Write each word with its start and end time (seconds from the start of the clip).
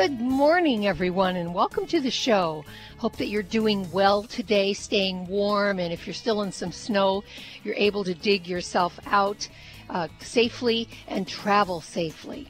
Good 0.00 0.20
morning, 0.20 0.86
everyone, 0.86 1.34
and 1.34 1.52
welcome 1.52 1.84
to 1.86 2.00
the 2.00 2.12
show. 2.12 2.64
Hope 2.98 3.16
that 3.16 3.26
you're 3.26 3.42
doing 3.42 3.90
well 3.90 4.22
today, 4.22 4.72
staying 4.72 5.26
warm, 5.26 5.80
and 5.80 5.92
if 5.92 6.06
you're 6.06 6.14
still 6.14 6.42
in 6.42 6.52
some 6.52 6.70
snow, 6.70 7.24
you're 7.64 7.74
able 7.74 8.04
to 8.04 8.14
dig 8.14 8.46
yourself 8.46 9.00
out 9.06 9.48
uh, 9.90 10.06
safely 10.20 10.88
and 11.08 11.26
travel 11.26 11.80
safely. 11.80 12.46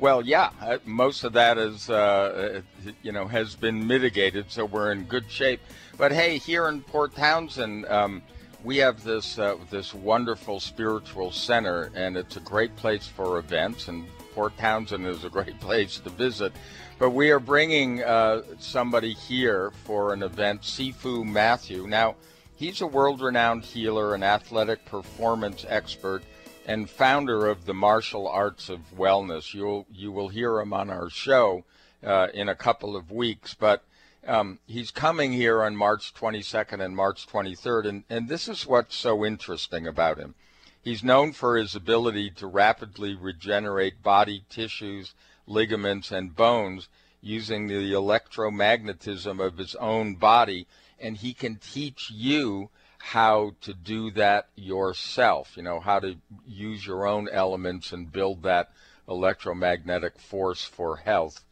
Well, 0.00 0.26
yeah, 0.26 0.50
uh, 0.60 0.78
most 0.84 1.22
of 1.22 1.34
that 1.34 1.56
is, 1.56 1.88
uh, 1.88 2.62
uh, 2.84 2.90
you 3.04 3.12
know, 3.12 3.28
has 3.28 3.54
been 3.54 3.86
mitigated, 3.86 4.46
so 4.48 4.64
we're 4.64 4.90
in 4.90 5.04
good 5.04 5.30
shape. 5.30 5.60
But 5.96 6.10
hey, 6.10 6.38
here 6.38 6.66
in 6.66 6.80
Port 6.80 7.14
Townsend, 7.14 7.86
um, 7.86 8.22
we 8.64 8.76
have 8.78 9.04
this 9.04 9.38
uh, 9.38 9.56
this 9.70 9.94
wonderful 9.94 10.58
spiritual 10.58 11.30
center, 11.30 11.92
and 11.94 12.16
it's 12.16 12.36
a 12.36 12.40
great 12.40 12.74
place 12.74 13.06
for 13.06 13.38
events. 13.38 13.86
And 13.86 14.04
Port 14.34 14.56
Townsend 14.58 15.06
is 15.06 15.24
a 15.24 15.30
great 15.30 15.58
place 15.60 16.00
to 16.00 16.10
visit. 16.10 16.52
But 16.98 17.10
we 17.10 17.30
are 17.30 17.38
bringing 17.38 18.02
uh, 18.02 18.42
somebody 18.58 19.12
here 19.12 19.70
for 19.84 20.12
an 20.12 20.24
event, 20.24 20.62
Sifu 20.62 21.24
Matthew. 21.24 21.86
Now, 21.86 22.16
he's 22.56 22.80
a 22.80 22.88
world 22.88 23.20
renowned 23.20 23.64
healer 23.64 24.16
and 24.16 24.24
athletic 24.24 24.84
performance 24.84 25.64
expert 25.68 26.24
and 26.66 26.90
founder 26.90 27.46
of 27.46 27.66
the 27.66 27.74
martial 27.74 28.26
arts 28.26 28.68
of 28.68 28.80
wellness. 28.96 29.54
You'll, 29.54 29.86
you 29.92 30.10
will 30.10 30.28
hear 30.28 30.58
him 30.58 30.72
on 30.72 30.90
our 30.90 31.08
show 31.08 31.64
uh, 32.02 32.28
in 32.34 32.48
a 32.48 32.56
couple 32.56 32.96
of 32.96 33.12
weeks. 33.12 33.54
But 33.54 33.84
um, 34.26 34.58
he's 34.66 34.90
coming 34.90 35.32
here 35.32 35.62
on 35.62 35.76
March 35.76 36.12
22nd 36.14 36.84
and 36.84 36.96
March 36.96 37.28
23rd. 37.28 37.88
And, 37.88 38.04
and 38.10 38.28
this 38.28 38.48
is 38.48 38.66
what's 38.66 38.96
so 38.96 39.24
interesting 39.24 39.86
about 39.86 40.18
him. 40.18 40.34
He's 40.82 41.04
known 41.04 41.32
for 41.32 41.56
his 41.56 41.76
ability 41.76 42.30
to 42.32 42.48
rapidly 42.48 43.14
regenerate 43.14 44.02
body 44.02 44.44
tissues 44.48 45.14
ligaments, 45.48 46.12
and 46.12 46.36
bones 46.36 46.88
using 47.20 47.66
the 47.66 47.92
electromagnetism 47.92 49.44
of 49.44 49.58
his 49.58 49.74
own 49.76 50.14
body, 50.14 50.66
and 51.00 51.16
he 51.16 51.32
can 51.34 51.56
teach 51.56 52.10
you 52.10 52.70
how 52.98 53.52
to 53.60 53.72
do 53.72 54.10
that 54.10 54.48
yourself, 54.56 55.56
you 55.56 55.62
know, 55.62 55.80
how 55.80 55.98
to 55.98 56.16
use 56.46 56.86
your 56.86 57.06
own 57.06 57.28
elements 57.30 57.92
and 57.92 58.12
build 58.12 58.42
that 58.42 58.70
electromagnetic 59.08 60.18
force 60.18 60.64
for 60.64 60.96
health. 60.96 61.44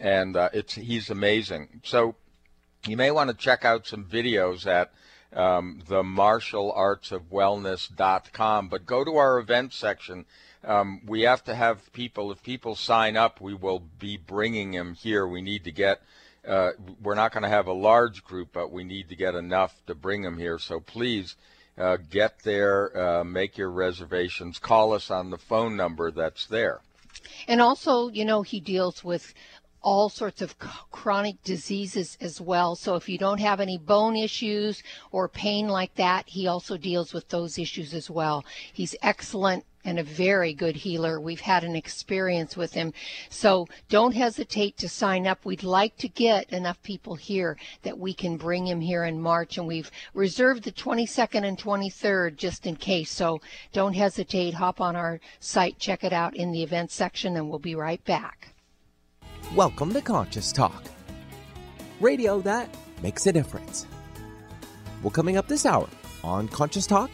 And 0.00 0.36
uh, 0.36 0.50
it's 0.52 0.74
he's 0.74 1.10
amazing. 1.10 1.80
So 1.82 2.14
you 2.86 2.96
may 2.96 3.10
want 3.10 3.30
to 3.30 3.36
check 3.36 3.64
out 3.64 3.86
some 3.86 4.04
videos 4.04 4.66
at 4.66 4.92
um, 5.32 5.82
the 5.88 6.02
martial 6.02 6.72
arts 6.72 7.12
of 7.12 7.30
wellness.com, 7.30 8.68
but 8.68 8.86
go 8.86 9.04
to 9.04 9.16
our 9.16 9.38
event 9.38 9.72
section 9.72 10.24
um, 10.64 11.00
we 11.06 11.22
have 11.22 11.44
to 11.44 11.54
have 11.54 11.92
people. 11.92 12.32
If 12.32 12.42
people 12.42 12.74
sign 12.74 13.16
up, 13.16 13.40
we 13.40 13.54
will 13.54 13.82
be 13.98 14.16
bringing 14.16 14.72
them 14.72 14.94
here. 14.94 15.26
We 15.26 15.42
need 15.42 15.64
to 15.64 15.72
get. 15.72 16.02
Uh, 16.46 16.70
we're 17.02 17.14
not 17.14 17.32
going 17.32 17.42
to 17.42 17.48
have 17.48 17.66
a 17.66 17.72
large 17.72 18.24
group, 18.24 18.50
but 18.52 18.72
we 18.72 18.84
need 18.84 19.08
to 19.10 19.16
get 19.16 19.34
enough 19.34 19.74
to 19.86 19.94
bring 19.94 20.22
them 20.22 20.38
here. 20.38 20.58
So 20.58 20.80
please 20.80 21.36
uh, 21.76 21.98
get 22.10 22.40
there, 22.42 22.96
uh, 22.96 23.24
make 23.24 23.58
your 23.58 23.70
reservations, 23.70 24.58
call 24.58 24.92
us 24.92 25.10
on 25.10 25.30
the 25.30 25.38
phone 25.38 25.76
number 25.76 26.10
that's 26.10 26.46
there. 26.46 26.80
And 27.46 27.60
also, 27.60 28.08
you 28.08 28.24
know, 28.24 28.42
he 28.42 28.60
deals 28.60 29.04
with 29.04 29.34
all 29.82 30.08
sorts 30.08 30.42
of 30.42 30.58
chronic 30.58 31.42
diseases 31.44 32.18
as 32.20 32.40
well. 32.40 32.74
So 32.74 32.94
if 32.96 33.08
you 33.08 33.18
don't 33.18 33.40
have 33.40 33.60
any 33.60 33.78
bone 33.78 34.16
issues 34.16 34.82
or 35.10 35.28
pain 35.28 35.68
like 35.68 35.94
that, 35.94 36.28
he 36.28 36.46
also 36.46 36.76
deals 36.76 37.12
with 37.12 37.28
those 37.28 37.58
issues 37.58 37.94
as 37.94 38.10
well. 38.10 38.44
He's 38.72 38.96
excellent 39.02 39.64
and 39.84 39.98
a 39.98 40.02
very 40.02 40.52
good 40.52 40.76
healer. 40.76 41.20
We've 41.20 41.40
had 41.40 41.64
an 41.64 41.76
experience 41.76 42.56
with 42.56 42.74
him. 42.74 42.92
So 43.30 43.68
don't 43.88 44.14
hesitate 44.14 44.76
to 44.78 44.88
sign 44.88 45.26
up. 45.26 45.44
We'd 45.44 45.62
like 45.62 45.96
to 45.98 46.08
get 46.08 46.52
enough 46.52 46.82
people 46.82 47.14
here 47.14 47.56
that 47.82 47.98
we 47.98 48.12
can 48.12 48.36
bring 48.36 48.66
him 48.66 48.80
here 48.80 49.04
in 49.04 49.20
March. 49.20 49.56
And 49.56 49.66
we've 49.66 49.90
reserved 50.12 50.64
the 50.64 50.72
22nd 50.72 51.44
and 51.44 51.56
23rd 51.56 52.36
just 52.36 52.66
in 52.66 52.76
case. 52.76 53.10
So 53.10 53.40
don't 53.72 53.94
hesitate. 53.94 54.54
Hop 54.54 54.80
on 54.80 54.96
our 54.96 55.20
site, 55.40 55.78
check 55.78 56.04
it 56.04 56.12
out 56.12 56.36
in 56.36 56.52
the 56.52 56.62
events 56.62 56.94
section, 56.94 57.36
and 57.36 57.48
we'll 57.48 57.58
be 57.58 57.74
right 57.74 58.04
back. 58.04 58.54
Welcome 59.54 59.94
to 59.94 60.02
Conscious 60.02 60.52
Talk, 60.52 60.84
radio 62.00 62.38
that 62.42 62.68
makes 63.02 63.26
a 63.26 63.32
difference. 63.32 63.86
Well, 65.02 65.10
coming 65.10 65.38
up 65.38 65.48
this 65.48 65.64
hour 65.64 65.88
on 66.22 66.48
Conscious 66.48 66.86
Talk, 66.86 67.10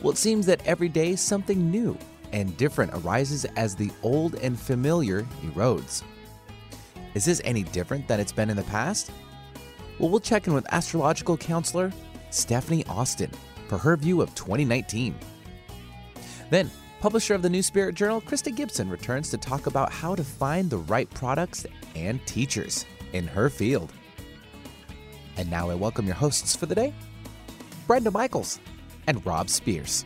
well, 0.00 0.12
it 0.12 0.16
seems 0.16 0.46
that 0.46 0.66
every 0.66 0.88
day 0.88 1.14
something 1.16 1.70
new 1.70 1.98
and 2.32 2.56
different 2.56 2.92
arises 2.94 3.44
as 3.56 3.76
the 3.76 3.90
old 4.02 4.36
and 4.36 4.58
familiar 4.58 5.24
erodes. 5.42 6.02
Is 7.12 7.26
this 7.26 7.42
any 7.44 7.64
different 7.64 8.08
than 8.08 8.18
it's 8.18 8.32
been 8.32 8.48
in 8.48 8.56
the 8.56 8.62
past? 8.64 9.12
Well, 9.98 10.08
we'll 10.08 10.20
check 10.20 10.46
in 10.46 10.54
with 10.54 10.72
astrological 10.72 11.36
counselor 11.36 11.92
Stephanie 12.30 12.86
Austin 12.86 13.30
for 13.68 13.76
her 13.76 13.94
view 13.94 14.22
of 14.22 14.34
2019. 14.34 15.14
Then, 16.48 16.70
publisher 17.00 17.32
of 17.32 17.40
the 17.40 17.48
New 17.48 17.62
Spirit 17.62 17.94
Journal, 17.94 18.20
Krysta 18.20 18.54
Gibson 18.54 18.90
returns 18.90 19.30
to 19.30 19.38
talk 19.38 19.66
about 19.66 19.90
how 19.90 20.14
to 20.14 20.22
find 20.22 20.68
the 20.68 20.76
right 20.76 21.08
products 21.10 21.64
and 21.96 22.24
teachers 22.26 22.84
in 23.14 23.26
her 23.26 23.48
field. 23.48 23.90
And 25.38 25.50
now 25.50 25.70
I 25.70 25.74
welcome 25.74 26.04
your 26.04 26.14
hosts 26.14 26.54
for 26.54 26.66
the 26.66 26.74
day, 26.74 26.92
Brenda 27.86 28.10
Michaels 28.10 28.60
and 29.06 29.24
Rob 29.24 29.48
Spears. 29.48 30.04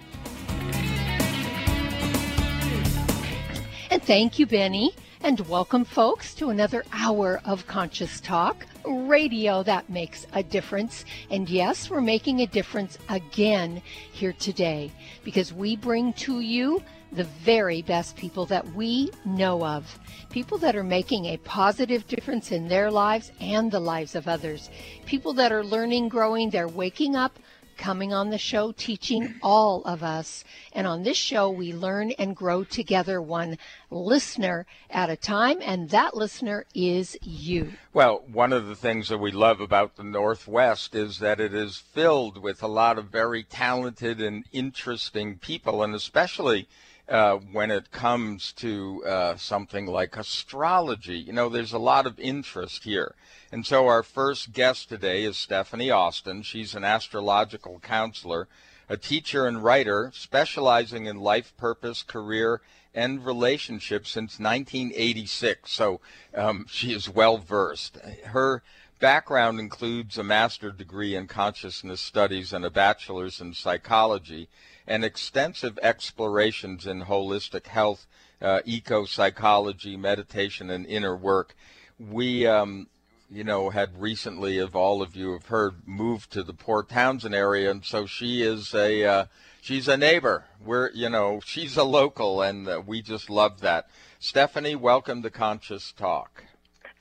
And 3.91 4.01
thank 4.03 4.39
you, 4.39 4.47
Benny. 4.47 4.95
And 5.21 5.41
welcome, 5.49 5.85
folks, 5.85 6.33
to 6.35 6.51
another 6.51 6.85
hour 6.93 7.41
of 7.45 7.67
Conscious 7.67 8.21
Talk, 8.21 8.67
radio 8.87 9.63
that 9.63 9.89
makes 9.89 10.27
a 10.33 10.43
difference. 10.43 11.05
And 11.31 11.49
yes, 11.49 11.91
we're 11.91 12.01
making 12.01 12.41
a 12.41 12.47
difference 12.47 12.99
again 13.09 13.83
here 14.13 14.33
today 14.33 14.91
because 15.23 15.53
we 15.53 15.77
bring 15.77 16.13
to 16.15 16.41
you 16.41 16.83
the 17.13 17.25
very 17.25 17.81
best 17.83 18.17
people 18.17 18.45
that 18.47 18.67
we 18.75 19.11
know 19.25 19.65
of. 19.65 19.99
People 20.31 20.59
that 20.59 20.75
are 20.75 20.83
making 20.83 21.27
a 21.27 21.37
positive 21.39 22.07
difference 22.09 22.51
in 22.51 22.67
their 22.67 22.91
lives 22.91 23.31
and 23.41 23.71
the 23.71 23.81
lives 23.81 24.15
of 24.15 24.27
others. 24.27 24.69
People 25.07 25.33
that 25.35 25.53
are 25.53 25.65
learning, 25.65 26.09
growing, 26.09 26.51
they're 26.51 26.69
waking 26.69 27.15
up 27.15 27.39
coming 27.77 28.13
on 28.13 28.31
the 28.31 28.39
show, 28.39 28.73
teaching 28.73 29.35
all 29.43 29.83
of 29.85 30.03
us. 30.03 30.45
And 30.73 30.87
on 30.87 31.03
this 31.03 31.17
show, 31.17 31.51
we 31.51 31.73
learn 31.73 32.13
and 32.13 32.35
grow 32.35 32.65
together 32.65 33.21
one 33.21 33.59
listener 33.91 34.67
at 34.91 35.11
a 35.11 35.17
time, 35.17 35.59
and 35.63 35.91
that 35.91 36.17
listener 36.17 36.65
is 36.75 37.17
you. 37.23 37.73
Well, 37.93 38.25
one 38.31 38.53
of 38.53 38.67
the 38.67 38.77
things 38.77 39.09
that 39.09 39.19
we 39.19 39.31
love 39.31 39.61
about 39.61 39.97
the 39.97 40.05
Northwest 40.05 40.95
is 40.95 41.19
that 41.19 41.41
it 41.41 41.55
is 41.55 41.77
filled 41.77 42.43
with 42.43 42.63
a 42.63 42.69
lot 42.69 42.99
of 42.99 43.07
very 43.07 43.43
talented 43.43 44.21
and 44.21 44.45
interesting 44.53 45.39
people, 45.39 45.83
and 45.83 45.95
especially 45.95 46.69
uh, 47.09 47.37
when 47.53 47.71
it 47.71 47.91
comes 47.91 48.53
to 48.53 49.05
uh, 49.05 49.37
something 49.37 49.87
like 49.87 50.17
astrology. 50.17 51.19
You 51.19 51.33
know, 51.33 51.49
there's 51.49 51.73
a 51.73 51.79
lot 51.79 52.07
of 52.07 52.19
interest 52.19 52.85
here. 52.85 53.15
And 53.55 53.65
so 53.65 53.87
our 53.87 54.03
first 54.03 54.53
guest 54.53 54.89
today 54.89 55.23
is 55.23 55.37
Stephanie 55.37 55.89
Austin. 55.89 56.43
She's 56.43 56.75
an 56.75 56.83
astrological 56.83 57.79
counselor, 57.79 58.49
a 58.89 58.97
teacher 58.97 59.47
and 59.47 59.63
writer 59.63 60.11
specializing 60.13 61.07
in 61.07 61.21
life 61.21 61.57
purpose, 61.57 62.03
career, 62.03 62.63
and 62.93 63.25
relationships 63.25 64.11
since 64.11 64.41
1986. 64.41 65.71
So 65.71 66.01
um, 66.35 66.67
she 66.69 66.93
is 66.93 67.09
well 67.09 67.39
versed. 67.39 67.97
Her 68.25 68.65
background 68.99 69.61
includes 69.61 70.19
a 70.19 70.25
master's 70.25 70.75
degree 70.75 71.15
in 71.15 71.29
consciousness 71.29 72.01
studies 72.01 72.53
and 72.53 72.65
a 72.65 72.71
bachelor's 72.71 73.41
in 73.41 73.55
psychology, 73.55 74.49
and 74.85 75.05
extensive 75.05 75.79
explorations 75.81 76.89
in 76.89 77.05
holistic 77.05 77.69
health, 77.69 78.09
uh, 78.43 78.63
eco 78.65 79.05
psychology, 79.05 79.97
meditation, 79.97 80.71
and 80.71 80.85
inner 80.87 81.17
work. 81.17 81.55
We 82.01 82.49
um, 82.49 82.89
you 83.35 83.43
know, 83.43 83.71
had 83.71 84.01
recently, 84.01 84.59
as 84.59 84.71
all 84.75 85.03
of 85.03 85.17
you 85.17 85.33
have 85.33 85.47
heard, 85.47 85.89
moved 85.89 86.31
to 86.31 86.45
the 86.45 86.55
Port 86.55 86.89
Townsend 86.89 87.35
area, 87.35 87.69
and 87.69 87.85
so 87.85 88.07
she 88.07 88.43
is 88.43 88.73
a 88.73 89.05
uh, 89.05 89.25
she's 89.61 89.89
a 89.89 89.97
neighbor. 89.97 90.45
We're 90.65 90.93
you 90.93 91.09
know 91.09 91.41
she's 91.45 91.77
a 91.77 91.83
local, 91.83 92.43
and 92.43 92.69
uh, 92.69 92.81
we 92.87 93.03
just 93.03 93.29
love 93.29 93.61
that. 93.63 93.89
Stephanie, 94.21 94.77
welcome 94.77 95.21
to 95.23 95.31
Conscious 95.31 95.91
Talk. 95.91 96.45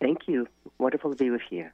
Thank 0.02 0.28
you. 0.28 0.48
Wonderful 0.80 1.12
to 1.12 1.16
be 1.16 1.30
with 1.30 1.44
you. 1.52 1.70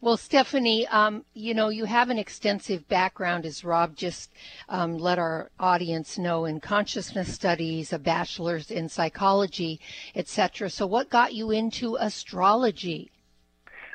Well, 0.00 0.16
Stephanie, 0.16 0.86
um, 0.86 1.26
you 1.34 1.52
know, 1.52 1.68
you 1.68 1.84
have 1.84 2.08
an 2.08 2.18
extensive 2.18 2.88
background, 2.88 3.44
as 3.44 3.64
Rob 3.64 3.96
just 3.96 4.30
um, 4.70 4.96
let 4.96 5.18
our 5.18 5.50
audience 5.60 6.16
know, 6.16 6.46
in 6.46 6.60
consciousness 6.60 7.34
studies, 7.34 7.92
a 7.92 7.98
bachelor's 7.98 8.70
in 8.70 8.88
psychology, 8.88 9.78
etc. 10.14 10.70
So, 10.70 10.86
what 10.86 11.10
got 11.10 11.34
you 11.34 11.50
into 11.50 11.96
astrology? 11.96 13.10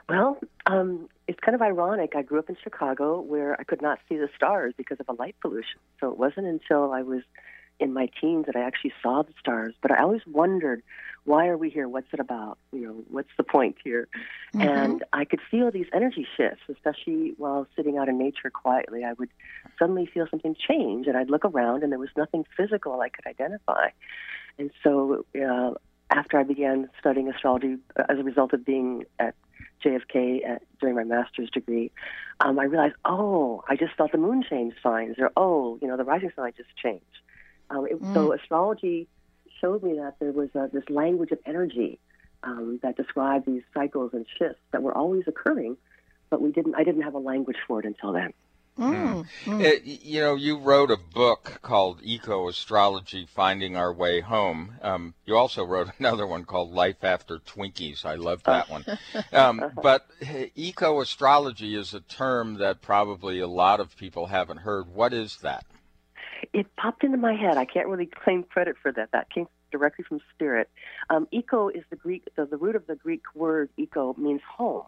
Well, 0.08 0.38
um, 0.68 1.10
it's 1.28 1.40
kind 1.40 1.56
of 1.56 1.62
ironic. 1.62 2.14
I 2.16 2.22
grew 2.22 2.40
up 2.40 2.50
in 2.50 2.58
Chicago 2.64 3.20
where 3.20 3.60
I 3.60 3.64
could 3.64 3.82
not 3.82 4.00
see 4.08 4.18
the 4.18 4.30
stars 4.36 4.74
because 4.78 5.00
of 5.00 5.10
a 5.10 5.14
light 5.14 5.36
pollution. 5.42 5.80
So 6.00 6.12
it 6.12 6.18
wasn't 6.18 6.48
until 6.48 6.92
I 6.92 7.02
was 7.02 7.24
in 7.80 7.92
my 7.94 8.08
teens 8.22 8.46
that 8.46 8.56
I 8.56 8.62
actually 8.62 8.94
saw 9.02 9.24
the 9.24 9.34
stars. 9.40 9.74
But 9.82 9.92
I 9.92 10.02
always 10.02 10.22
wondered, 10.28 10.82
why 11.26 11.48
are 11.48 11.58
we 11.58 11.70
here? 11.70 11.90
What's 11.90 12.08
it 12.14 12.20
about? 12.20 12.58
You 12.72 12.82
know, 12.82 13.04
what's 13.10 13.32
the 13.36 13.44
point 13.44 13.78
here? 13.84 14.08
Mm-hmm. 14.54 14.62
And 14.62 15.04
I 15.12 15.26
could 15.26 15.42
feel 15.52 15.72
these 15.72 15.88
energy 15.92 16.26
shifts, 16.38 16.62
especially 16.70 17.34
while 17.38 17.68
sitting 17.76 17.98
out 17.98 18.08
in 18.08 18.18
nature 18.18 18.50
quietly. 18.50 19.04
I 19.04 19.14
would 19.14 19.30
suddenly 19.78 20.06
feel 20.06 20.28
something 20.30 20.56
change, 20.56 21.08
and 21.08 21.18
I'd 21.18 21.30
look 21.30 21.44
around, 21.44 21.84
and 21.84 21.92
there 21.92 22.00
was 22.00 22.10
nothing 22.16 22.46
physical 22.56 23.02
I 23.02 23.10
could 23.10 23.26
identify. 23.26 23.90
And 24.58 24.72
so, 24.84 25.26
uh, 25.36 25.72
after 26.12 26.40
I 26.40 26.44
began 26.44 26.90
studying 27.00 27.28
astrology, 27.28 27.78
uh, 27.98 28.04
as 28.08 28.20
a 28.20 28.24
result 28.24 28.54
of 28.54 28.64
being 28.64 29.06
at 29.20 29.36
JFK 29.84 30.48
at, 30.48 30.62
during 30.80 30.96
my 30.96 31.04
master's 31.04 31.50
degree, 31.50 31.92
um, 32.40 32.60
I 32.60 32.64
realized, 32.64 32.96
oh, 33.06 33.64
I 33.68 33.76
just 33.76 33.96
felt 33.96 34.12
the 34.12 34.18
moon 34.18 34.44
changed 34.48 34.78
signs, 34.82 35.16
or 35.20 35.32
oh, 35.38 35.78
you 35.82 35.88
know, 35.88 35.98
the 35.98 36.04
rising 36.04 36.32
sign 36.36 36.54
just 36.56 36.76
changed. 36.82 37.06
Um, 37.70 37.88
it, 37.88 38.02
mm. 38.02 38.14
So 38.14 38.34
astrology 38.34 39.08
showed 39.60 39.84
me 39.84 39.94
that 39.96 40.16
there 40.20 40.32
was 40.32 40.50
a, 40.56 40.70
this 40.72 40.84
language 40.90 41.32
of 41.32 41.40
energy 41.46 42.00
um, 42.44 42.80
that 42.84 42.98
described 42.98 43.46
these 43.46 43.64
cycles 43.74 44.12
and 44.14 44.26
shifts 44.38 44.62
that 44.72 44.84
were 44.84 44.96
always 44.96 45.24
occurring, 45.28 45.78
but 46.30 46.42
we 46.42 46.52
didn't. 46.52 46.76
I 46.76 46.84
didn't 46.84 47.02
have 47.04 47.14
a 47.14 47.20
language 47.20 47.58
for 47.68 47.80
it 47.80 47.86
until 47.86 48.14
then. 48.14 48.34
Mm. 48.78 49.26
Mm. 49.46 49.64
It, 49.64 49.84
you 49.86 50.20
know, 50.20 50.36
you 50.36 50.58
wrote 50.58 50.92
a 50.92 50.98
book 50.98 51.60
called 51.62 52.00
Eco 52.04 52.50
Astrology 52.50 53.26
Finding 53.26 53.78
Our 53.78 53.94
Way 53.94 54.20
Home. 54.20 54.76
Um, 54.82 55.14
you 55.26 55.38
also 55.38 55.64
wrote 55.64 55.90
another 56.00 56.28
one 56.28 56.44
called 56.44 56.72
Life 56.72 57.04
After 57.04 57.40
Twinkies. 57.40 58.06
I 58.06 58.16
love 58.16 58.44
that 58.44 58.70
one. 58.70 58.86
Um, 59.32 59.72
but 59.82 60.08
eco 60.56 61.00
astrology 61.00 61.76
is 61.76 61.94
a 61.94 62.02
term 62.02 62.56
that 62.56 62.82
probably 62.82 63.40
a 63.40 63.48
lot 63.48 63.80
of 63.80 63.96
people 63.96 64.28
haven't 64.28 64.58
heard. 64.58 64.88
What 64.88 65.14
is 65.14 65.38
that? 65.38 65.66
it 66.54 66.74
popped 66.76 67.04
into 67.04 67.18
my 67.18 67.34
head. 67.34 67.58
I 67.58 67.66
can't 67.66 67.88
really 67.88 68.06
claim 68.24 68.44
credit 68.44 68.76
for 68.82 68.92
that. 68.92 69.12
That 69.12 69.30
came 69.30 69.48
directly 69.72 70.06
from 70.08 70.20
spirit. 70.34 70.70
Um, 71.10 71.28
eco 71.32 71.70
is 71.70 71.84
the 71.90 71.96
Greek. 71.96 72.24
The, 72.36 72.46
the 72.46 72.58
root 72.58 72.76
of 72.76 72.88
the 72.88 72.96
Greek 72.96 73.24
word 73.34 73.70
eco 73.78 74.16
means 74.18 74.42
home. 74.48 74.84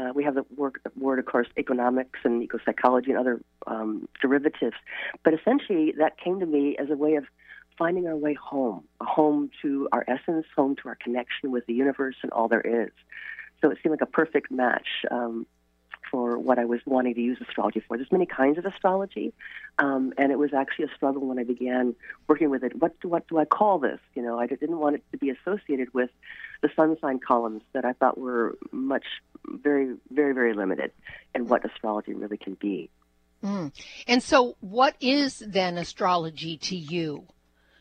Uh, 0.00 0.12
we 0.14 0.24
have 0.24 0.34
the 0.34 0.44
word, 0.56 0.80
word, 0.98 1.18
of 1.18 1.26
course, 1.26 1.48
economics 1.58 2.20
and 2.24 2.42
eco 2.42 2.58
psychology 2.64 3.10
and 3.10 3.18
other 3.18 3.40
um, 3.66 4.08
derivatives. 4.20 4.76
But 5.24 5.34
essentially, 5.34 5.92
that 5.98 6.18
came 6.18 6.40
to 6.40 6.46
me 6.46 6.76
as 6.78 6.88
a 6.90 6.96
way 6.96 7.16
of 7.16 7.24
finding 7.76 8.06
our 8.06 8.16
way 8.16 8.34
home, 8.34 8.84
a 9.00 9.04
home 9.04 9.50
to 9.62 9.88
our 9.92 10.04
essence, 10.08 10.46
home 10.56 10.76
to 10.76 10.88
our 10.88 10.94
connection 10.94 11.50
with 11.50 11.66
the 11.66 11.74
universe 11.74 12.16
and 12.22 12.32
all 12.32 12.48
there 12.48 12.60
is. 12.60 12.90
So 13.60 13.70
it 13.70 13.78
seemed 13.82 13.92
like 13.92 14.00
a 14.00 14.10
perfect 14.10 14.50
match. 14.50 14.88
Um, 15.10 15.46
for 16.10 16.38
what 16.38 16.58
I 16.58 16.64
was 16.64 16.80
wanting 16.84 17.14
to 17.14 17.20
use 17.20 17.38
astrology 17.40 17.82
for. 17.86 17.96
There's 17.96 18.12
many 18.12 18.26
kinds 18.26 18.58
of 18.58 18.66
astrology, 18.66 19.32
um, 19.78 20.12
and 20.18 20.32
it 20.32 20.38
was 20.38 20.52
actually 20.52 20.86
a 20.86 20.94
struggle 20.94 21.26
when 21.26 21.38
I 21.38 21.44
began 21.44 21.94
working 22.28 22.50
with 22.50 22.64
it. 22.64 22.80
What 22.80 22.98
do, 23.00 23.08
what 23.08 23.28
do 23.28 23.38
I 23.38 23.44
call 23.44 23.78
this? 23.78 24.00
You 24.14 24.22
know, 24.22 24.38
I 24.38 24.46
didn't 24.46 24.78
want 24.78 24.96
it 24.96 25.04
to 25.12 25.18
be 25.18 25.30
associated 25.30 25.92
with 25.94 26.10
the 26.62 26.70
sun 26.74 26.96
sign 27.00 27.20
columns 27.20 27.62
that 27.72 27.84
I 27.84 27.92
thought 27.92 28.18
were 28.18 28.58
much, 28.72 29.04
very, 29.48 29.96
very, 30.10 30.34
very 30.34 30.54
limited 30.54 30.92
in 31.34 31.46
what 31.48 31.64
astrology 31.64 32.14
really 32.14 32.36
can 32.36 32.54
be. 32.54 32.90
Mm. 33.42 33.72
And 34.06 34.22
so, 34.22 34.56
what 34.60 34.96
is 35.00 35.38
then 35.38 35.78
astrology 35.78 36.58
to 36.58 36.76
you? 36.76 37.26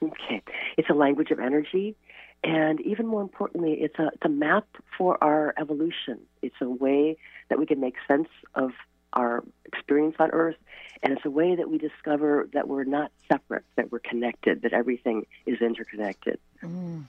Okay, 0.02 0.42
it's 0.78 0.90
a 0.90 0.94
language 0.94 1.32
of 1.32 1.40
energy. 1.40 1.98
And 2.44 2.80
even 2.82 3.06
more 3.06 3.22
importantly, 3.22 3.74
it's 3.82 4.00
a, 4.00 4.08
it's 4.14 4.24
a 4.24 4.30
map 4.30 4.66
for 4.98 5.22
our 5.22 5.54
evolution. 5.58 6.20
It's 6.42 6.56
a 6.62 6.70
way 6.70 7.18
that 7.50 7.60
we 7.60 7.66
can 7.66 7.80
make 7.80 7.96
sense 8.08 8.28
of 8.56 8.72
our 9.14 9.44
experience 9.66 10.16
on 10.20 10.32
Earth, 10.32 10.58
and 11.02 11.14
it's 11.14 11.26
a 11.26 11.32
way 11.32 11.56
that 11.56 11.70
we 11.70 11.78
discover 11.78 12.48
that 12.54 12.68
we're 12.68 12.84
not 12.84 13.12
separate, 13.32 13.66
that 13.76 13.92
we're 13.92 14.00
connected, 14.00 14.62
that 14.62 14.74
everything 14.74 15.26
is 15.46 15.62
interconnected. 15.62 16.40
Mm. 16.64 17.06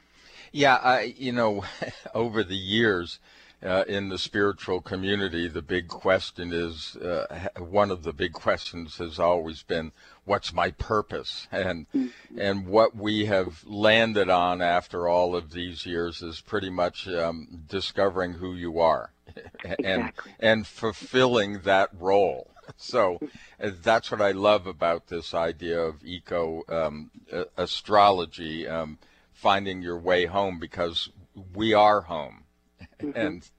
Yeah, 0.52 0.76
I, 0.76 1.14
you 1.16 1.32
know, 1.32 1.64
over 2.14 2.42
the 2.42 2.56
years, 2.56 3.18
uh, 3.62 3.84
in 3.86 4.08
the 4.08 4.18
spiritual 4.18 4.80
community, 4.80 5.46
the 5.46 5.62
big 5.62 5.88
question 5.88 6.52
is 6.52 6.96
uh, 6.96 7.48
one 7.58 7.90
of 7.90 8.02
the 8.02 8.12
big 8.12 8.32
questions 8.32 8.96
has 8.96 9.18
always 9.18 9.62
been, 9.62 9.92
"What's 10.24 10.52
my 10.52 10.70
purpose?" 10.70 11.46
and 11.52 11.86
mm-hmm. 11.94 12.40
and 12.40 12.66
what 12.66 12.96
we 12.96 13.26
have 13.26 13.62
landed 13.66 14.30
on 14.30 14.62
after 14.62 15.08
all 15.08 15.36
of 15.36 15.52
these 15.52 15.84
years 15.84 16.22
is 16.22 16.40
pretty 16.40 16.70
much 16.70 17.06
um, 17.08 17.64
discovering 17.68 18.32
who 18.34 18.54
you 18.54 18.80
are, 18.80 19.12
exactly. 19.64 19.84
and 19.84 20.12
and 20.38 20.66
fulfilling 20.66 21.60
that 21.60 21.90
role. 21.98 22.50
So 22.76 23.20
uh, 23.62 23.70
that's 23.82 24.10
what 24.10 24.20
I 24.20 24.30
love 24.32 24.66
about 24.66 25.08
this 25.08 25.34
idea 25.34 25.80
of 25.80 26.04
eco 26.04 26.62
um, 26.68 27.10
astrology, 27.56 28.68
um, 28.68 28.98
finding 29.32 29.82
your 29.82 29.98
way 29.98 30.26
home, 30.26 30.58
because 30.60 31.10
we 31.54 31.74
are 31.74 32.02
home 32.02 32.44
Mm-hmm. 33.00 33.16
and 33.16 33.50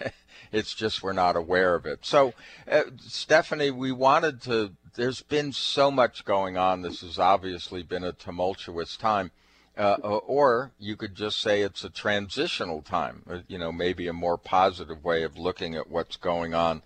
it's 0.52 0.74
just 0.74 1.02
we're 1.02 1.12
not 1.12 1.36
aware 1.36 1.74
of 1.74 1.86
it. 1.86 2.04
So, 2.04 2.34
uh, 2.70 2.82
Stephanie, 2.98 3.70
we 3.70 3.92
wanted 3.92 4.42
to. 4.42 4.72
There's 4.94 5.22
been 5.22 5.52
so 5.52 5.90
much 5.90 6.24
going 6.24 6.56
on. 6.56 6.82
This 6.82 7.02
has 7.02 7.18
obviously 7.18 7.82
been 7.82 8.02
a 8.02 8.12
tumultuous 8.12 8.96
time. 8.96 9.30
Uh, 9.78 10.18
or 10.26 10.72
you 10.80 10.96
could 10.96 11.14
just 11.14 11.40
say 11.40 11.62
it's 11.62 11.84
a 11.84 11.88
transitional 11.88 12.82
time, 12.82 13.22
uh, 13.30 13.38
you 13.46 13.56
know, 13.56 13.70
maybe 13.70 14.08
a 14.08 14.12
more 14.12 14.36
positive 14.36 15.04
way 15.04 15.22
of 15.22 15.38
looking 15.38 15.76
at 15.76 15.88
what's 15.88 16.16
going 16.16 16.52
on. 16.52 16.82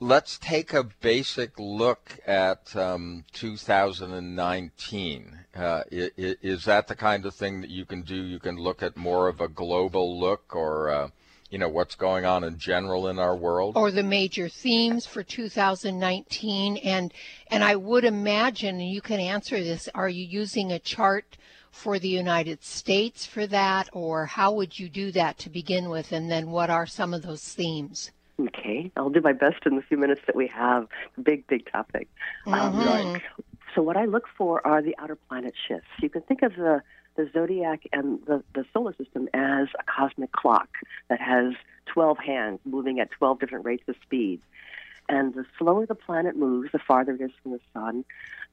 Let's 0.00 0.38
take 0.38 0.72
a 0.72 0.84
basic 0.84 1.58
look 1.58 2.18
at 2.26 2.74
um, 2.74 3.26
2019. 3.34 5.38
Uh, 5.54 5.82
is 5.90 6.64
that 6.64 6.88
the 6.88 6.96
kind 6.96 7.26
of 7.26 7.34
thing 7.34 7.60
that 7.60 7.70
you 7.70 7.84
can 7.84 8.00
do? 8.00 8.14
You 8.14 8.38
can 8.38 8.56
look 8.56 8.82
at 8.82 8.96
more 8.96 9.28
of 9.28 9.42
a 9.42 9.48
global 9.48 10.18
look, 10.18 10.56
or 10.56 10.88
uh, 10.88 11.10
you 11.50 11.58
know 11.58 11.68
what's 11.68 11.94
going 11.94 12.24
on 12.24 12.44
in 12.44 12.58
general 12.58 13.08
in 13.08 13.18
our 13.18 13.36
world, 13.36 13.76
or 13.76 13.90
the 13.90 14.02
major 14.02 14.48
themes 14.48 15.06
for 15.06 15.22
2019. 15.22 16.76
And 16.78 17.12
and 17.48 17.64
I 17.64 17.76
would 17.76 18.04
imagine, 18.04 18.80
and 18.80 18.90
you 18.90 19.00
can 19.00 19.20
answer 19.20 19.62
this: 19.62 19.88
Are 19.94 20.08
you 20.08 20.24
using 20.24 20.72
a 20.72 20.78
chart 20.78 21.36
for 21.70 21.98
the 21.98 22.08
United 22.08 22.64
States 22.64 23.26
for 23.26 23.46
that, 23.46 23.88
or 23.92 24.26
how 24.26 24.52
would 24.52 24.78
you 24.78 24.88
do 24.88 25.12
that 25.12 25.38
to 25.38 25.50
begin 25.50 25.90
with? 25.90 26.12
And 26.12 26.30
then 26.30 26.50
what 26.50 26.70
are 26.70 26.86
some 26.86 27.12
of 27.12 27.22
those 27.22 27.42
themes? 27.42 28.10
Okay, 28.38 28.90
I'll 28.96 29.10
do 29.10 29.20
my 29.20 29.32
best 29.32 29.64
in 29.64 29.76
the 29.76 29.82
few 29.82 29.96
minutes 29.96 30.20
that 30.26 30.36
we 30.36 30.46
have. 30.48 30.88
Big, 31.22 31.46
big 31.46 31.70
topic. 31.70 32.08
Um, 32.46 32.52
mm-hmm. 32.54 32.88
Um, 32.88 33.20
so 33.74 33.82
what 33.82 33.96
I 33.96 34.06
look 34.06 34.24
for 34.36 34.66
are 34.66 34.82
the 34.82 34.94
outer 34.98 35.16
planet 35.16 35.54
shifts. 35.68 35.88
You 36.02 36.08
can 36.08 36.22
think 36.22 36.42
of 36.42 36.54
the 36.56 36.82
the 37.16 37.28
zodiac 37.32 37.82
and 37.92 38.20
the, 38.26 38.42
the 38.54 38.64
solar 38.72 38.94
system 38.94 39.28
as 39.34 39.68
a 39.78 39.82
cosmic 39.84 40.32
clock 40.32 40.68
that 41.08 41.20
has 41.20 41.54
12 41.86 42.18
hands 42.18 42.60
moving 42.64 43.00
at 43.00 43.10
12 43.12 43.40
different 43.40 43.64
rates 43.64 43.84
of 43.88 43.96
speed. 44.02 44.40
And 45.08 45.34
the 45.34 45.44
slower 45.58 45.86
the 45.86 45.94
planet 45.94 46.36
moves, 46.36 46.72
the 46.72 46.78
farther 46.78 47.14
it 47.14 47.20
is 47.20 47.30
from 47.42 47.52
the 47.52 47.60
sun, 47.72 48.04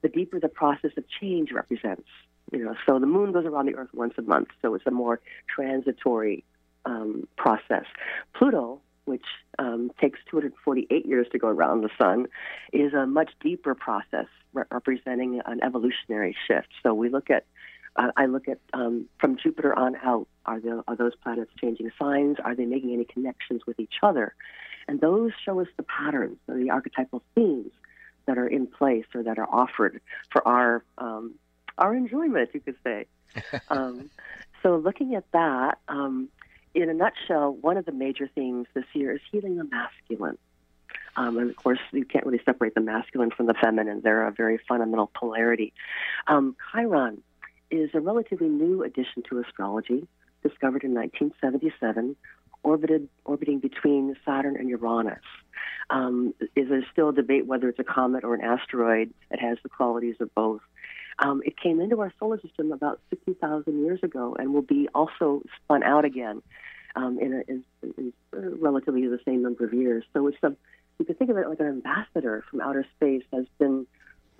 the 0.01 0.09
deeper 0.09 0.39
the 0.39 0.49
process 0.49 0.91
of 0.97 1.03
change 1.09 1.51
represents. 1.51 2.07
You 2.51 2.65
know, 2.65 2.75
so 2.85 2.99
the 2.99 3.07
moon 3.07 3.31
goes 3.31 3.45
around 3.45 3.65
the 3.65 3.75
Earth 3.75 3.89
once 3.93 4.13
a 4.17 4.21
month, 4.21 4.49
so 4.61 4.75
it's 4.75 4.85
a 4.85 4.91
more 4.91 5.19
transitory 5.47 6.43
um, 6.85 7.27
process. 7.37 7.85
Pluto 8.33 8.81
which 9.05 9.25
um, 9.59 9.91
takes 9.99 10.19
248 10.29 11.05
years 11.05 11.27
to 11.31 11.37
go 11.37 11.47
around 11.47 11.81
the 11.81 11.89
sun, 11.97 12.27
is 12.71 12.93
a 12.93 13.05
much 13.05 13.31
deeper 13.41 13.75
process 13.75 14.27
re- 14.53 14.63
representing 14.71 15.41
an 15.45 15.61
evolutionary 15.63 16.35
shift. 16.47 16.69
So 16.81 16.93
we 16.93 17.09
look 17.09 17.29
at, 17.29 17.45
uh, 17.95 18.11
I 18.17 18.25
look 18.25 18.47
at 18.47 18.59
um, 18.73 19.07
from 19.19 19.37
Jupiter 19.37 19.77
on 19.77 19.95
out, 19.97 20.27
are, 20.45 20.59
the, 20.59 20.83
are 20.87 20.95
those 20.95 21.13
planets 21.21 21.51
changing 21.59 21.91
signs? 21.99 22.37
Are 22.43 22.55
they 22.55 22.65
making 22.65 22.93
any 22.93 23.05
connections 23.05 23.61
with 23.67 23.79
each 23.79 23.95
other? 24.01 24.33
And 24.87 24.99
those 24.99 25.31
show 25.45 25.59
us 25.59 25.67
the 25.77 25.83
patterns, 25.83 26.37
the 26.47 26.69
archetypal 26.69 27.23
themes 27.35 27.71
that 28.25 28.37
are 28.37 28.47
in 28.47 28.67
place 28.67 29.05
or 29.13 29.23
that 29.23 29.37
are 29.37 29.47
offered 29.49 30.01
for 30.31 30.45
our 30.47 30.83
um, 30.97 31.35
our 31.77 31.95
enjoyment, 31.95 32.49
you 32.53 32.59
could 32.59 32.75
say. 32.83 33.05
um, 33.69 34.09
so 34.61 34.77
looking 34.77 35.15
at 35.15 35.25
that, 35.31 35.79
um, 35.87 36.29
in 36.73 36.89
a 36.89 36.93
nutshell, 36.93 37.53
one 37.53 37.77
of 37.77 37.85
the 37.85 37.91
major 37.91 38.29
themes 38.33 38.67
this 38.73 38.85
year 38.93 39.13
is 39.13 39.21
healing 39.31 39.57
the 39.57 39.63
masculine. 39.63 40.37
Um, 41.15 41.37
and 41.37 41.49
of 41.49 41.55
course, 41.55 41.79
you 41.91 42.05
can't 42.05 42.25
really 42.25 42.41
separate 42.43 42.73
the 42.73 42.81
masculine 42.81 43.31
from 43.31 43.45
the 43.45 43.53
feminine. 43.53 44.01
They're 44.03 44.27
a 44.27 44.31
very 44.31 44.59
fundamental 44.67 45.11
polarity. 45.13 45.73
Um, 46.27 46.55
Chiron 46.71 47.21
is 47.73 47.89
a 47.93 47.99
relatively 47.99 48.47
new 48.47 48.83
addition 48.83 49.23
to 49.29 49.39
astrology, 49.39 50.07
discovered 50.43 50.83
in 50.83 50.93
1977, 50.93 52.15
orbited 52.61 53.09
orbiting 53.25 53.59
between 53.59 54.15
Saturn 54.25 54.55
and 54.55 54.69
Uranus. 54.69 55.23
Um, 55.89 56.33
is 56.55 56.69
there 56.69 56.85
still 56.91 57.09
a 57.09 57.13
debate 57.13 57.45
whether 57.45 57.67
it's 57.67 57.79
a 57.79 57.83
comet 57.83 58.23
or 58.23 58.35
an 58.35 58.41
asteroid? 58.41 59.13
It 59.31 59.39
has 59.39 59.57
the 59.63 59.69
qualities 59.69 60.15
of 60.19 60.33
both. 60.33 60.61
Um, 61.19 61.41
it 61.45 61.59
came 61.59 61.79
into 61.79 61.99
our 62.01 62.13
solar 62.19 62.39
system 62.41 62.71
about 62.71 62.99
60,000 63.09 63.83
years 63.83 63.99
ago 64.01 64.35
and 64.37 64.53
will 64.53 64.61
be 64.61 64.87
also 64.95 65.43
spun 65.63 65.83
out 65.83 66.05
again 66.05 66.41
um, 66.95 67.19
in, 67.19 67.33
a, 67.33 67.51
in, 67.51 67.63
in, 67.97 68.13
relatively 68.31 69.07
the 69.07 69.19
same 69.25 69.43
number 69.43 69.65
of 69.65 69.73
years. 69.73 70.03
So 70.13 70.27
it's 70.27 70.37
you 70.99 71.05
could 71.05 71.17
think 71.17 71.31
of 71.31 71.37
it 71.37 71.49
like 71.49 71.59
an 71.59 71.67
ambassador 71.67 72.43
from 72.49 72.61
outer 72.61 72.85
space 72.95 73.23
has 73.31 73.45
been 73.57 73.87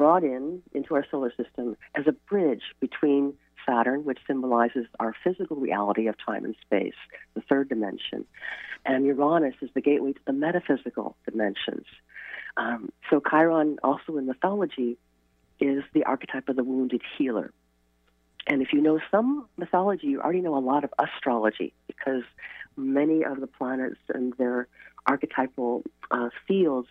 brought 0.04 0.26
in 0.26 0.62
into 0.74 0.96
our 0.96 1.06
solar 1.10 1.32
system 1.42 1.78
as 1.96 2.06
a 2.08 2.12
bridge 2.12 2.64
between 2.82 3.34
Saturn, 3.66 4.04
which 4.04 4.20
symbolizes 4.28 4.86
our 5.00 5.16
physical 5.24 5.56
reality 5.56 6.08
of 6.08 6.16
time 6.26 6.44
and 6.44 6.58
space, 6.62 7.00
the 7.36 7.42
third 7.50 7.70
dimension, 7.70 8.26
and 8.86 9.06
Uranus 9.06 9.56
is 9.62 9.70
the 9.74 9.80
gateway 9.80 10.12
to 10.12 10.20
the 10.28 10.34
metaphysical 10.34 11.16
dimensions. 11.24 11.86
Um, 12.58 12.90
so 13.10 13.22
Chiron, 13.30 13.78
also 13.82 14.18
in 14.18 14.26
mythology, 14.26 14.98
is 15.62 15.84
the 15.94 16.04
archetype 16.04 16.50
of 16.50 16.58
the 16.58 16.66
wounded 16.66 17.02
healer. 17.18 17.54
And 18.46 18.62
if 18.62 18.74
you 18.74 18.82
know 18.82 19.00
some 19.10 19.48
mythology, 19.56 20.08
you 20.08 20.20
already 20.20 20.42
know 20.42 20.58
a 20.58 20.60
lot 20.60 20.84
of 20.84 20.94
astrology 21.00 21.72
because 21.88 22.24
many 22.76 23.24
of 23.24 23.40
the 23.40 23.48
planets 23.48 24.02
and 24.14 24.34
their 24.34 24.68
archetypal 25.06 25.84
uh, 26.12 26.30
fields 26.48 26.88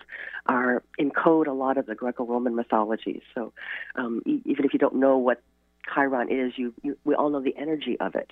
are 0.46 0.82
encode 1.00 1.46
a 1.46 1.52
lot 1.52 1.78
of 1.78 1.86
the 1.86 1.94
Greco-Roman 1.94 2.54
mythology. 2.54 3.22
So 3.34 3.52
um, 3.94 4.22
e- 4.26 4.42
even 4.44 4.64
if 4.64 4.72
you 4.72 4.78
don't 4.78 4.96
know 4.96 5.18
what 5.18 5.42
Chiron 5.92 6.30
is, 6.30 6.56
you, 6.56 6.74
you 6.82 6.98
we 7.04 7.14
all 7.14 7.30
know 7.30 7.40
the 7.40 7.56
energy 7.56 7.98
of 7.98 8.14
it. 8.14 8.30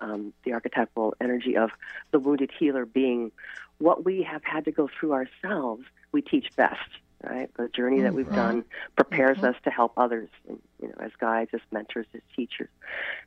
Um, 0.00 0.32
the 0.44 0.52
archetypal 0.52 1.14
energy 1.20 1.56
of 1.56 1.70
the 2.12 2.20
wounded 2.20 2.52
healer 2.56 2.86
being 2.86 3.32
what 3.78 4.04
we 4.04 4.22
have 4.22 4.44
had 4.44 4.64
to 4.66 4.70
go 4.70 4.88
through 4.88 5.12
ourselves, 5.12 5.82
we 6.12 6.22
teach 6.22 6.54
best 6.54 6.88
right? 7.22 7.50
The 7.56 7.68
journey 7.68 8.02
that 8.02 8.14
we've 8.14 8.26
mm-hmm. 8.26 8.34
done 8.34 8.64
prepares 8.96 9.38
mm-hmm. 9.38 9.46
us 9.46 9.56
to 9.64 9.70
help 9.70 9.92
others, 9.96 10.28
you 10.46 10.60
know, 10.82 10.94
as 11.00 11.10
guides, 11.20 11.50
as 11.52 11.60
mentors, 11.72 12.06
as 12.14 12.20
teachers. 12.36 12.68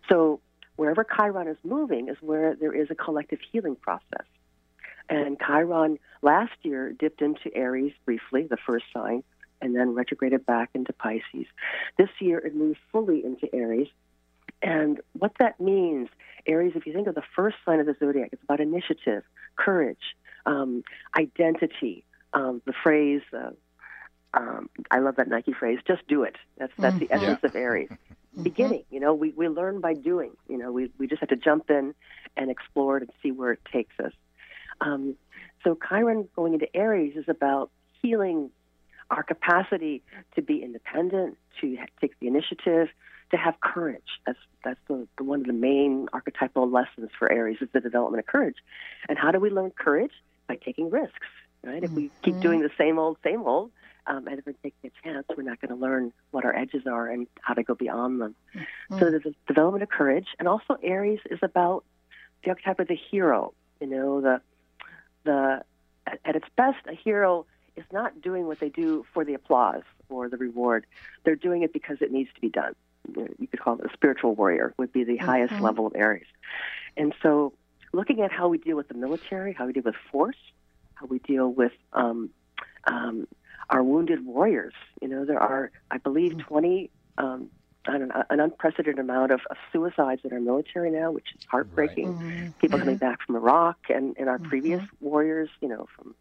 So 0.10 0.40
wherever 0.76 1.04
Chiron 1.04 1.48
is 1.48 1.58
moving 1.64 2.08
is 2.08 2.18
where 2.22 2.56
there 2.56 2.74
is 2.74 2.90
a 2.90 2.96
collective 2.96 3.40
healing 3.52 3.76
process. 3.76 4.26
And 5.12 5.38
Chiron 5.46 6.00
last 6.22 6.54
year 6.64 6.94
dipped 6.94 7.22
into 7.22 7.54
Aries 7.54 7.92
briefly, 8.06 8.48
the 8.50 8.58
first 8.66 8.86
sign, 8.94 9.24
and 9.62 9.76
then 9.76 9.94
retrograded 9.94 10.46
back 10.46 10.70
into 10.74 10.94
Pisces. 10.94 11.48
This 11.98 12.10
year 12.20 12.40
it 12.40 12.56
moved 12.56 12.80
fully 12.94 13.24
into 13.24 13.54
Aries. 13.54 13.90
And 14.62 15.02
what 15.12 15.34
that 15.40 15.60
means, 15.60 16.08
Aries, 16.48 16.74
if 16.76 16.88
you 16.88 16.94
think 16.94 17.08
of 17.08 17.16
the 17.16 17.24
first 17.36 17.58
sign 17.66 17.82
of 17.82 17.88
the 17.88 17.96
zodiac, 18.00 18.30
it's 18.32 18.42
about 18.44 18.62
initiative, 18.62 19.24
courage, 19.58 20.16
um, 20.46 20.82
identity. 21.18 22.06
Um, 22.34 22.62
the 22.66 22.74
phrase, 22.82 23.22
uh, 23.34 23.52
um, 24.34 24.70
I 24.90 25.00
love 25.00 25.18
that 25.18 25.28
Nike 25.28 25.52
phrase, 25.52 25.80
just 25.86 26.08
do 26.08 26.24
it. 26.24 26.38
That's, 26.58 26.72
that's 26.78 26.96
mm-hmm. 26.96 27.06
the 27.06 27.14
essence 27.14 27.40
yeah. 27.44 27.50
of 27.50 27.56
Aries. 27.56 27.90
Mm-hmm. 28.32 28.44
Beginning, 28.44 28.84
you 28.90 29.02
know, 29.02 29.14
we, 29.14 29.32
we 29.32 29.50
learn 29.50 29.82
by 29.82 29.94
doing. 29.94 30.32
You 30.48 30.58
know, 30.58 30.72
we, 30.72 30.90
we 30.98 31.06
just 31.06 31.20
have 31.20 31.28
to 31.28 31.36
jump 31.36 31.70
in 31.70 31.94
and 32.38 32.50
explore 32.50 32.96
it 32.96 33.04
and 33.04 33.12
see 33.22 33.30
where 33.30 33.52
it 33.52 33.60
takes 33.70 34.00
us. 34.00 34.14
Um, 34.82 35.16
so 35.64 35.78
Chiron 35.88 36.28
going 36.36 36.54
into 36.54 36.68
Aries 36.76 37.16
is 37.16 37.26
about 37.28 37.72
healing 38.02 38.50
our 39.10 39.24
capacity 39.24 40.02
to 40.36 40.42
be 40.42 40.64
independent, 40.64 41.38
to 41.60 41.78
take 42.00 42.18
the 42.20 42.28
initiative, 42.28 42.88
to 43.32 43.38
have 43.38 43.60
courage. 43.62 44.20
That's 44.26 44.40
that's 44.64 44.80
the, 44.88 45.08
the, 45.18 45.24
one 45.24 45.42
of 45.42 45.48
the 45.48 45.54
main 45.54 46.08
archetypal 46.14 46.70
lessons 46.70 47.10
for 47.18 47.32
Aries 47.32 47.58
is 47.62 47.70
the 47.74 47.80
development 47.80 48.20
of 48.20 48.28
courage. 48.28 48.58
And 49.08 49.18
how 49.18 49.32
do 49.32 49.40
we 49.40 49.50
learn 49.50 49.72
courage? 49.72 50.12
By 50.48 50.56
taking 50.56 50.90
risks. 50.90 51.28
Right? 51.64 51.84
If 51.84 51.92
we 51.92 52.10
keep 52.24 52.34
mm-hmm. 52.34 52.42
doing 52.42 52.62
the 52.62 52.72
same 52.78 52.98
old, 52.98 53.18
same 53.24 53.44
old, 53.44 53.72
um, 54.08 54.28
and 54.28 54.40
if 54.40 54.46
we're 54.46 54.54
taking 54.64 54.90
a 54.90 55.08
chance, 55.08 55.28
we're 55.38 55.44
not 55.44 55.62
going 55.62 55.70
to 55.70 55.80
learn 55.80 56.12
what 56.32 56.44
our 56.44 56.56
edges 56.56 56.88
are 56.88 57.08
and 57.08 57.28
how 57.40 57.54
to 57.54 57.64
go 57.64 57.76
beyond 57.76 58.20
them. 58.20 58.36
Mm-hmm. 58.56 59.00
So 59.00 59.12
there's 59.12 59.26
a 59.26 59.34
development 59.48 59.84
of 59.84 59.90
courage, 59.90 60.28
and 60.40 60.48
also 60.48 60.78
Aries 60.82 61.20
is 61.30 61.40
about 61.44 61.84
the 62.44 62.50
archetype 62.50 62.80
of 62.80 62.88
the 62.88 62.98
hero. 63.12 63.54
You 63.80 63.88
know, 63.88 64.22
the 64.22 64.42
the 65.24 65.64
at 66.06 66.36
its 66.36 66.48
best, 66.56 66.80
a 66.88 66.96
hero 66.96 67.46
is 67.76 67.86
not 67.92 68.22
doing 68.22 68.48
what 68.48 68.60
they 68.60 68.70
do 68.70 69.06
for 69.14 69.24
the 69.24 69.34
applause 69.34 69.84
or 70.10 70.30
the 70.30 70.38
reward. 70.38 70.86
They're 71.24 71.36
doing 71.36 71.64
it 71.64 71.74
because 71.74 71.98
it 72.02 72.12
needs 72.12 72.30
to 72.36 72.42
be 72.42 72.50
done. 72.50 72.76
You 73.16 73.48
could 73.48 73.60
call 73.60 73.80
it 73.80 73.86
a 73.86 73.94
spiritual 73.94 74.36
warrior 74.36 74.74
would 74.78 74.92
be 74.92 75.04
the 75.04 75.14
mm-hmm. 75.14 75.26
highest 75.26 75.60
level 75.60 75.88
of 75.88 75.96
Aries. 75.96 76.28
And 76.98 77.14
so, 77.22 77.54
looking 77.94 78.22
at 78.22 78.32
how 78.32 78.48
we 78.48 78.58
deal 78.58 78.76
with 78.76 78.88
the 78.88 78.94
military, 78.94 79.54
how 79.54 79.66
we 79.66 79.74
deal 79.74 79.84
with 79.84 79.96
force, 80.12 80.38
how 80.96 81.08
we 81.08 81.20
deal 81.20 81.50
with 81.50 81.74
um, 81.94 82.30
um, 82.86 83.28
our 83.70 83.84
wounded 83.84 84.26
warriors. 84.26 84.74
You 85.02 85.08
know, 85.08 85.26
there 85.26 85.40
are, 85.40 85.72
I 85.90 85.98
believe, 85.98 86.34
mm-hmm. 86.34 86.48
20, 86.48 86.90
um, 87.18 87.50
I 87.86 87.96
an 87.96 88.40
unprecedented 88.40 89.00
amount 89.00 89.32
of, 89.32 89.42
of, 89.50 89.58
suicides 89.72 90.22
in 90.24 90.32
our 90.34 90.40
military 90.40 90.92
now, 90.92 91.12
which 91.12 91.34
is 91.36 91.44
heartbreaking. 91.50 92.16
Right. 92.16 92.26
Mm-hmm. 92.26 92.50
People 92.60 92.80
coming 92.80 92.98
back 92.98 93.26
from 93.26 93.36
Iraq 93.36 93.78
and, 93.90 94.16
and 94.20 94.30
our 94.30 94.38
mm-hmm. 94.38 94.50
previous 94.50 94.84
warriors, 95.00 95.50
you 95.62 95.68
know, 95.68 95.88
from 95.96 96.14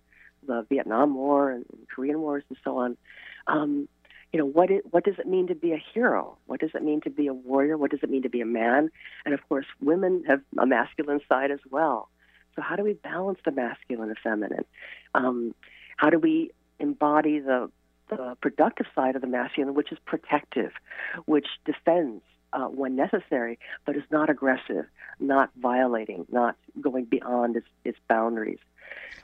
the 0.47 0.65
Vietnam 0.71 1.15
War 1.15 1.51
and, 1.51 1.67
Korean 1.95 2.21
Wars 2.21 2.45
and 2.49 2.57
so 2.65 2.79
on. 2.79 2.97
Um, 3.47 3.89
you 4.33 4.39
know, 4.39 4.47
what, 4.47 4.71
it, 4.71 4.85
what 4.91 5.05
does 5.05 5.19
it 5.19 5.27
mean 5.27 5.49
to 5.49 5.55
be 5.55 5.73
a 5.73 5.83
hero? 5.93 6.39
What 6.47 6.61
does 6.61 6.71
it 6.75 6.83
mean 6.83 7.01
to 7.03 7.11
be 7.11 7.27
a 7.27 7.35
warrior? 7.35 7.77
What 7.77 7.91
does 7.91 8.01
it 8.03 8.09
mean 8.09 8.23
to 8.23 8.31
be 8.31 8.41
a 8.41 8.47
man? 8.47 8.91
And 9.25 9.35
of 9.35 9.47
course, 9.49 9.67
women 9.81 10.25
have 10.29 10.41
a 10.59 10.67
masculine 10.67 11.21
side 11.29 11.51
as 11.51 11.61
well. 11.71 12.09
So, 12.57 12.63
how 12.63 12.77
do 12.77 12.85
we 12.85 12.95
balance 12.95 13.39
the 13.45 13.51
masculine 13.51 14.09
and 14.09 14.17
the 14.17 14.21
feminine? 14.23 14.65
Um, 15.15 15.55
how 15.97 16.11
do 16.11 16.19
we 16.19 16.53
embody 16.79 17.41
the, 17.41 17.71
the 18.11 18.37
productive 18.41 18.87
side 18.95 19.17
of 19.17 19.23
the 19.23 19.29
masculine, 19.29 19.75
which 19.75 19.93
is 19.93 19.99
protective, 20.05 20.73
which 21.27 21.47
defends 21.65 22.23
uh, 22.53 22.67
when 22.67 22.97
necessary, 22.97 23.59
but 23.87 23.97
is 23.97 24.03
not 24.11 24.29
aggressive, 24.29 24.87
not 25.19 25.51
violating, 25.61 26.27
not 26.31 26.57
going 26.81 27.05
beyond 27.05 27.57
its, 27.57 27.69
its 27.85 27.99
boundaries. 28.09 28.59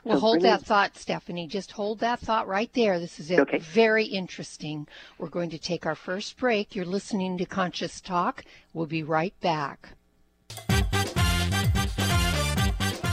Well, 0.03 0.17
so 0.17 0.21
hold 0.21 0.41
that 0.43 0.61
thought, 0.61 0.95
Stephanie. 0.95 1.47
Just 1.47 1.71
hold 1.71 1.99
that 1.99 2.19
thought 2.19 2.47
right 2.47 2.71
there. 2.73 2.99
This 2.99 3.19
is 3.19 3.31
okay. 3.31 3.57
very 3.57 4.05
interesting. 4.05 4.87
We're 5.17 5.27
going 5.27 5.49
to 5.49 5.57
take 5.57 5.85
our 5.85 5.95
first 5.95 6.37
break. 6.37 6.75
You're 6.75 6.85
listening 6.85 7.37
to 7.39 7.45
Conscious 7.45 7.99
Talk. 7.99 8.45
We'll 8.73 8.85
be 8.85 9.03
right 9.03 9.37
back. 9.41 9.89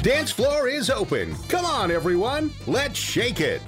Dance 0.03 0.31
floor 0.31 0.69
is 0.69 0.91
open. 0.91 1.35
Come 1.49 1.65
on, 1.65 1.91
everyone. 1.91 2.53
Let's 2.67 2.99
shake 2.99 3.41
it. 3.41 3.63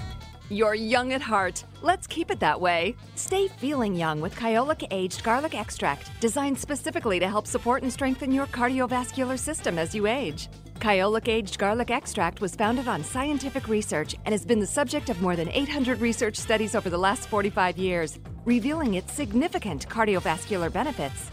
You're 0.48 0.74
young 0.74 1.12
at 1.12 1.22
heart. 1.22 1.64
Let's 1.82 2.06
keep 2.06 2.30
it 2.30 2.38
that 2.38 2.60
way. 2.60 2.94
Stay 3.16 3.48
feeling 3.48 3.96
young 3.96 4.20
with 4.20 4.36
Kyolic 4.36 4.86
Aged 4.92 5.24
Garlic 5.24 5.56
Extract, 5.56 6.08
designed 6.20 6.56
specifically 6.56 7.18
to 7.18 7.26
help 7.26 7.48
support 7.48 7.82
and 7.82 7.92
strengthen 7.92 8.30
your 8.30 8.46
cardiovascular 8.46 9.40
system 9.40 9.76
as 9.76 9.92
you 9.92 10.06
age. 10.06 10.48
Kyolic 10.78 11.26
Aged 11.26 11.58
Garlic 11.58 11.90
Extract 11.90 12.40
was 12.40 12.54
founded 12.54 12.86
on 12.86 13.02
scientific 13.02 13.66
research 13.66 14.14
and 14.24 14.32
has 14.32 14.46
been 14.46 14.60
the 14.60 14.66
subject 14.66 15.10
of 15.10 15.20
more 15.20 15.34
than 15.34 15.48
800 15.48 16.00
research 16.00 16.36
studies 16.36 16.76
over 16.76 16.90
the 16.90 16.98
last 16.98 17.28
45 17.28 17.76
years, 17.76 18.20
revealing 18.44 18.94
its 18.94 19.12
significant 19.12 19.88
cardiovascular 19.88 20.72
benefits. 20.72 21.32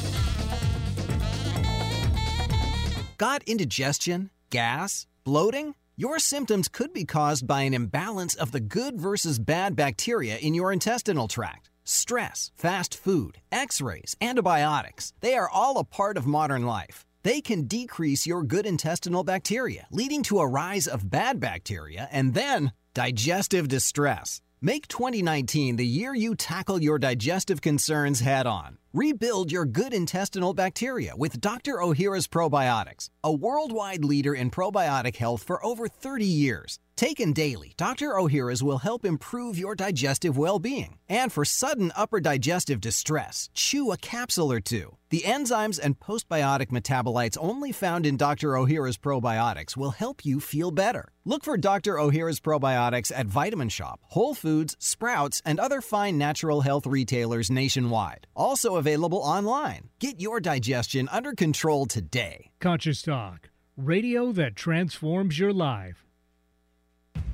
Got 3.21 3.43
indigestion, 3.43 4.31
gas, 4.49 5.05
bloating? 5.23 5.75
Your 5.95 6.17
symptoms 6.17 6.67
could 6.67 6.91
be 6.91 7.05
caused 7.05 7.45
by 7.45 7.61
an 7.61 7.73
imbalance 7.75 8.33
of 8.33 8.51
the 8.51 8.59
good 8.59 8.99
versus 8.99 9.37
bad 9.37 9.75
bacteria 9.75 10.37
in 10.37 10.55
your 10.55 10.73
intestinal 10.73 11.27
tract. 11.27 11.69
Stress, 11.83 12.49
fast 12.55 12.97
food, 12.97 13.37
x 13.51 13.79
rays, 13.79 14.15
antibiotics, 14.21 15.13
they 15.19 15.35
are 15.35 15.47
all 15.47 15.77
a 15.77 15.83
part 15.83 16.17
of 16.17 16.25
modern 16.25 16.65
life. 16.65 17.05
They 17.21 17.41
can 17.41 17.67
decrease 17.67 18.25
your 18.25 18.41
good 18.41 18.65
intestinal 18.65 19.23
bacteria, 19.23 19.85
leading 19.91 20.23
to 20.23 20.39
a 20.39 20.47
rise 20.47 20.87
of 20.87 21.11
bad 21.11 21.39
bacteria 21.39 22.09
and 22.11 22.33
then 22.33 22.71
digestive 22.95 23.67
distress. 23.67 24.41
Make 24.63 24.87
2019 24.89 25.77
the 25.77 25.87
year 25.87 26.13
you 26.13 26.35
tackle 26.35 26.83
your 26.83 26.99
digestive 26.99 27.61
concerns 27.61 28.19
head 28.19 28.45
on. 28.45 28.77
Rebuild 28.93 29.51
your 29.51 29.65
good 29.65 29.91
intestinal 29.91 30.53
bacteria 30.53 31.15
with 31.17 31.41
Dr. 31.41 31.77
Ohhira's 31.77 32.27
Probiotics, 32.27 33.09
a 33.23 33.33
worldwide 33.33 34.05
leader 34.05 34.35
in 34.35 34.51
probiotic 34.51 35.15
health 35.15 35.41
for 35.41 35.65
over 35.65 35.87
30 35.87 36.25
years. 36.27 36.77
Taken 36.95 37.33
daily, 37.33 37.73
Dr. 37.77 38.09
Ohhira's 38.09 38.61
will 38.61 38.77
help 38.77 39.05
improve 39.05 39.57
your 39.57 39.73
digestive 39.73 40.37
well 40.37 40.59
being. 40.59 40.97
And 41.09 41.33
for 41.33 41.43
sudden 41.43 41.91
upper 41.95 42.19
digestive 42.19 42.79
distress, 42.79 43.49
chew 43.55 43.91
a 43.91 43.97
capsule 43.97 44.51
or 44.51 44.59
two. 44.59 44.97
The 45.09 45.23
enzymes 45.25 45.79
and 45.81 45.99
postbiotic 45.99 46.67
metabolites 46.67 47.37
only 47.41 47.71
found 47.71 48.05
in 48.05 48.17
Dr. 48.17 48.49
Ohhira's 48.49 48.97
probiotics 48.97 49.75
will 49.75 49.91
help 49.91 50.23
you 50.25 50.39
feel 50.39 50.69
better. 50.69 51.09
Look 51.25 51.43
for 51.43 51.57
Dr. 51.57 51.95
Ohhira's 51.95 52.39
probiotics 52.39 53.11
at 53.15 53.25
Vitamin 53.25 53.69
Shoppe, 53.69 53.99
Whole 54.03 54.35
Foods, 54.35 54.75
Sprouts, 54.79 55.41
and 55.43 55.59
other 55.59 55.81
fine 55.81 56.17
natural 56.17 56.61
health 56.61 56.85
retailers 56.85 57.49
nationwide. 57.49 58.27
Also 58.35 58.75
available 58.75 59.19
online. 59.19 59.89
Get 59.99 60.21
your 60.21 60.39
digestion 60.39 61.09
under 61.11 61.33
control 61.33 61.87
today. 61.87 62.51
Conscious 62.59 63.01
Talk, 63.01 63.49
radio 63.75 64.31
that 64.33 64.55
transforms 64.55 65.39
your 65.39 65.51
life. 65.51 66.05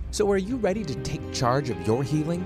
So, 0.09 0.31
are 0.31 0.37
you 0.37 0.55
ready 0.55 0.85
to 0.85 0.95
take 1.03 1.33
charge 1.33 1.69
of 1.69 1.85
your 1.85 2.01
healing? 2.01 2.41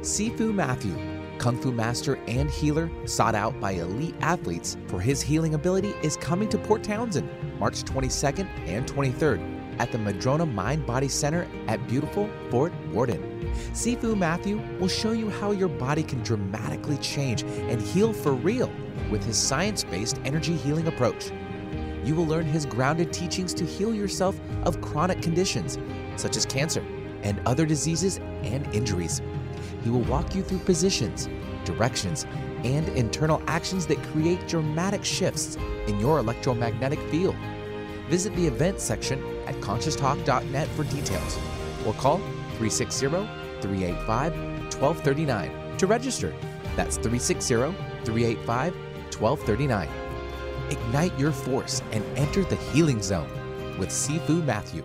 Sifu 0.00 0.52
Matthew, 0.52 0.92
Kung 1.38 1.56
Fu 1.56 1.70
master 1.70 2.16
and 2.26 2.50
healer, 2.50 2.90
sought 3.04 3.36
out 3.36 3.58
by 3.60 3.72
elite 3.72 4.16
athletes 4.20 4.76
for 4.88 5.00
his 5.00 5.22
healing 5.22 5.54
ability, 5.54 5.94
is 6.02 6.16
coming 6.16 6.48
to 6.48 6.58
Port 6.58 6.82
Townsend 6.82 7.30
March 7.60 7.84
22nd 7.84 8.48
and 8.66 8.86
23rd 8.86 9.78
at 9.78 9.92
the 9.92 9.98
Madrona 9.98 10.44
Mind 10.44 10.84
Body 10.84 11.06
Center 11.06 11.46
at 11.68 11.86
beautiful 11.86 12.28
Fort 12.50 12.72
Worden. 12.90 13.22
Sifu 13.72 14.18
Matthew 14.18 14.60
will 14.80 14.88
show 14.88 15.12
you 15.12 15.30
how 15.30 15.52
your 15.52 15.68
body 15.68 16.02
can 16.02 16.24
dramatically 16.24 16.96
change 16.98 17.44
and 17.44 17.80
heal 17.80 18.12
for 18.12 18.32
real 18.32 18.70
with 19.10 19.22
his 19.22 19.38
science 19.38 19.84
based 19.84 20.20
energy 20.24 20.56
healing 20.56 20.88
approach. 20.88 21.30
You 22.02 22.16
will 22.16 22.26
learn 22.26 22.46
his 22.46 22.66
grounded 22.66 23.12
teachings 23.12 23.54
to 23.54 23.64
heal 23.64 23.94
yourself 23.94 24.38
of 24.64 24.80
chronic 24.80 25.22
conditions 25.22 25.78
such 26.16 26.36
as 26.36 26.46
cancer 26.46 26.84
and 27.26 27.40
other 27.44 27.66
diseases 27.66 28.18
and 28.44 28.66
injuries. 28.72 29.20
He 29.82 29.90
will 29.90 30.02
walk 30.02 30.34
you 30.34 30.42
through 30.42 30.60
positions, 30.60 31.28
directions, 31.64 32.24
and 32.64 32.88
internal 32.90 33.42
actions 33.48 33.84
that 33.86 34.02
create 34.04 34.46
dramatic 34.46 35.04
shifts 35.04 35.56
in 35.88 35.98
your 35.98 36.18
electromagnetic 36.18 37.00
field. 37.10 37.36
Visit 38.08 38.34
the 38.36 38.46
event 38.46 38.80
section 38.80 39.18
at 39.46 39.56
conscioustalk.net 39.56 40.68
for 40.68 40.84
details 40.84 41.38
or 41.84 41.92
call 41.94 42.18
360 42.58 43.08
385 43.60 44.32
1239 44.80 45.76
to 45.78 45.86
register. 45.86 46.32
That's 46.76 46.96
360 46.96 47.54
385 48.04 48.74
1239. 49.18 49.88
Ignite 50.70 51.18
your 51.18 51.32
force 51.32 51.82
and 51.90 52.04
enter 52.16 52.44
the 52.44 52.56
healing 52.56 53.02
zone 53.02 53.28
with 53.78 53.90
Sifu 53.90 54.44
Matthew. 54.44 54.84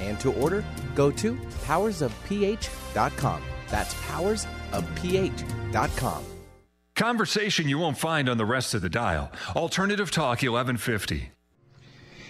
and 0.00 0.18
to 0.20 0.32
order, 0.32 0.64
go 0.94 1.10
to 1.12 1.34
powersofph.com. 1.64 3.42
That's 3.68 3.94
powersofph.com. 3.94 6.24
Conversation 6.96 7.68
you 7.68 7.78
won't 7.78 7.96
find 7.96 8.28
on 8.28 8.36
the 8.36 8.44
rest 8.44 8.74
of 8.74 8.82
the 8.82 8.90
dial. 8.90 9.32
Alternative 9.56 10.10
Talk 10.10 10.42
1150. 10.42 11.30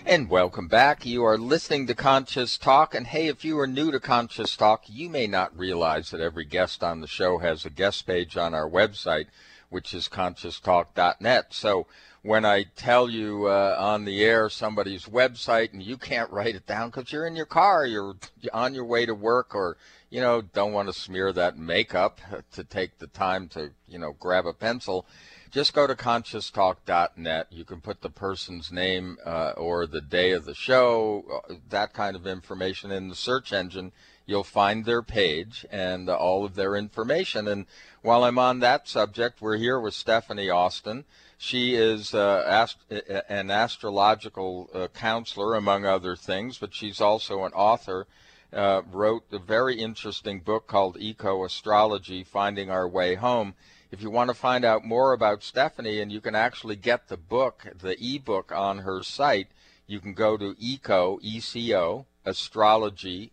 And 0.07 0.31
welcome 0.31 0.69
back. 0.69 1.05
You 1.05 1.25
are 1.25 1.37
listening 1.37 1.87
to 1.89 1.95
Conscious 1.95 2.57
Talk. 2.57 2.95
And 2.95 3.07
hey, 3.07 3.27
if 3.27 3.45
you 3.45 3.59
are 3.59 3.67
new 3.67 3.91
to 3.91 4.01
Conscious 4.01 4.57
Talk, 4.57 4.85
you 4.87 5.11
may 5.11 5.27
not 5.27 5.59
realize 5.59 6.11
that 6.11 6.21
every 6.21 6.45
guest 6.45 6.83
on 6.83 7.01
the 7.01 7.07
show 7.07 7.39
has 7.39 7.65
a 7.65 7.71
guest 7.71 8.07
page 8.07 8.37
on 8.37 8.55
our 8.55 8.69
website, 8.69 9.27
which 9.69 9.93
is 9.93 10.09
conscioustalk.net. 10.09 11.53
So 11.53 11.87
when 12.23 12.45
I 12.45 12.65
tell 12.77 13.09
you 13.09 13.47
uh, 13.47 13.77
on 13.79 14.05
the 14.05 14.23
air 14.23 14.51
somebody's 14.51 15.07
website 15.07 15.73
and 15.73 15.83
you 15.83 15.97
can't 15.97 16.31
write 16.31 16.55
it 16.55 16.67
down 16.67 16.91
because 16.91 17.13
you're 17.13 17.27
in 17.27 17.37
your 17.37 17.47
car, 17.47 17.87
you're 17.87 18.15
on 18.53 18.75
your 18.75 18.85
way 18.85 19.07
to 19.07 19.15
work, 19.15 19.55
or 19.55 19.77
you 20.11 20.21
know 20.21 20.43
don't 20.43 20.73
want 20.73 20.89
to 20.89 20.93
smear 20.93 21.33
that 21.33 21.57
makeup 21.57 22.21
to 22.53 22.65
take 22.65 22.99
the 22.99 23.07
time 23.07 23.49
to 23.49 23.71
you 23.89 23.99
know 23.99 24.13
grab 24.13 24.47
a 24.47 24.53
pencil, 24.53 25.07
just 25.51 25.73
go 25.73 25.87
to 25.87 25.95
conscioustalk.net. 25.95 27.47
You 27.51 27.65
can 27.65 27.81
put 27.81 28.03
the 28.03 28.11
person's 28.11 28.71
name 28.71 29.17
uh, 29.25 29.53
or 29.57 29.87
the 29.87 30.03
day 30.03 30.33
of 30.33 30.45
the 30.45 30.55
show, 30.55 31.43
uh, 31.49 31.55
that 31.71 31.95
kind 31.95 32.17
of 32.17 32.27
information 32.27 32.91
in 32.91 33.09
the 33.09 33.15
search 33.15 33.53
engine. 33.53 33.93
You'll 34.27 34.45
find 34.45 34.85
their 34.85 35.03
page 35.03 35.67
and 35.73 36.09
uh, 36.09 36.15
all 36.15 36.45
of 36.45 36.55
their 36.55 36.77
information. 36.77 37.49
And 37.49 37.67
while 38.03 38.23
I'm 38.23 38.39
on 38.39 38.61
that 38.61 38.87
subject, 38.89 39.41
we're 39.41 39.57
here 39.57 39.81
with 39.81 39.95
Stephanie 39.95 40.51
Austin. 40.51 41.05
She 41.43 41.75
is 41.75 42.13
uh, 42.13 42.45
ast- 42.47 42.85
an 43.31 43.51
astrological 43.51 44.69
uh, 44.75 44.89
counselor, 44.89 45.55
among 45.55 45.87
other 45.87 46.15
things, 46.15 46.59
but 46.59 46.75
she's 46.75 47.01
also 47.01 47.45
an 47.45 47.53
author. 47.55 48.07
Uh, 48.53 48.83
wrote 48.93 49.25
a 49.33 49.39
very 49.39 49.81
interesting 49.81 50.41
book 50.41 50.67
called 50.67 50.99
Eco 51.01 51.43
Astrology 51.47 52.25
Finding 52.25 52.71
Our 52.71 52.87
Way 52.87 53.15
Home. 53.15 53.55
If 53.91 54.03
you 54.03 54.11
want 54.11 54.29
to 54.29 54.35
find 54.35 54.67
out 54.67 54.85
more 54.85 55.15
about 55.15 55.43
Stephanie, 55.43 56.03
and 56.03 56.13
you 56.13 56.21
can 56.21 56.35
actually 56.35 56.77
get 56.77 57.09
the 57.09 57.17
book, 57.17 57.67
the 57.75 57.97
ebook 57.99 58.53
on 58.53 58.81
her 58.81 59.03
site, 59.03 59.49
you 59.87 59.99
can 59.99 60.13
go 60.13 60.37
to 60.37 60.55
eco, 60.59 61.19
E-C-O, 61.23 62.05
astrology.com. 62.27 63.31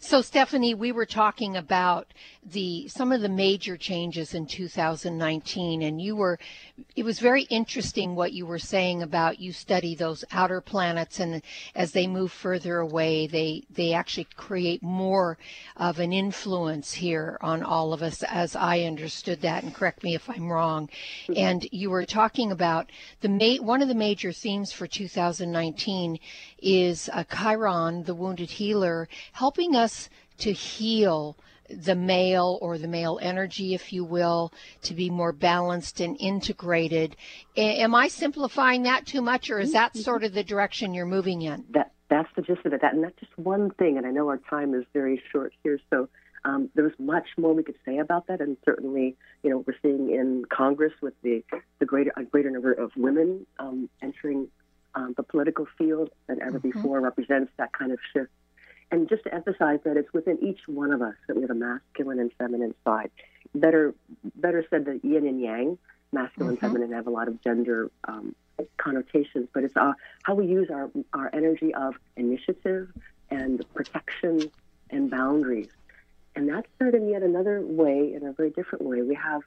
So, 0.00 0.20
Stephanie, 0.20 0.74
we 0.74 0.90
were 0.90 1.06
talking 1.06 1.56
about 1.56 2.08
the 2.44 2.88
some 2.88 3.12
of 3.12 3.20
the 3.20 3.28
major 3.28 3.76
changes 3.76 4.34
in 4.34 4.46
2019, 4.46 5.82
and 5.82 6.00
you 6.00 6.16
were 6.16 6.38
it 6.96 7.04
was 7.04 7.20
very 7.20 7.42
interesting 7.42 8.14
what 8.14 8.32
you 8.32 8.46
were 8.46 8.58
saying 8.58 9.02
about 9.02 9.40
you 9.40 9.52
study 9.52 9.94
those 9.94 10.24
outer 10.32 10.60
planets, 10.60 11.20
and 11.20 11.42
as 11.74 11.92
they 11.92 12.06
move 12.06 12.32
further 12.32 12.78
away, 12.78 13.26
they 13.26 13.62
they 13.70 13.92
actually 13.92 14.26
create 14.36 14.82
more 14.82 15.38
of 15.76 16.00
an 16.00 16.12
influence 16.12 16.94
here 16.94 17.38
on 17.40 17.62
all 17.62 17.92
of 17.92 18.02
us, 18.02 18.22
as 18.24 18.56
I 18.56 18.80
understood 18.80 19.42
that. 19.42 19.62
And 19.62 19.74
correct 19.74 20.02
me 20.02 20.14
if 20.14 20.28
I'm 20.28 20.50
wrong. 20.50 20.88
Mm-hmm. 21.28 21.34
And 21.36 21.68
you 21.70 21.90
were 21.90 22.06
talking 22.06 22.50
about 22.50 22.90
the 23.20 23.28
ma- 23.28 23.64
one 23.64 23.82
of 23.82 23.88
the 23.88 23.94
major 23.94 24.32
themes 24.32 24.72
for 24.72 24.86
2019 24.86 26.18
is 26.62 27.08
uh, 27.12 27.24
Chiron, 27.24 28.02
the 28.04 28.14
wounded 28.14 28.50
healer, 28.50 29.08
helping 29.32 29.59
us 29.68 30.08
to 30.38 30.52
heal 30.52 31.36
the 31.70 31.94
male 31.94 32.58
or 32.60 32.78
the 32.78 32.88
male 32.88 33.18
energy, 33.22 33.74
if 33.74 33.92
you 33.92 34.04
will, 34.04 34.52
to 34.82 34.94
be 34.94 35.08
more 35.08 35.32
balanced 35.32 36.00
and 36.00 36.16
integrated. 36.20 37.16
A- 37.56 37.82
am 37.82 37.94
I 37.94 38.08
simplifying 38.08 38.82
that 38.84 39.06
too 39.06 39.22
much, 39.22 39.50
or 39.50 39.60
is 39.60 39.72
that 39.72 39.96
sort 39.96 40.24
of 40.24 40.32
the 40.32 40.44
direction 40.44 40.94
you're 40.94 41.06
moving 41.06 41.42
in? 41.42 41.64
That 41.70 41.92
that's 42.08 42.28
the 42.34 42.42
gist 42.42 42.66
of 42.66 42.72
it. 42.72 42.80
That 42.82 42.94
and 42.94 43.04
that's 43.04 43.18
just 43.20 43.36
one 43.38 43.70
thing. 43.70 43.98
And 43.98 44.06
I 44.06 44.10
know 44.10 44.28
our 44.28 44.38
time 44.50 44.74
is 44.74 44.84
very 44.92 45.22
short 45.30 45.52
here, 45.62 45.78
so 45.90 46.08
um, 46.44 46.70
there 46.74 46.84
was 46.84 46.94
much 46.98 47.28
more 47.36 47.52
we 47.52 47.62
could 47.62 47.78
say 47.84 47.98
about 47.98 48.26
that. 48.26 48.40
And 48.40 48.56
certainly, 48.64 49.16
you 49.42 49.50
know, 49.50 49.64
we're 49.66 49.76
seeing 49.82 50.10
in 50.10 50.44
Congress 50.50 50.92
with 51.00 51.14
the 51.22 51.44
the 51.78 51.86
greater 51.86 52.12
a 52.16 52.24
greater 52.24 52.50
number 52.50 52.72
of 52.72 52.90
women 52.96 53.46
um, 53.58 53.88
entering 54.02 54.48
um, 54.94 55.14
the 55.16 55.22
political 55.22 55.66
field 55.78 56.10
than 56.26 56.42
ever 56.42 56.58
mm-hmm. 56.58 56.70
before 56.70 57.00
represents 57.00 57.52
that 57.58 57.72
kind 57.72 57.92
of 57.92 57.98
shift 58.12 58.30
and 58.90 59.08
just 59.08 59.24
to 59.24 59.34
emphasize 59.34 59.80
that 59.84 59.96
it's 59.96 60.12
within 60.12 60.38
each 60.42 60.60
one 60.66 60.92
of 60.92 61.00
us 61.02 61.14
that 61.26 61.36
we 61.36 61.42
have 61.42 61.50
a 61.50 61.54
masculine 61.54 62.18
and 62.18 62.32
feminine 62.38 62.74
side. 62.84 63.10
Better, 63.54 63.94
better 64.36 64.64
said, 64.70 64.84
the 64.84 65.00
yin 65.06 65.26
and 65.26 65.40
yang. 65.40 65.78
Masculine, 66.12 66.56
mm-hmm. 66.56 66.64
and 66.64 66.72
feminine 66.72 66.92
have 66.92 67.06
a 67.06 67.10
lot 67.10 67.28
of 67.28 67.40
gender 67.40 67.88
um, 68.08 68.34
connotations, 68.78 69.48
but 69.52 69.62
it's 69.62 69.76
our, 69.76 69.94
how 70.24 70.34
we 70.34 70.46
use 70.46 70.68
our, 70.70 70.90
our 71.12 71.30
energy 71.32 71.72
of 71.72 71.94
initiative 72.16 72.88
and 73.30 73.64
protection 73.74 74.50
and 74.90 75.08
boundaries. 75.08 75.68
And 76.34 76.48
that's 76.48 76.68
said 76.78 76.94
in 76.94 77.08
yet 77.08 77.22
another 77.22 77.60
way, 77.64 78.12
in 78.12 78.26
a 78.26 78.32
very 78.32 78.50
different 78.50 78.84
way. 78.84 79.02
We 79.02 79.14
have 79.14 79.42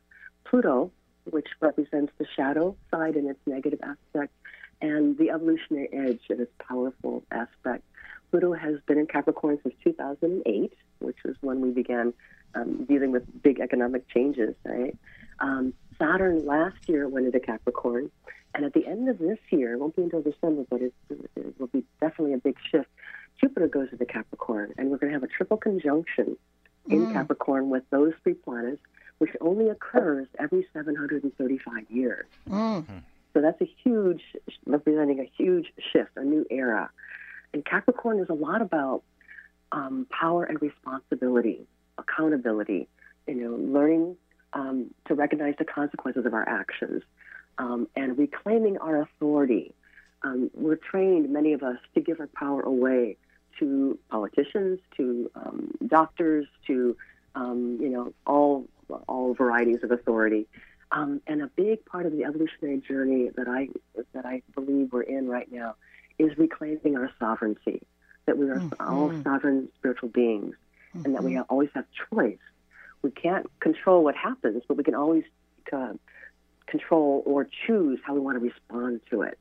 Pluto, 0.46 0.92
which 1.26 1.48
represents 1.60 2.14
the 2.18 2.26
shadow 2.36 2.76
side 2.92 3.16
in 3.16 3.28
its 3.28 3.40
negative 3.46 3.80
aspect, 3.84 4.34
and 4.82 5.18
the 5.18 5.32
evolutionary 5.32 5.90
edge 5.92 6.22
in 6.30 6.42
its 6.42 6.52
powerful 6.66 7.24
aspect. 7.32 7.84
Pluto 8.34 8.54
has 8.54 8.80
been 8.88 8.98
in 8.98 9.06
Capricorn 9.06 9.60
since 9.62 9.76
2008, 9.84 10.74
which 10.98 11.18
was 11.24 11.36
when 11.42 11.62
we 11.62 11.70
began 11.70 12.16
um, 12.56 12.84
dealing 12.86 13.12
with 13.12 13.24
big 13.44 13.60
economic 13.60 14.10
changes, 14.10 14.56
right? 14.66 14.98
Um, 15.40 15.76
Saturn 16.00 16.44
last 16.44 16.90
year 16.90 17.08
went 17.08 17.28
into 17.28 17.40
Capricorn, 17.40 18.10
and 18.56 18.66
at 18.66 18.74
the 18.74 18.88
end 18.88 19.08
of 19.08 19.20
this 19.20 19.38
year, 19.52 19.74
it 19.74 19.80
won't 19.80 19.96
be 19.96 20.02
until 20.02 20.24
December, 20.24 20.64
but 20.68 20.82
it, 20.82 20.94
it 21.36 21.60
will 21.60 21.68
be 21.68 21.84
definitely 22.02 22.34
a 22.34 22.40
big 22.40 22.58
shift. 22.72 22.90
Jupiter 23.40 23.68
goes 23.68 23.90
into 23.92 24.06
Capricorn, 24.06 24.74
and 24.80 24.90
we're 24.90 24.98
going 24.98 25.12
to 25.12 25.16
have 25.16 25.22
a 25.22 25.28
triple 25.28 25.58
conjunction 25.58 26.36
in 26.90 27.06
Mm. 27.06 27.14
Capricorn 27.14 27.70
with 27.70 27.84
those 27.92 28.14
three 28.24 28.34
planets, 28.34 28.82
which 29.20 29.30
only 29.42 29.70
occurs 29.70 30.28
every 30.40 30.66
735 30.74 31.86
years. 31.92 32.26
Mm. 32.50 32.84
So 33.36 33.42
that's 33.42 33.62
a 33.62 33.70
huge, 33.84 34.24
representing 34.66 35.20
a 35.20 35.30
huge 35.38 35.72
shift, 35.92 36.12
a 36.16 36.24
new 36.24 36.48
era. 36.50 36.90
And 37.54 37.66
Capricorn 37.66 38.20
is 38.20 38.30
a 38.30 38.34
lot 38.34 38.62
about 38.62 39.04
um, 39.72 40.08
power 40.10 40.44
and 40.44 40.62
responsibility, 40.62 41.66
accountability, 41.98 42.88
you 43.28 43.36
know, 43.36 43.56
learning 43.56 44.18
um, 44.54 44.94
to 45.08 45.16
recognize 45.16 45.56
the 45.58 45.66
consequences 45.66 46.26
of 46.26 46.34
our 46.34 46.48
actions 46.48 47.04
um, 47.58 47.88
and 47.96 48.18
reclaiming 48.18 48.78
our 48.78 49.02
authority. 49.02 49.74
Um, 50.24 50.50
we're 50.54 50.78
trained, 50.78 51.32
many 51.32 51.54
of 51.54 51.64
us, 51.64 51.78
to 51.96 52.02
give 52.02 52.20
our 52.20 52.28
power 52.28 52.62
away 52.62 53.18
to 53.60 53.98
politicians, 54.10 54.80
to 54.98 55.30
um, 55.36 55.72
doctors, 55.86 56.48
to 56.68 56.96
um, 57.36 57.78
you 57.82 57.90
know 57.90 58.14
all 58.26 58.68
all 59.08 59.34
varieties 59.34 59.84
of 59.84 59.92
authority. 59.92 60.48
Um, 60.92 61.22
and 61.26 61.42
a 61.42 61.48
big 61.48 61.84
part 61.86 62.06
of 62.06 62.12
the 62.12 62.24
evolutionary 62.24 62.80
journey 62.80 63.30
that 63.36 63.48
I 63.48 63.70
that 64.14 64.26
I 64.26 64.42
believe 64.56 64.94
we're 64.94 65.02
in 65.02 65.28
right 65.28 65.52
now 65.52 65.76
is 66.20 66.38
reclaiming 66.38 66.96
our 66.98 67.12
sovereignty. 67.20 67.82
That 68.26 68.38
we 68.38 68.50
are 68.50 68.62
all 68.80 69.12
sovereign 69.24 69.68
spiritual 69.76 70.10
beings, 70.10 70.56
and 70.94 71.16
that 71.16 71.24
we 71.24 71.38
always 71.40 71.70
have 71.76 71.86
choice. 72.10 72.38
We 73.02 73.12
can't 73.12 73.48
control 73.60 74.04
what 74.04 74.16
happens, 74.16 74.64
but 74.68 74.78
we 74.78 74.84
can 74.84 74.96
always 74.96 75.24
uh, 75.74 75.94
control 76.68 77.22
or 77.26 77.48
choose 77.68 78.00
how 78.06 78.14
we 78.14 78.22
want 78.22 78.36
to 78.36 78.40
respond 78.40 79.02
to 79.10 79.24
it. 79.24 79.38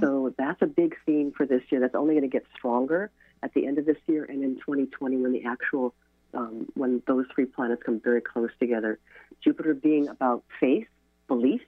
So 0.00 0.32
that's 0.38 0.62
a 0.62 0.66
big 0.66 0.94
theme 1.04 1.32
for 1.36 1.44
this 1.44 1.62
year. 1.70 1.80
That's 1.80 1.94
only 1.96 2.14
going 2.14 2.22
to 2.22 2.28
get 2.28 2.46
stronger 2.56 3.10
at 3.42 3.52
the 3.54 3.66
end 3.66 3.78
of 3.78 3.86
this 3.86 3.96
year 4.06 4.24
and 4.24 4.42
in 4.44 4.56
2020 4.56 5.16
when 5.16 5.32
the 5.32 5.44
actual 5.44 5.94
um, 6.34 6.68
when 6.74 7.02
those 7.06 7.24
three 7.34 7.46
planets 7.46 7.82
come 7.84 8.00
very 8.00 8.20
close 8.20 8.50
together. 8.60 8.98
Jupiter 9.42 9.74
being 9.74 10.08
about 10.08 10.44
faith, 10.60 10.86
belief, 11.26 11.62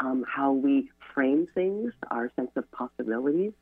um, 0.00 0.24
how 0.26 0.52
we 0.52 0.90
frame 1.14 1.46
things, 1.54 1.92
our 2.10 2.30
sense 2.36 2.50
of 2.56 2.70
possibilities. 2.72 3.52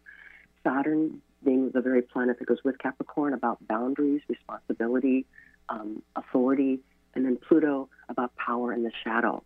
Saturn 0.65 1.21
being 1.45 1.71
the 1.71 1.81
very 1.81 2.03
planet 2.03 2.39
that 2.39 2.47
goes 2.47 2.59
with 2.65 2.79
Capricorn 2.79 3.33
about 3.33 3.67
boundaries, 3.67 4.23
responsibility, 4.29 5.25
um, 5.69 6.03
authority, 6.17 6.81
and 7.15 7.25
then 7.25 7.37
Pluto 7.37 7.89
about 8.09 8.35
power 8.37 8.73
and 8.73 8.85
the 8.85 8.93
shadow. 9.05 9.43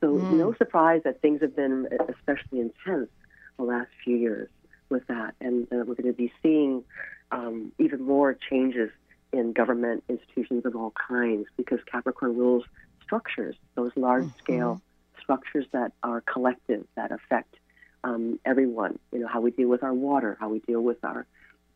So 0.00 0.12
no 0.16 0.54
surprise 0.54 1.02
that 1.04 1.20
things 1.20 1.40
have 1.40 1.56
been 1.56 1.88
especially 2.08 2.60
intense 2.60 3.10
the 3.56 3.64
last 3.64 3.88
few 4.04 4.16
years 4.16 4.48
with 4.88 5.06
that, 5.08 5.34
and 5.40 5.64
uh, 5.72 5.84
we're 5.84 5.94
going 5.94 6.06
to 6.06 6.12
be 6.12 6.32
seeing 6.42 6.84
um, 7.32 7.72
even 7.78 8.02
more 8.02 8.34
changes 8.34 8.90
in 9.32 9.52
government 9.52 10.04
institutions 10.08 10.64
of 10.64 10.74
all 10.74 10.92
kinds 11.08 11.46
because 11.56 11.80
Capricorn 11.90 12.36
rules 12.36 12.64
structures, 13.02 13.56
those 13.74 13.92
large-scale 13.96 14.80
structures 15.28 15.66
that 15.72 15.92
are 16.02 16.22
collective, 16.22 16.86
that 16.96 17.12
affect 17.12 17.54
um, 18.02 18.40
everyone. 18.46 18.98
You 19.12 19.20
know 19.20 19.28
how 19.28 19.40
we 19.40 19.50
deal 19.50 19.68
with 19.68 19.82
our 19.82 19.92
water, 19.92 20.36
how 20.40 20.48
we 20.48 20.60
deal 20.60 20.80
with 20.80 21.04
our 21.04 21.26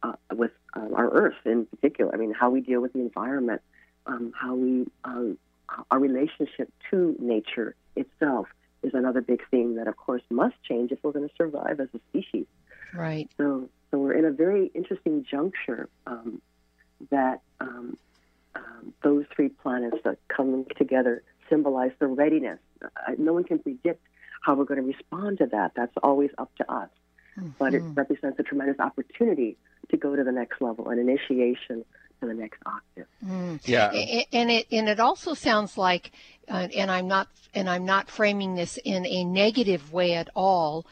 uh, 0.02 0.14
with 0.32 0.52
uh, 0.74 0.88
our 0.94 1.10
Earth 1.10 1.34
in 1.44 1.66
particular. 1.66 2.14
I 2.14 2.16
mean, 2.16 2.32
how 2.32 2.48
we 2.50 2.62
deal 2.62 2.80
with 2.80 2.94
the 2.94 3.00
environment, 3.00 3.60
um, 4.06 4.32
how 4.34 4.54
we 4.54 4.86
um, 5.04 5.36
our 5.90 5.98
relationship 5.98 6.72
to 6.90 7.16
nature 7.18 7.74
itself 7.96 8.46
is 8.82 8.94
another 8.94 9.20
big 9.20 9.42
theme 9.50 9.76
that, 9.76 9.86
of 9.86 9.96
course, 9.96 10.22
must 10.30 10.54
change 10.68 10.90
if 10.90 10.98
we're 11.02 11.12
going 11.12 11.28
to 11.28 11.34
survive 11.36 11.78
as 11.78 11.88
a 11.94 12.00
species. 12.10 12.46
Right. 12.94 13.30
So, 13.36 13.68
so 13.90 13.98
we're 13.98 14.14
in 14.14 14.24
a 14.24 14.32
very 14.32 14.70
interesting 14.74 15.24
juncture 15.30 15.88
um, 16.06 16.42
that 17.10 17.40
um, 17.60 17.96
um, 18.54 18.92
those 19.02 19.24
three 19.34 19.48
planets 19.48 19.98
that 20.04 20.18
come 20.28 20.66
together 20.76 21.22
symbolize 21.48 21.92
the 21.98 22.06
readiness. 22.06 22.58
Uh, 22.82 22.88
no 23.18 23.32
one 23.32 23.44
can 23.44 23.58
predict 23.58 24.04
how 24.42 24.54
we're 24.54 24.64
going 24.64 24.80
to 24.80 24.86
respond 24.86 25.38
to 25.38 25.46
that. 25.46 25.72
That's 25.74 25.94
always 26.02 26.30
up 26.38 26.54
to 26.56 26.72
us. 26.72 26.88
But 27.58 27.72
it 27.74 27.82
represents 27.94 28.38
a 28.38 28.42
tremendous 28.42 28.78
opportunity 28.78 29.56
to 29.90 29.96
go 29.96 30.14
to 30.14 30.22
the 30.22 30.32
next 30.32 30.60
level, 30.60 30.90
an 30.90 30.98
initiation 30.98 31.82
to 32.20 32.26
the 32.26 32.34
next 32.34 32.60
octave. 32.66 33.06
Yeah. 33.64 33.90
And 34.32 34.50
it 34.50 34.66
and 34.70 34.88
it 34.88 35.00
also 35.00 35.32
sounds 35.32 35.78
like 35.78 36.12
uh, 36.48 36.68
and 36.76 36.90
I'm 36.90 37.08
not 37.08 37.28
and 37.54 37.68
I'm 37.68 37.84
not 37.84 38.10
framing 38.10 38.54
this 38.54 38.78
in 38.78 39.04
a 39.06 39.24
negative 39.24 39.92
way 39.92 40.14
at 40.14 40.28
all 40.34 40.86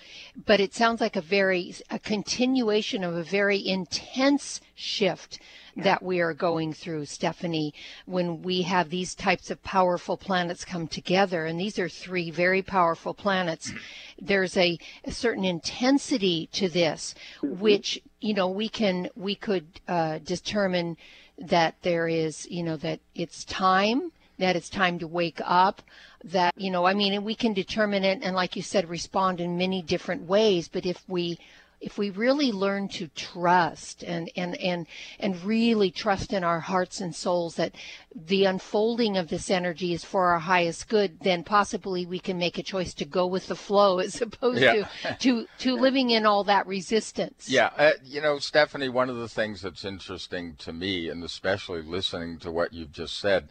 but 0.46 0.60
it 0.60 0.74
sounds 0.74 1.00
like 1.00 1.16
a 1.16 1.20
very 1.20 1.74
a 1.90 1.98
continuation 1.98 3.04
of 3.04 3.16
a 3.16 3.22
very 3.22 3.66
intense 3.66 4.60
shift 4.74 5.38
that 5.76 6.02
we 6.02 6.20
are 6.20 6.34
going 6.34 6.72
through 6.72 7.04
Stephanie 7.06 7.74
when 8.06 8.42
we 8.42 8.62
have 8.62 8.90
these 8.90 9.14
types 9.14 9.50
of 9.50 9.62
powerful 9.62 10.16
planets 10.16 10.64
come 10.64 10.86
together. 10.86 11.46
And 11.46 11.58
these 11.58 11.78
are 11.78 11.88
three 11.88 12.30
very 12.30 12.62
powerful 12.62 13.14
planets. 13.14 13.72
There's 14.20 14.56
a, 14.56 14.78
a 15.04 15.12
certain 15.12 15.44
intensity 15.44 16.48
to 16.52 16.68
this 16.68 17.14
which 17.42 18.00
you 18.20 18.34
know 18.34 18.48
we 18.48 18.68
can 18.68 19.08
we 19.16 19.34
could 19.34 19.66
uh, 19.88 20.18
determine 20.18 20.96
that 21.38 21.74
there 21.82 22.06
is 22.06 22.46
you 22.50 22.62
know 22.62 22.76
that 22.76 23.00
it's 23.14 23.44
time 23.44 24.12
that 24.40 24.56
it's 24.56 24.68
time 24.68 24.98
to 24.98 25.06
wake 25.06 25.40
up 25.44 25.82
that 26.24 26.52
you 26.56 26.70
know 26.70 26.84
i 26.84 26.94
mean 26.94 27.22
we 27.24 27.34
can 27.34 27.52
determine 27.52 28.04
it 28.04 28.18
and 28.22 28.34
like 28.34 28.56
you 28.56 28.62
said 28.62 28.88
respond 28.88 29.40
in 29.40 29.56
many 29.56 29.80
different 29.82 30.22
ways 30.22 30.68
but 30.68 30.84
if 30.84 31.02
we 31.08 31.38
if 31.80 31.96
we 31.96 32.10
really 32.10 32.52
learn 32.52 32.88
to 32.88 33.08
trust 33.08 34.02
and 34.02 34.30
and 34.36 34.54
and 34.60 34.86
and 35.18 35.42
really 35.44 35.90
trust 35.90 36.32
in 36.32 36.44
our 36.44 36.60
hearts 36.60 37.00
and 37.00 37.14
souls 37.14 37.56
that 37.56 37.74
the 38.14 38.44
unfolding 38.44 39.16
of 39.16 39.28
this 39.28 39.50
energy 39.50 39.94
is 39.94 40.04
for 40.04 40.26
our 40.26 40.38
highest 40.40 40.88
good 40.88 41.18
then 41.20 41.42
possibly 41.42 42.04
we 42.04 42.18
can 42.18 42.36
make 42.36 42.58
a 42.58 42.62
choice 42.62 42.92
to 42.92 43.04
go 43.06 43.26
with 43.26 43.46
the 43.46 43.56
flow 43.56 43.98
as 43.98 44.20
opposed 44.26 44.60
Yeah. 44.60 44.84
to 45.08 45.16
to 45.18 45.46
to 45.58 45.74
living 45.86 46.10
in 46.10 46.26
all 46.26 46.44
that 46.44 46.66
resistance 46.66 47.48
Yeah, 47.48 47.70
uh, 47.78 47.92
you 48.04 48.20
know, 48.20 48.38
Stephanie, 48.38 48.88
one 48.90 49.08
of 49.08 49.16
the 49.16 49.28
things 49.28 49.62
that's 49.62 49.84
interesting 49.84 50.56
to 50.56 50.72
me, 50.72 51.08
and 51.08 51.24
especially 51.24 51.82
listening 51.82 52.38
to 52.40 52.50
what 52.50 52.72
you've 52.74 52.92
just 52.92 53.18
said, 53.18 53.48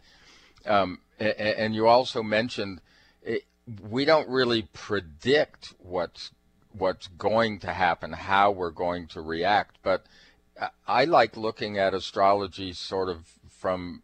um, 0.66 1.00
a- 1.18 1.24
a- 1.24 1.58
and 1.60 1.74
you 1.74 1.86
also 1.86 2.22
mentioned 2.22 2.80
it, 3.22 3.44
we 3.88 4.04
don't 4.04 4.28
really 4.28 4.62
predict 4.72 5.74
what's 5.78 6.30
what's 6.72 7.08
going 7.08 7.58
to 7.58 7.72
happen, 7.72 8.12
how 8.12 8.50
we're 8.52 8.70
going 8.70 9.06
to 9.08 9.20
react, 9.20 9.76
but 9.82 10.06
I- 10.86 11.04
like 11.04 11.36
looking 11.36 11.78
at 11.78 11.94
astrology 11.94 12.72
sort 12.72 13.08
of 13.08 13.26
from 13.48 14.02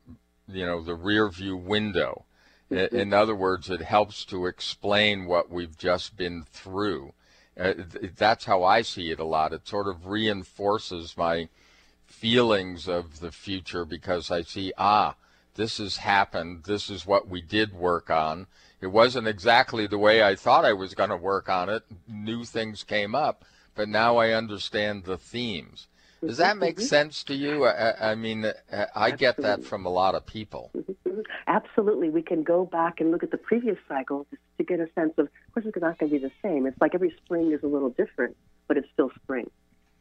you 0.48 0.64
know 0.66 0.82
the 0.82 0.94
rear 0.94 1.28
view 1.28 1.56
window. 1.56 2.24
I- 2.70 2.88
In 2.92 3.12
other 3.12 3.34
words, 3.34 3.70
it 3.70 3.82
helps 3.82 4.24
to 4.26 4.46
explain 4.46 5.26
what 5.26 5.50
we've 5.50 5.76
just 5.78 6.16
been 6.16 6.44
through. 6.44 7.12
Uh, 7.58 7.72
th- 7.74 8.12
that's 8.16 8.44
how 8.44 8.64
I 8.64 8.82
see 8.82 9.10
it 9.10 9.18
a 9.20 9.24
lot. 9.24 9.52
It 9.52 9.66
sort 9.68 9.86
of 9.88 10.06
reinforces 10.06 11.16
my 11.16 11.48
feelings 12.06 12.88
of 12.88 13.20
the 13.20 13.32
future 13.32 13.84
because 13.84 14.30
I 14.30 14.42
see, 14.42 14.72
ah, 14.76 15.14
this 15.56 15.78
has 15.78 15.96
happened. 15.98 16.64
This 16.64 16.88
is 16.90 17.06
what 17.06 17.28
we 17.28 17.42
did 17.42 17.74
work 17.74 18.10
on. 18.10 18.46
It 18.80 18.88
wasn't 18.88 19.26
exactly 19.26 19.86
the 19.86 19.98
way 19.98 20.22
I 20.22 20.36
thought 20.36 20.64
I 20.64 20.72
was 20.74 20.94
going 20.94 21.10
to 21.10 21.16
work 21.16 21.48
on 21.48 21.68
it. 21.68 21.82
New 22.06 22.44
things 22.44 22.84
came 22.84 23.14
up, 23.14 23.44
but 23.74 23.88
now 23.88 24.16
I 24.18 24.30
understand 24.32 25.04
the 25.04 25.16
themes. 25.16 25.88
Does 26.24 26.38
that 26.38 26.56
make 26.56 26.80
sense 26.80 27.22
to 27.24 27.34
you? 27.34 27.64
I, 27.66 28.12
I- 28.12 28.14
mean, 28.14 28.44
uh, 28.44 28.86
I 28.94 29.10
get 29.10 29.36
that 29.38 29.64
from 29.64 29.86
a 29.86 29.90
lot 29.90 30.14
of 30.14 30.26
people. 30.26 30.70
Absolutely. 31.46 32.10
We 32.10 32.22
can 32.22 32.42
go 32.42 32.64
back 32.64 33.00
and 33.00 33.10
look 33.10 33.22
at 33.22 33.30
the 33.30 33.36
previous 33.38 33.78
cycle 33.88 34.26
to, 34.30 34.36
to 34.58 34.64
get 34.64 34.80
a 34.80 34.88
sense 34.94 35.12
of, 35.18 35.26
of 35.26 35.54
course, 35.54 35.66
it's 35.66 35.76
not 35.80 35.98
going 35.98 36.10
to 36.10 36.18
be 36.18 36.22
the 36.22 36.32
same. 36.42 36.66
It's 36.66 36.80
like 36.80 36.94
every 36.94 37.14
spring 37.24 37.52
is 37.52 37.62
a 37.62 37.66
little 37.66 37.90
different, 37.90 38.36
but 38.66 38.76
it's 38.76 38.88
still 38.92 39.10
spring. 39.22 39.50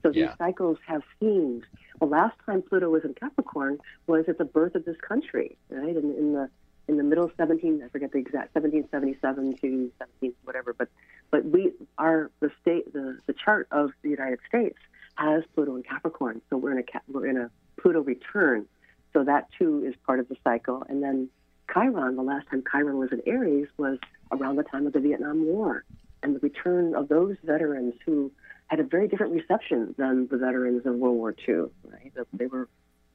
So 0.05 0.11
these 0.11 0.29
cycles 0.37 0.77
have 0.85 1.01
themes. 1.19 1.63
The 1.99 2.05
last 2.05 2.35
time 2.45 2.61
Pluto 2.61 2.91
was 2.91 3.03
in 3.03 3.15
Capricorn 3.15 3.79
was 4.05 4.25
at 4.27 4.37
the 4.37 4.45
birth 4.45 4.75
of 4.75 4.85
this 4.85 4.97
country, 5.01 5.57
right? 5.69 5.95
In, 5.95 6.13
in 6.15 6.33
the 6.33 6.49
in 6.87 6.97
the 6.97 7.03
middle 7.03 7.25
of 7.25 7.31
17, 7.35 7.81
I 7.83 7.89
forget 7.89 8.11
the 8.11 8.19
exact 8.19 8.53
1777 8.53 9.57
to 9.57 9.91
17 9.97 10.33
whatever, 10.43 10.75
but 10.77 10.89
but 11.31 11.43
we 11.43 11.71
are 11.97 12.29
the 12.39 12.51
state 12.61 12.93
the, 12.93 13.17
the 13.25 13.33
chart 13.33 13.67
of 13.71 13.89
the 14.03 14.09
United 14.09 14.37
States 14.47 14.77
has 15.15 15.43
Pluto 15.55 15.75
in 15.75 15.81
Capricorn, 15.81 16.39
so 16.51 16.57
we're 16.57 16.73
in 16.73 16.77
a 16.77 17.01
we're 17.11 17.25
in 17.25 17.37
a 17.37 17.49
Pluto 17.81 18.01
return, 18.01 18.67
so 19.11 19.23
that 19.23 19.47
too 19.57 19.83
is 19.87 19.95
part 20.05 20.19
of 20.19 20.29
the 20.29 20.35
cycle. 20.43 20.83
And 20.87 21.01
then 21.01 21.29
Chiron, 21.73 22.15
the 22.15 22.21
last 22.21 22.47
time 22.51 22.63
Chiron 22.71 22.99
was 22.99 23.09
in 23.11 23.23
Aries 23.25 23.69
was 23.77 23.97
around 24.31 24.57
the 24.57 24.63
time 24.63 24.85
of 24.85 24.93
the 24.93 24.99
Vietnam 24.99 25.47
War, 25.47 25.83
and 26.21 26.35
the 26.35 26.39
return 26.41 26.93
of 26.93 27.07
those 27.07 27.37
veterans 27.43 27.95
who 28.05 28.31
had 28.67 28.79
a 28.79 28.83
very 28.83 29.07
different 29.07 29.33
reception 29.33 29.93
than 29.97 30.27
the 30.27 30.37
veterans 30.37 30.85
of 30.85 30.95
World 30.95 31.17
War 31.17 31.35
II. 31.47 31.65
Right, 31.83 32.11
they 32.33 32.47
were 32.47 32.67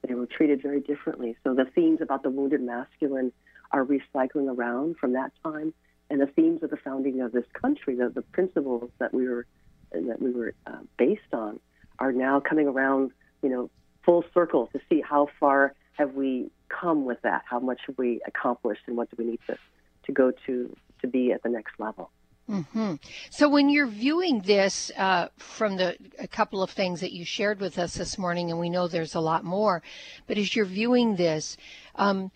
they 0.07 0.15
were 0.15 0.25
treated 0.25 0.61
very 0.61 0.79
differently. 0.79 1.37
So 1.43 1.53
the 1.53 1.65
themes 1.65 1.99
about 2.01 2.23
the 2.23 2.29
wounded 2.29 2.61
masculine 2.61 3.31
are 3.71 3.85
recycling 3.85 4.53
around 4.53 4.97
from 4.97 5.13
that 5.13 5.31
time, 5.43 5.73
and 6.09 6.19
the 6.19 6.27
themes 6.27 6.63
of 6.63 6.69
the 6.69 6.77
founding 6.77 7.21
of 7.21 7.31
this 7.31 7.45
country, 7.53 7.95
the, 7.95 8.09
the 8.09 8.21
principles 8.21 8.89
that 8.99 9.13
we 9.13 9.27
were 9.27 9.45
that 9.91 10.21
we 10.21 10.31
were 10.31 10.53
uh, 10.65 10.79
based 10.97 11.33
on, 11.33 11.59
are 11.99 12.11
now 12.11 12.39
coming 12.39 12.67
around. 12.67 13.11
You 13.41 13.49
know, 13.49 13.69
full 14.05 14.23
circle 14.33 14.67
to 14.73 14.79
see 14.89 15.01
how 15.01 15.27
far 15.39 15.73
have 15.93 16.13
we 16.13 16.49
come 16.69 17.05
with 17.05 17.21
that, 17.23 17.43
how 17.45 17.59
much 17.59 17.81
have 17.87 17.97
we 17.97 18.21
accomplished, 18.25 18.81
and 18.87 18.95
what 18.95 19.09
do 19.09 19.15
we 19.17 19.29
need 19.31 19.39
to 19.47 19.57
to 20.05 20.11
go 20.11 20.31
to 20.45 20.75
to 21.01 21.07
be 21.07 21.31
at 21.31 21.43
the 21.43 21.49
next 21.49 21.73
level. 21.79 22.11
Mm-hmm. 22.49 22.95
So 23.29 23.47
when 23.47 23.69
you're 23.69 23.87
viewing 23.87 24.41
this 24.41 24.91
uh, 24.97 25.27
from 25.37 25.77
the 25.77 25.97
a 26.19 26.27
couple 26.27 26.61
of 26.61 26.69
things 26.69 26.99
that 26.99 27.13
you 27.13 27.23
shared 27.23 27.59
with 27.59 27.77
us 27.77 27.95
this 27.95 28.17
morning, 28.17 28.49
and 28.49 28.59
we 28.59 28.69
know 28.69 28.87
there's 28.87 29.15
a 29.15 29.21
lot 29.21 29.43
more, 29.43 29.81
but 30.27 30.37
as 30.37 30.55
you're 30.55 30.65
viewing 30.65 31.15
this, 31.15 31.55
um, 31.95 32.31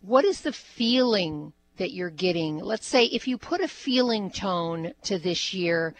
what 0.00 0.24
is 0.24 0.42
the 0.42 0.52
feeling 0.52 1.52
that 1.76 1.92
you're 1.92 2.10
getting? 2.10 2.58
Let's 2.58 2.86
say 2.86 3.04
if 3.06 3.26
you 3.26 3.36
put 3.36 3.60
a 3.60 3.68
feeling 3.68 4.30
tone 4.30 4.92
to 5.02 5.18
this 5.18 5.52
year, 5.52 5.94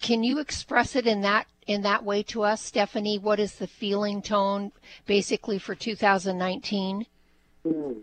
can 0.00 0.22
you 0.22 0.38
express 0.38 0.96
it 0.96 1.06
in 1.06 1.20
that 1.22 1.46
in 1.66 1.82
that 1.82 2.04
way 2.04 2.22
to 2.24 2.42
us, 2.42 2.62
Stephanie? 2.62 3.18
What 3.18 3.38
is 3.38 3.56
the 3.56 3.66
feeling 3.66 4.22
tone 4.22 4.72
basically 5.06 5.58
for 5.58 5.74
2019? 5.74 7.06
Mm, 7.66 7.96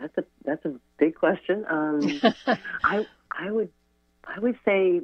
that's 0.00 0.18
a 0.18 0.24
that's 0.44 0.64
a 0.64 0.74
big 0.98 1.14
question. 1.14 1.64
Um, 1.68 2.20
I 2.84 3.06
I 3.30 3.50
would 3.50 3.70
I 4.26 4.38
would 4.38 4.58
say, 4.64 5.00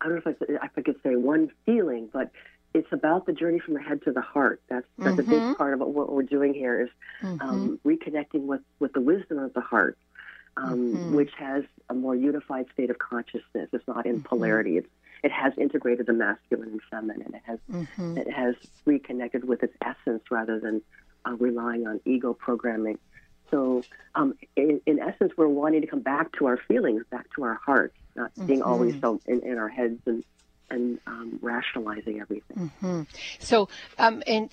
I 0.00 0.04
don't 0.04 0.14
know 0.14 0.32
if 0.32 0.36
I, 0.42 0.66
if 0.66 0.70
I 0.76 0.82
could 0.82 0.96
say 1.02 1.16
one 1.16 1.50
feeling, 1.64 2.08
but 2.12 2.30
it's 2.74 2.92
about 2.92 3.26
the 3.26 3.32
journey 3.32 3.60
from 3.60 3.74
the 3.74 3.80
head 3.80 4.02
to 4.02 4.12
the 4.12 4.20
heart. 4.20 4.60
That's 4.68 4.86
that's 4.98 5.16
mm-hmm. 5.16 5.20
a 5.20 5.22
big 5.22 5.40
mm-hmm. 5.42 5.52
part 5.54 5.74
of 5.74 5.80
what 5.80 6.12
we're 6.12 6.22
doing 6.22 6.52
here 6.52 6.82
is 6.82 6.88
um, 7.22 7.38
mm-hmm. 7.38 7.48
um, 7.48 7.80
reconnecting 7.84 8.46
with 8.46 8.62
with 8.80 8.92
the 8.92 9.00
wisdom 9.00 9.38
of 9.38 9.54
the 9.54 9.60
heart, 9.60 9.96
um, 10.56 10.94
mm-hmm. 10.94 11.14
which 11.14 11.30
has 11.38 11.64
a 11.88 11.94
more 11.94 12.16
unified 12.16 12.66
state 12.72 12.90
of 12.90 12.98
consciousness. 12.98 13.68
It's 13.72 13.86
not 13.86 14.06
in 14.06 14.16
mm-hmm. 14.16 14.28
polarity. 14.28 14.78
It's 14.78 14.88
it 15.22 15.32
has 15.32 15.52
integrated 15.56 16.06
the 16.06 16.12
masculine 16.12 16.68
and 16.68 16.82
feminine. 16.90 17.34
It 17.34 17.42
has 17.46 17.58
mm-hmm. 17.70 18.18
it 18.18 18.30
has 18.30 18.56
reconnected 18.84 19.44
with 19.44 19.62
its 19.62 19.74
essence 19.80 20.24
rather 20.30 20.58
than 20.58 20.82
uh, 21.24 21.32
relying 21.38 21.86
on 21.86 22.00
ego 22.04 22.34
programming. 22.34 22.98
So, 23.54 23.84
um, 24.16 24.34
in, 24.56 24.80
in, 24.84 24.98
essence, 24.98 25.32
we're 25.36 25.46
wanting 25.46 25.80
to 25.82 25.86
come 25.86 26.00
back 26.00 26.32
to 26.38 26.46
our 26.46 26.56
feelings, 26.56 27.04
back 27.08 27.32
to 27.36 27.44
our 27.44 27.54
hearts, 27.54 27.94
not 28.16 28.34
mm-hmm. 28.34 28.46
being 28.46 28.62
always 28.62 29.00
so 29.00 29.20
in, 29.26 29.42
in, 29.42 29.58
our 29.58 29.68
heads 29.68 30.00
and 30.06 30.24
and 30.70 30.98
um, 31.06 31.38
rationalizing 31.40 32.20
everything. 32.20 32.72
Mm-hmm. 32.82 33.02
So, 33.38 33.68
um, 33.96 34.24
and 34.26 34.52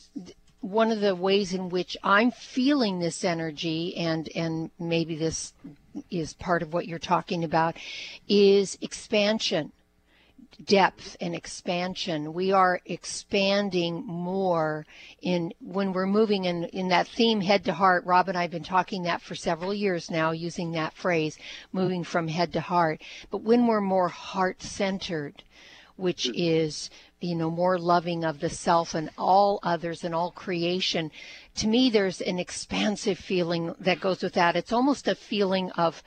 one 0.59 0.91
of 0.91 0.99
the 0.99 1.15
ways 1.15 1.51
in 1.51 1.69
which 1.69 1.97
I'm 2.03 2.29
feeling 2.29 2.99
this 2.99 3.23
energy, 3.23 3.97
and 3.97 4.29
and 4.35 4.69
maybe 4.77 5.15
this 5.15 5.53
is 6.11 6.35
part 6.35 6.61
of 6.61 6.71
what 6.71 6.87
you're 6.87 6.99
talking 6.99 7.43
about, 7.43 7.77
is 8.29 8.77
expansion 8.81 9.71
depth 10.65 11.17
and 11.19 11.35
expansion. 11.35 12.33
We 12.33 12.51
are 12.51 12.79
expanding 12.85 14.05
more 14.05 14.85
in 15.21 15.53
when 15.59 15.93
we're 15.93 16.05
moving 16.05 16.45
in 16.45 16.65
in 16.65 16.89
that 16.89 17.07
theme 17.07 17.41
head 17.41 17.65
to 17.65 17.73
heart. 17.73 18.05
Rob 18.05 18.29
and 18.29 18.37
I've 18.37 18.51
been 18.51 18.63
talking 18.63 19.03
that 19.03 19.21
for 19.21 19.35
several 19.35 19.73
years 19.73 20.11
now, 20.11 20.31
using 20.31 20.71
that 20.71 20.93
phrase, 20.93 21.37
moving 21.71 22.03
from 22.03 22.27
head 22.27 22.53
to 22.53 22.61
heart. 22.61 23.01
But 23.29 23.41
when 23.41 23.67
we're 23.67 23.81
more 23.81 24.09
heart 24.09 24.61
centered, 24.61 25.43
which 25.97 26.29
is 26.33 26.89
you 27.19 27.35
know 27.35 27.51
more 27.51 27.77
loving 27.77 28.23
of 28.23 28.39
the 28.39 28.49
self 28.49 28.95
and 28.95 29.09
all 29.17 29.59
others 29.61 30.03
and 30.03 30.15
all 30.15 30.31
creation 30.31 31.11
to 31.55 31.67
me 31.67 31.89
there's 31.89 32.21
an 32.21 32.39
expansive 32.39 33.19
feeling 33.19 33.75
that 33.79 34.01
goes 34.01 34.23
with 34.23 34.33
that 34.33 34.55
it's 34.55 34.73
almost 34.73 35.07
a 35.07 35.13
feeling 35.13 35.69
of 35.71 36.01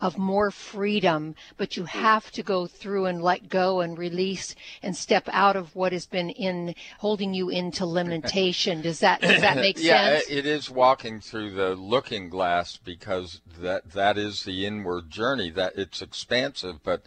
of 0.00 0.16
more 0.16 0.50
freedom, 0.50 1.34
but 1.56 1.76
you 1.76 1.84
have 1.84 2.30
to 2.32 2.42
go 2.42 2.66
through 2.66 3.06
and 3.06 3.22
let 3.22 3.48
go 3.48 3.80
and 3.80 3.98
release 3.98 4.54
and 4.82 4.96
step 4.96 5.28
out 5.32 5.56
of 5.56 5.74
what 5.74 5.92
has 5.92 6.06
been 6.06 6.30
in 6.30 6.74
holding 6.98 7.34
you 7.34 7.48
into 7.48 7.84
limitation. 7.84 8.80
Does 8.88 9.00
that 9.00 9.20
does 9.20 9.40
that 9.40 9.56
make 9.66 9.82
yeah, 9.82 10.18
sense? 10.18 10.30
Yeah, 10.30 10.38
it 10.38 10.46
is 10.46 10.70
walking 10.70 11.20
through 11.20 11.52
the 11.52 11.74
looking 11.74 12.28
glass 12.28 12.76
because 12.76 13.40
that 13.58 13.92
that 13.92 14.16
is 14.16 14.44
the 14.44 14.64
inward 14.64 15.10
journey. 15.10 15.50
That 15.50 15.76
it's 15.76 16.00
expansive, 16.00 16.82
but 16.82 17.02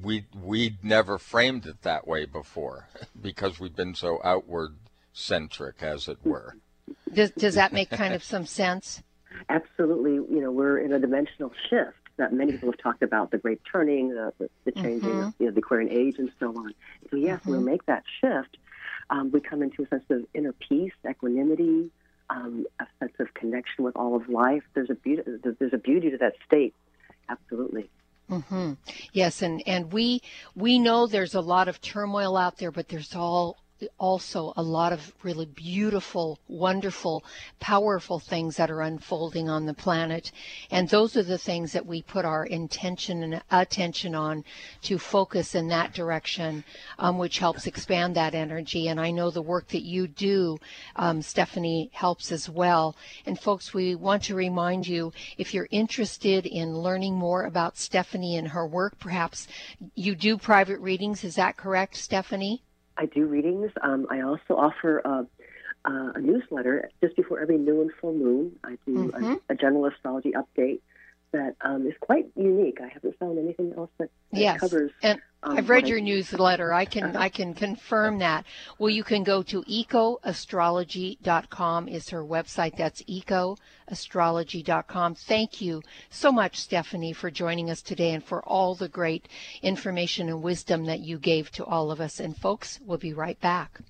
we 0.00 0.26
we'd 0.34 0.82
never 0.82 1.18
framed 1.18 1.66
it 1.66 1.82
that 1.82 2.06
way 2.06 2.24
before 2.24 2.88
because 3.20 3.60
we've 3.60 3.76
been 3.76 3.94
so 3.94 4.20
outward 4.24 4.76
centric, 5.12 5.82
as 5.82 6.08
it 6.08 6.18
were. 6.24 6.56
Does 7.12 7.30
does 7.32 7.54
that 7.54 7.72
make 7.72 7.90
kind 7.90 8.14
of 8.14 8.24
some 8.24 8.46
sense? 8.46 9.02
Absolutely. 9.48 10.14
You 10.14 10.40
know, 10.40 10.50
we're 10.50 10.78
in 10.78 10.92
a 10.92 10.98
dimensional 10.98 11.52
shift 11.68 11.99
that 12.20 12.32
many 12.32 12.52
people 12.52 12.70
have 12.70 12.78
talked 12.78 13.02
about 13.02 13.30
the 13.30 13.38
great 13.38 13.60
turning, 13.70 14.10
the, 14.10 14.32
the, 14.38 14.50
the 14.64 14.72
changing 14.72 15.10
mm-hmm. 15.10 15.28
of 15.28 15.34
you 15.38 15.46
know, 15.46 15.52
the 15.52 15.58
Aquarian 15.58 15.90
age, 15.90 16.16
and 16.18 16.30
so 16.38 16.48
on. 16.56 16.72
So 17.10 17.16
yes, 17.16 17.40
mm-hmm. 17.40 17.50
we'll 17.50 17.60
make 17.62 17.84
that 17.86 18.04
shift. 18.20 18.56
Um, 19.10 19.30
we 19.32 19.40
come 19.40 19.62
into 19.62 19.82
a 19.82 19.88
sense 19.88 20.04
of 20.10 20.24
inner 20.34 20.52
peace, 20.52 20.92
equanimity, 21.08 21.90
um, 22.30 22.66
a 22.78 22.86
sense 23.00 23.14
of 23.18 23.34
connection 23.34 23.84
with 23.84 23.96
all 23.96 24.14
of 24.14 24.28
life. 24.28 24.62
There's 24.74 24.90
a 24.90 24.94
beauty. 24.94 25.22
There's 25.58 25.72
a 25.72 25.78
beauty 25.78 26.10
to 26.10 26.18
that 26.18 26.34
state. 26.46 26.74
Absolutely. 27.28 27.90
Mm-hmm. 28.30 28.74
Yes, 29.12 29.42
and 29.42 29.62
and 29.66 29.92
we 29.92 30.22
we 30.54 30.78
know 30.78 31.06
there's 31.06 31.34
a 31.34 31.40
lot 31.40 31.66
of 31.66 31.80
turmoil 31.80 32.36
out 32.36 32.58
there, 32.58 32.70
but 32.70 32.88
there's 32.88 33.14
all 33.14 33.58
also 33.98 34.52
a 34.56 34.62
lot 34.62 34.92
of 34.92 35.12
really 35.22 35.46
beautiful, 35.46 36.38
wonderful, 36.48 37.24
powerful 37.58 38.18
things 38.18 38.56
that 38.56 38.70
are 38.70 38.82
unfolding 38.82 39.48
on 39.48 39.66
the 39.66 39.74
planet. 39.74 40.32
And 40.70 40.88
those 40.88 41.16
are 41.16 41.22
the 41.22 41.38
things 41.38 41.72
that 41.72 41.86
we 41.86 42.02
put 42.02 42.24
our 42.24 42.44
intention 42.44 43.22
and 43.22 43.42
attention 43.50 44.14
on 44.14 44.44
to 44.82 44.98
focus 44.98 45.54
in 45.54 45.68
that 45.68 45.92
direction, 45.94 46.64
um, 46.98 47.18
which 47.18 47.38
helps 47.38 47.66
expand 47.66 48.16
that 48.16 48.34
energy. 48.34 48.88
And 48.88 49.00
I 49.00 49.10
know 49.10 49.30
the 49.30 49.42
work 49.42 49.68
that 49.68 49.82
you 49.82 50.06
do, 50.06 50.58
um, 50.96 51.22
Stephanie, 51.22 51.90
helps 51.92 52.32
as 52.32 52.48
well. 52.48 52.96
And 53.26 53.38
folks, 53.38 53.72
we 53.72 53.94
want 53.94 54.24
to 54.24 54.34
remind 54.34 54.86
you 54.86 55.12
if 55.38 55.54
you're 55.54 55.68
interested 55.70 56.46
in 56.46 56.78
learning 56.78 57.14
more 57.14 57.44
about 57.44 57.78
Stephanie 57.78 58.36
and 58.36 58.48
her 58.48 58.66
work, 58.66 58.98
perhaps 58.98 59.46
you 59.94 60.14
do 60.14 60.36
private 60.36 60.80
readings. 60.80 61.24
Is 61.24 61.36
that 61.36 61.56
correct, 61.56 61.96
Stephanie? 61.96 62.62
I 63.00 63.06
do 63.06 63.24
readings. 63.24 63.70
Um, 63.80 64.06
I 64.10 64.20
also 64.20 64.54
offer 64.56 64.98
a, 64.98 65.26
a, 65.86 66.20
newsletter 66.20 66.90
just 67.02 67.16
before 67.16 67.40
every 67.40 67.56
new 67.56 67.80
and 67.80 67.90
full 67.98 68.12
moon. 68.12 68.56
I 68.62 68.76
do 68.84 69.10
mm-hmm. 69.10 69.32
a, 69.32 69.38
a, 69.48 69.54
general 69.54 69.86
astrology 69.86 70.32
update 70.32 70.80
that 71.32 71.56
um, 71.62 71.86
is 71.86 71.94
quite 72.00 72.26
unique. 72.36 72.78
I 72.80 72.88
haven't 72.88 73.18
found 73.18 73.38
anything 73.38 73.72
else 73.76 73.90
that, 73.98 74.10
that 74.32 74.40
yes. 74.40 74.60
covers. 74.60 74.90
And 75.02 75.20
um, 75.42 75.56
I've 75.56 75.70
read 75.70 75.88
your 75.88 75.98
I, 75.98 76.02
newsletter. 76.02 76.72
I 76.72 76.84
can 76.84 77.16
I 77.16 77.28
can 77.28 77.54
confirm 77.54 78.18
that. 78.18 78.44
Well, 78.78 78.90
you 78.90 79.02
can 79.04 79.24
go 79.24 79.42
to 79.44 79.62
ecoastrology.com 79.62 81.88
is 81.88 82.10
her 82.10 82.24
website. 82.24 82.76
That's 82.76 83.02
ecoastrology.com. 83.02 85.14
Thank 85.14 85.60
you 85.60 85.82
so 86.10 86.30
much, 86.30 86.60
Stephanie, 86.60 87.12
for 87.12 87.30
joining 87.30 87.70
us 87.70 87.82
today 87.82 88.12
and 88.12 88.24
for 88.24 88.42
all 88.44 88.74
the 88.74 88.88
great 88.88 89.28
information 89.62 90.28
and 90.28 90.42
wisdom 90.42 90.84
that 90.86 91.00
you 91.00 91.18
gave 91.18 91.50
to 91.52 91.64
all 91.64 91.90
of 91.90 92.00
us. 92.00 92.20
And 92.20 92.36
folks, 92.36 92.80
we'll 92.84 92.98
be 92.98 93.14
right 93.14 93.40
back. 93.40 93.80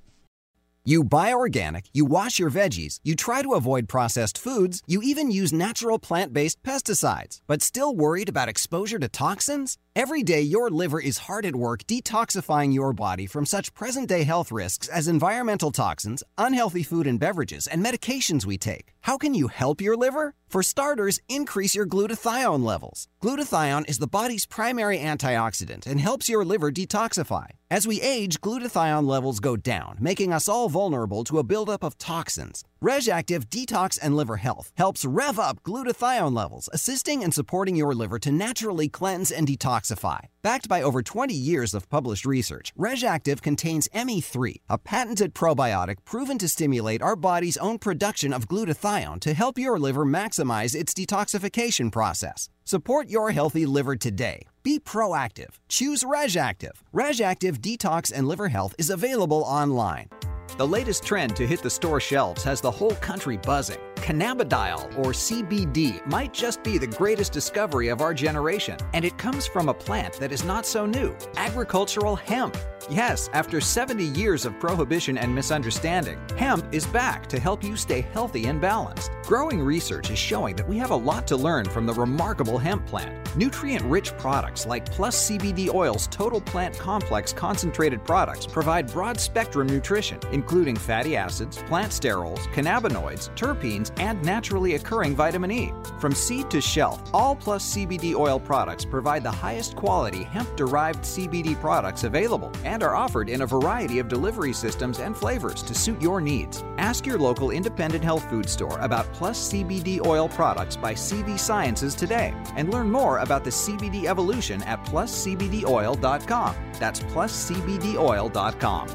You 0.86 1.04
buy 1.04 1.34
organic, 1.34 1.90
you 1.92 2.06
wash 2.06 2.38
your 2.38 2.50
veggies, 2.50 3.00
you 3.04 3.14
try 3.14 3.42
to 3.42 3.52
avoid 3.52 3.86
processed 3.86 4.38
foods, 4.38 4.82
you 4.86 5.02
even 5.02 5.30
use 5.30 5.52
natural 5.52 5.98
plant 5.98 6.32
based 6.32 6.62
pesticides, 6.62 7.42
but 7.46 7.60
still 7.60 7.94
worried 7.94 8.30
about 8.30 8.48
exposure 8.48 8.98
to 8.98 9.06
toxins? 9.06 9.76
Every 9.94 10.22
day, 10.22 10.40
your 10.40 10.70
liver 10.70 10.98
is 10.98 11.26
hard 11.26 11.44
at 11.44 11.54
work 11.54 11.84
detoxifying 11.84 12.72
your 12.72 12.94
body 12.94 13.26
from 13.26 13.44
such 13.44 13.74
present 13.74 14.08
day 14.08 14.22
health 14.22 14.50
risks 14.50 14.88
as 14.88 15.06
environmental 15.06 15.70
toxins, 15.70 16.22
unhealthy 16.38 16.82
food 16.82 17.06
and 17.06 17.20
beverages, 17.20 17.66
and 17.66 17.84
medications 17.84 18.46
we 18.46 18.56
take. 18.56 18.94
How 19.02 19.18
can 19.18 19.34
you 19.34 19.48
help 19.48 19.80
your 19.82 19.96
liver? 19.96 20.34
For 20.48 20.62
starters, 20.62 21.20
increase 21.28 21.74
your 21.74 21.86
glutathione 21.86 22.64
levels. 22.64 23.08
Glutathione 23.22 23.88
is 23.88 23.98
the 23.98 24.08
body's 24.08 24.46
primary 24.46 24.98
antioxidant 24.98 25.86
and 25.86 26.00
helps 26.00 26.28
your 26.28 26.44
liver 26.44 26.72
detoxify. 26.72 27.46
As 27.70 27.86
we 27.86 28.00
age, 28.00 28.40
glutathione 28.40 29.06
levels 29.06 29.40
go 29.40 29.56
down, 29.56 29.98
making 30.00 30.32
us 30.32 30.48
all 30.48 30.68
vulnerable 30.70 31.24
to 31.24 31.38
a 31.38 31.44
buildup 31.44 31.84
of 31.84 31.98
toxins. 31.98 32.64
RegActive 32.82 33.50
Detox 33.50 33.98
and 34.00 34.16
Liver 34.16 34.38
Health 34.38 34.72
helps 34.76 35.04
rev 35.04 35.38
up 35.38 35.62
glutathione 35.64 36.34
levels, 36.34 36.70
assisting 36.72 37.22
and 37.22 37.34
supporting 37.34 37.76
your 37.76 37.94
liver 37.94 38.18
to 38.20 38.32
naturally 38.32 38.88
cleanse 38.88 39.30
and 39.30 39.46
detoxify. 39.46 40.20
Backed 40.40 40.68
by 40.68 40.80
over 40.80 41.02
20 41.02 41.34
years 41.34 41.74
of 41.74 41.90
published 41.90 42.24
research, 42.24 42.72
RegActive 42.78 43.42
contains 43.42 43.88
ME3, 43.94 44.54
a 44.70 44.78
patented 44.78 45.34
probiotic 45.34 45.96
proven 46.06 46.38
to 46.38 46.48
stimulate 46.48 47.02
our 47.02 47.16
body's 47.16 47.58
own 47.58 47.78
production 47.78 48.32
of 48.32 48.48
glutathione 48.48 49.20
to 49.20 49.34
help 49.34 49.58
your 49.58 49.78
liver 49.78 50.06
maximize 50.06 50.74
its 50.74 50.94
detoxification 50.94 51.92
process. 51.92 52.48
Support 52.64 53.08
your 53.10 53.32
healthy 53.32 53.66
liver 53.66 53.96
today. 53.96 54.46
Be 54.62 54.78
proactive. 54.78 55.56
Choose 55.68 56.04
RegActive. 56.04 56.80
RegActive 56.94 57.58
Detox 57.58 58.12
and 58.14 58.28
Liver 58.28 58.48
Health 58.48 58.74
is 58.78 58.90
available 58.90 59.42
online. 59.42 60.08
The 60.56 60.66
latest 60.66 61.04
trend 61.04 61.36
to 61.36 61.46
hit 61.46 61.62
the 61.62 61.70
store 61.70 62.00
shelves 62.00 62.42
has 62.44 62.60
the 62.60 62.70
whole 62.70 62.94
country 62.96 63.36
buzzing. 63.36 63.78
Cannabidiol, 63.96 64.98
or 64.98 65.12
CBD, 65.12 66.04
might 66.06 66.32
just 66.32 66.62
be 66.62 66.78
the 66.78 66.86
greatest 66.86 67.32
discovery 67.32 67.88
of 67.88 68.00
our 68.00 68.12
generation, 68.12 68.76
and 68.92 69.04
it 69.04 69.16
comes 69.16 69.46
from 69.46 69.68
a 69.68 69.74
plant 69.74 70.14
that 70.14 70.32
is 70.32 70.44
not 70.44 70.66
so 70.66 70.86
new 70.86 71.14
agricultural 71.36 72.16
hemp. 72.16 72.56
Yes, 72.90 73.30
after 73.32 73.60
70 73.60 74.02
years 74.18 74.44
of 74.44 74.58
prohibition 74.58 75.16
and 75.16 75.32
misunderstanding, 75.32 76.18
hemp 76.36 76.64
is 76.72 76.86
back 76.86 77.28
to 77.28 77.38
help 77.38 77.62
you 77.62 77.76
stay 77.76 78.00
healthy 78.00 78.46
and 78.46 78.60
balanced. 78.60 79.12
Growing 79.22 79.62
research 79.62 80.10
is 80.10 80.18
showing 80.18 80.56
that 80.56 80.68
we 80.68 80.76
have 80.78 80.90
a 80.90 80.96
lot 80.96 81.24
to 81.28 81.36
learn 81.36 81.66
from 81.66 81.86
the 81.86 81.94
remarkable 81.94 82.58
hemp 82.58 82.84
plant. 82.86 83.16
Nutrient 83.36 83.84
rich 83.84 84.10
products 84.18 84.66
like 84.66 84.90
Plus 84.90 85.30
CBD 85.30 85.72
Oil's 85.72 86.08
Total 86.08 86.40
Plant 86.40 86.76
Complex 86.76 87.32
concentrated 87.32 88.04
products 88.04 88.44
provide 88.44 88.90
broad 88.90 89.20
spectrum 89.20 89.68
nutrition, 89.68 90.18
including 90.32 90.74
fatty 90.74 91.16
acids, 91.16 91.58
plant 91.68 91.92
sterols, 91.92 92.40
cannabinoids, 92.52 93.30
terpenes, 93.36 93.92
and 94.00 94.20
naturally 94.24 94.74
occurring 94.74 95.14
vitamin 95.14 95.52
E. 95.52 95.72
From 96.00 96.12
seed 96.12 96.50
to 96.50 96.60
shelf, 96.60 97.00
all 97.14 97.36
Plus 97.36 97.72
CBD 97.72 98.16
Oil 98.16 98.40
products 98.40 98.84
provide 98.84 99.22
the 99.22 99.30
highest 99.30 99.76
quality 99.76 100.24
hemp 100.24 100.56
derived 100.56 101.04
CBD 101.04 101.54
products 101.60 102.02
available 102.02 102.50
and 102.64 102.79
are 102.82 102.94
offered 102.94 103.28
in 103.28 103.42
a 103.42 103.46
variety 103.46 103.98
of 103.98 104.08
delivery 104.08 104.52
systems 104.52 104.98
and 104.98 105.16
flavors 105.16 105.62
to 105.62 105.74
suit 105.74 106.00
your 106.00 106.20
needs. 106.20 106.64
Ask 106.78 107.06
your 107.06 107.18
local 107.18 107.50
independent 107.50 108.04
health 108.04 108.28
food 108.30 108.48
store 108.48 108.78
about 108.80 109.12
Plus 109.12 109.52
CBD 109.52 110.04
Oil 110.04 110.28
products 110.28 110.76
by 110.76 110.94
CV 110.94 111.38
Sciences 111.38 111.94
today 111.94 112.34
and 112.56 112.72
learn 112.72 112.90
more 112.90 113.18
about 113.18 113.44
the 113.44 113.50
CBD 113.50 114.04
evolution 114.04 114.62
at 114.64 114.84
pluscbdoil.com. 114.84 116.56
That's 116.78 117.00
pluscbdoil.com. 117.00 118.88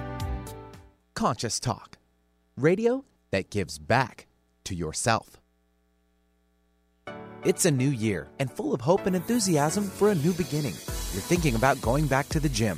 Conscious 1.15 1.59
Talk, 1.59 1.97
radio 2.57 3.05
that 3.31 3.49
gives 3.49 3.79
back 3.79 4.27
to 4.65 4.75
yourself. 4.75 5.37
It's 7.45 7.65
a 7.65 7.71
new 7.71 7.89
year 7.89 8.27
and 8.39 8.51
full 8.51 8.73
of 8.73 8.81
hope 8.81 9.05
and 9.05 9.15
enthusiasm 9.15 9.83
for 9.83 10.09
a 10.09 10.15
new 10.15 10.33
beginning. 10.33 10.73
You're 11.13 11.21
thinking 11.21 11.55
about 11.55 11.79
going 11.81 12.07
back 12.07 12.27
to 12.29 12.39
the 12.39 12.49
gym. 12.49 12.77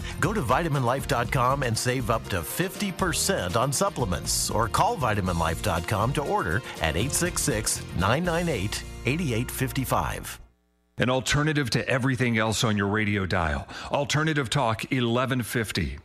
Go 0.21 0.31
to 0.33 0.41
vitaminlife.com 0.41 1.63
and 1.63 1.77
save 1.77 2.09
up 2.09 2.23
to 2.29 2.37
50% 2.41 3.57
on 3.57 3.73
supplements 3.73 4.49
or 4.51 4.69
call 4.69 4.95
vitaminlife.com 4.95 6.13
to 6.13 6.21
order 6.23 6.57
at 6.77 6.95
866 6.95 7.81
998 7.95 8.83
8855. 9.05 10.39
An 10.99 11.09
alternative 11.09 11.71
to 11.71 11.87
everything 11.89 12.37
else 12.37 12.63
on 12.63 12.77
your 12.77 12.87
radio 12.87 13.25
dial. 13.25 13.67
Alternative 13.91 14.49
Talk 14.49 14.83
1150. 14.91 15.97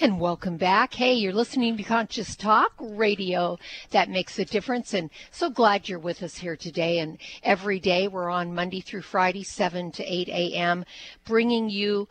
And 0.00 0.18
welcome 0.18 0.56
back. 0.56 0.94
Hey, 0.94 1.14
you're 1.14 1.32
listening 1.32 1.76
to 1.76 1.82
Conscious 1.82 2.34
Talk 2.34 2.72
Radio. 2.80 3.58
That 3.90 4.10
makes 4.10 4.38
a 4.38 4.44
difference. 4.44 4.92
And 4.92 5.08
so 5.30 5.50
glad 5.50 5.88
you're 5.88 6.00
with 6.00 6.22
us 6.22 6.36
here 6.36 6.56
today. 6.56 6.98
And 6.98 7.18
every 7.42 7.78
day 7.78 8.08
we're 8.08 8.30
on 8.30 8.54
Monday 8.54 8.80
through 8.80 9.02
Friday, 9.02 9.44
7 9.44 9.92
to 9.92 10.04
8 10.04 10.28
a.m., 10.28 10.84
bringing 11.24 11.70
you 11.70 12.08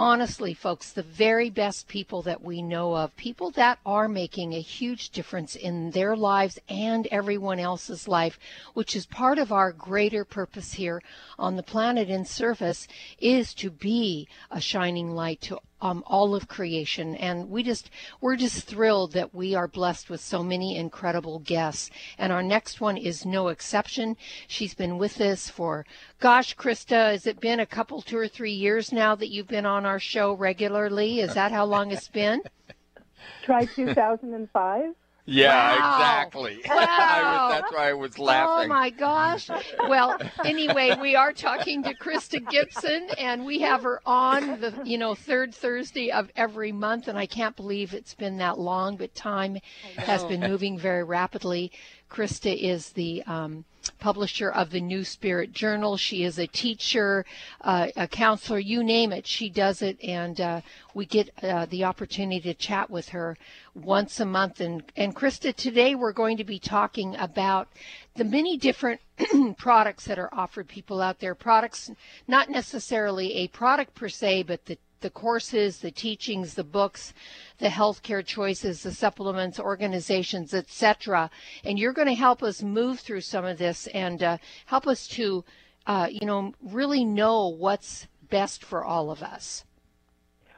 honestly, 0.00 0.54
folks, 0.54 0.92
the 0.92 1.02
very 1.02 1.50
best 1.50 1.86
people 1.86 2.22
that 2.22 2.42
we 2.42 2.62
know 2.62 2.96
of, 2.96 3.14
people 3.18 3.50
that 3.50 3.78
are 3.84 4.08
making 4.08 4.54
a 4.54 4.60
huge 4.60 5.10
difference 5.10 5.54
in 5.54 5.90
their 5.90 6.16
lives 6.16 6.58
and 6.70 7.06
everyone 7.08 7.60
else's 7.60 8.08
life, 8.08 8.38
which 8.72 8.96
is 8.96 9.04
part 9.04 9.38
of 9.38 9.52
our 9.52 9.72
greater 9.72 10.24
purpose 10.24 10.72
here 10.72 11.02
on 11.38 11.54
the 11.54 11.62
planet 11.62 12.08
in 12.08 12.24
service, 12.24 12.88
is 13.18 13.52
to 13.52 13.68
be 13.68 14.26
a 14.50 14.58
shining 14.58 15.10
light 15.14 15.42
to 15.42 15.58
um, 15.80 16.02
all 16.06 16.34
of 16.34 16.48
creation. 16.48 17.14
And 17.16 17.48
we 17.50 17.62
just, 17.62 17.90
we're 18.20 18.36
just 18.36 18.66
thrilled 18.66 19.12
that 19.12 19.34
we 19.34 19.54
are 19.54 19.68
blessed 19.68 20.10
with 20.10 20.20
so 20.20 20.42
many 20.42 20.76
incredible 20.76 21.38
guests. 21.40 21.90
And 22.18 22.32
our 22.32 22.42
next 22.42 22.80
one 22.80 22.96
is 22.96 23.26
no 23.26 23.48
exception. 23.48 24.16
She's 24.46 24.74
been 24.74 24.98
with 24.98 25.20
us 25.20 25.48
for, 25.48 25.86
gosh, 26.18 26.56
Krysta, 26.56 27.12
has 27.12 27.26
it 27.26 27.40
been 27.40 27.60
a 27.60 27.66
couple, 27.66 28.02
two 28.02 28.18
or 28.18 28.28
three 28.28 28.52
years 28.52 28.92
now 28.92 29.14
that 29.14 29.30
you've 29.30 29.48
been 29.48 29.66
on 29.66 29.86
our 29.86 29.98
show 29.98 30.32
regularly? 30.32 31.20
Is 31.20 31.34
that 31.34 31.52
how 31.52 31.64
long 31.64 31.90
it's 31.90 32.08
been? 32.08 32.42
Try 33.42 33.64
2005. 33.64 34.94
Yeah, 35.30 35.78
Wow. 35.78 35.94
exactly. 35.94 36.60
Wow. 36.68 36.74
I 36.76 37.22
was, 37.22 37.60
that's 37.60 37.72
why 37.72 37.88
I 37.88 37.92
was 37.92 38.12
oh, 38.18 38.22
laughing. 38.24 38.64
Oh 38.64 38.74
my 38.74 38.90
gosh. 38.90 39.48
Well, 39.88 40.18
anyway, 40.44 40.96
we 41.00 41.14
are 41.14 41.32
talking 41.32 41.84
to 41.84 41.94
Krysta 41.94 42.48
Gibson 42.50 43.08
and 43.16 43.46
we 43.46 43.60
have 43.60 43.84
her 43.84 44.00
on 44.04 44.60
the, 44.60 44.82
you 44.84 44.98
know, 44.98 45.14
third 45.14 45.54
Thursday 45.54 46.10
of 46.10 46.30
every 46.34 46.72
month 46.72 47.06
and 47.06 47.16
I 47.16 47.26
can't 47.26 47.54
believe 47.54 47.94
it's 47.94 48.14
been 48.14 48.38
that 48.38 48.58
long, 48.58 48.96
but 48.96 49.14
time 49.14 49.58
has 49.96 50.24
been 50.24 50.40
moving 50.40 50.76
very 50.78 51.04
rapidly. 51.04 51.70
Krysta 52.10 52.54
is 52.54 52.90
the 52.90 53.22
um 53.24 53.64
publisher 53.98 54.50
of 54.50 54.70
the 54.70 54.80
New 54.80 55.04
Spirit 55.04 55.52
Journal. 55.52 55.96
She 55.96 56.24
is 56.24 56.38
a 56.38 56.46
teacher, 56.46 57.24
uh, 57.60 57.88
a 57.96 58.06
counselor, 58.06 58.58
you 58.58 58.82
name 58.82 59.12
it. 59.12 59.26
She 59.26 59.48
does 59.48 59.82
it, 59.82 60.02
and 60.02 60.40
uh, 60.40 60.60
we 60.94 61.06
get 61.06 61.30
uh, 61.42 61.66
the 61.66 61.84
opportunity 61.84 62.40
to 62.40 62.54
chat 62.54 62.90
with 62.90 63.10
her 63.10 63.36
once 63.74 64.20
a 64.20 64.24
month. 64.24 64.60
And, 64.60 64.82
and 64.96 65.14
Krysta, 65.14 65.54
today 65.54 65.94
we're 65.94 66.12
going 66.12 66.36
to 66.38 66.44
be 66.44 66.58
talking 66.58 67.16
about 67.16 67.68
the 68.16 68.24
many 68.24 68.56
different 68.56 69.00
products 69.56 70.04
that 70.06 70.18
are 70.18 70.32
offered 70.32 70.68
people 70.68 71.00
out 71.00 71.20
there. 71.20 71.34
Products, 71.34 71.90
not 72.26 72.50
necessarily 72.50 73.34
a 73.34 73.48
product 73.48 73.94
per 73.94 74.08
se, 74.08 74.44
but 74.44 74.64
the 74.66 74.78
the 75.00 75.10
courses, 75.10 75.78
the 75.78 75.90
teachings, 75.90 76.54
the 76.54 76.64
books, 76.64 77.12
the 77.58 77.68
healthcare 77.68 78.24
choices, 78.24 78.82
the 78.82 78.92
supplements, 78.92 79.58
organizations, 79.58 80.54
etc. 80.54 81.30
And 81.64 81.78
you're 81.78 81.92
going 81.92 82.08
to 82.08 82.14
help 82.14 82.42
us 82.42 82.62
move 82.62 83.00
through 83.00 83.22
some 83.22 83.44
of 83.44 83.58
this 83.58 83.86
and 83.88 84.22
uh, 84.22 84.38
help 84.66 84.86
us 84.86 85.06
to, 85.08 85.44
uh, 85.86 86.08
you 86.10 86.26
know, 86.26 86.54
really 86.62 87.04
know 87.04 87.48
what's 87.48 88.06
best 88.28 88.64
for 88.64 88.84
all 88.84 89.10
of 89.10 89.22
us. 89.22 89.64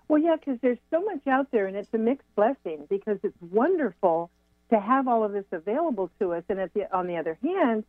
Well, 0.09 0.21
yeah, 0.21 0.37
because 0.37 0.61
there's 0.61 0.79
so 0.91 1.01
much 1.03 1.27
out 1.27 1.51
there, 1.53 1.67
and 1.67 1.77
it's 1.77 1.93
a 1.95 1.99
mixed 1.99 2.29
blessing 2.37 2.87
because 2.91 3.19
it's 3.23 3.37
wonderful 3.41 4.31
to 4.71 4.79
have 4.79 5.09
all 5.09 5.25
of 5.25 5.33
this 5.33 5.47
available 5.53 6.11
to 6.19 6.35
us. 6.35 6.45
And 6.49 6.61
at 6.61 6.75
the, 6.75 6.95
on 6.95 7.07
the 7.07 7.17
other 7.17 7.39
hand, 7.43 7.85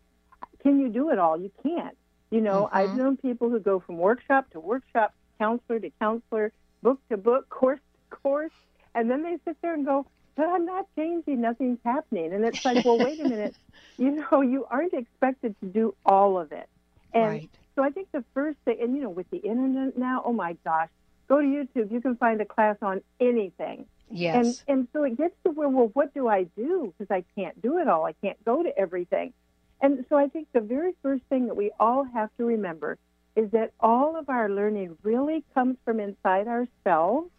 can 0.62 0.80
you 0.80 0.89
do 0.89 1.10
it 1.10 1.20
all? 1.20 1.38
You 1.38 1.51
can't. 1.62 1.97
You 2.32 2.41
know, 2.41 2.64
mm-hmm. 2.64 2.78
I've 2.78 2.95
known 2.95 3.18
people 3.18 3.49
who 3.49 3.60
go 3.60 3.80
from 3.80 3.97
workshop 3.97 4.49
to 4.51 4.60
workshop 4.60 5.14
counselor 5.44 5.80
to 5.80 5.91
counselor, 6.00 6.52
book 6.82 7.00
to 7.10 7.18
book, 7.18 7.50
course 7.50 7.80
to 8.10 8.16
course, 8.18 8.52
and 8.96 9.10
then 9.10 9.24
they 9.24 9.38
sit 9.46 9.58
there 9.62 9.74
and 9.74 9.86
go, 9.86 10.06
but 10.36 10.48
I'm 10.48 10.66
not 10.66 10.88
changing, 10.96 11.41
nothing's 11.41 11.80
happening. 11.84 12.34
And 12.34 12.44
it's 12.46 12.64
like, 12.64 12.84
well, 12.86 12.98
wait 12.98 13.20
a 13.20 13.24
minute, 13.24 13.56
you 13.98 14.12
know, 14.12 14.41
you 14.41 14.66
aren't 14.70 14.94
expected 14.94 15.56
to 15.60 15.66
do 15.68 15.96
all 16.06 16.39
of 16.39 16.52
it. 16.52 16.68
And 17.14 17.26
right. 17.26 17.50
so 17.76 17.84
I 17.84 17.89
think 17.89 18.08
the 18.12 18.24
first 18.34 18.58
thing, 18.66 18.78
and 18.82 18.96
you 18.96 19.04
know, 19.04 19.10
with 19.10 19.30
the 19.32 19.38
internet 19.38 19.98
now, 19.98 20.24
oh 20.26 20.34
my 20.34 20.56
gosh, 20.64 20.89
go 21.28 21.41
to 21.41 21.46
YouTube, 21.46 21.91
you 21.91 22.02
can 22.02 22.16
find 22.16 22.41
a 22.41 22.46
class 22.46 22.78
on 22.82 23.02
anything. 23.20 23.86
Yes. 24.10 24.36
And 24.36 24.62
and 24.68 24.88
so 24.94 25.04
it 25.04 25.18
gets 25.18 25.36
to 25.44 25.52
where, 25.52 25.70
well, 25.70 25.89
what 25.94 26.14
do 26.14 26.28
I 26.28 26.44
do? 26.56 26.94
Because 26.98 27.12
I 27.12 27.24
can't 27.36 27.60
do 27.62 27.80
it 27.80 27.88
all. 27.88 28.06
I 28.06 28.14
can't 28.14 28.44
go 28.46 28.64
to 28.64 28.78
everything. 28.78 29.34
And 29.82 30.06
so 30.10 30.16
I 30.16 30.28
think 30.28 30.48
the 30.54 30.62
very 30.62 30.94
first 31.02 31.24
thing 31.30 31.48
that 31.48 31.56
we 31.56 31.72
all 31.80 32.04
have 32.04 32.30
to 32.38 32.46
remember 32.46 32.98
is 33.36 33.52
that 33.52 33.74
all 33.80 34.16
of 34.16 34.30
our 34.30 34.50
learning 34.50 34.98
really 35.04 35.44
comes 35.54 35.78
from 35.84 36.00
inside 36.00 36.48
ourselves 36.48 37.30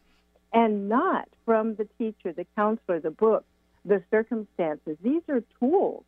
and 0.53 0.89
not 0.89 1.29
from 1.45 1.75
the 1.75 1.89
teacher, 1.99 2.33
the 2.33 2.47
counselor, 2.57 3.01
the 3.01 3.11
book, 3.11 3.45
the 3.85 4.03
circumstances. 4.11 4.97
These 5.03 5.23
are 5.29 5.43
tools. 5.59 6.05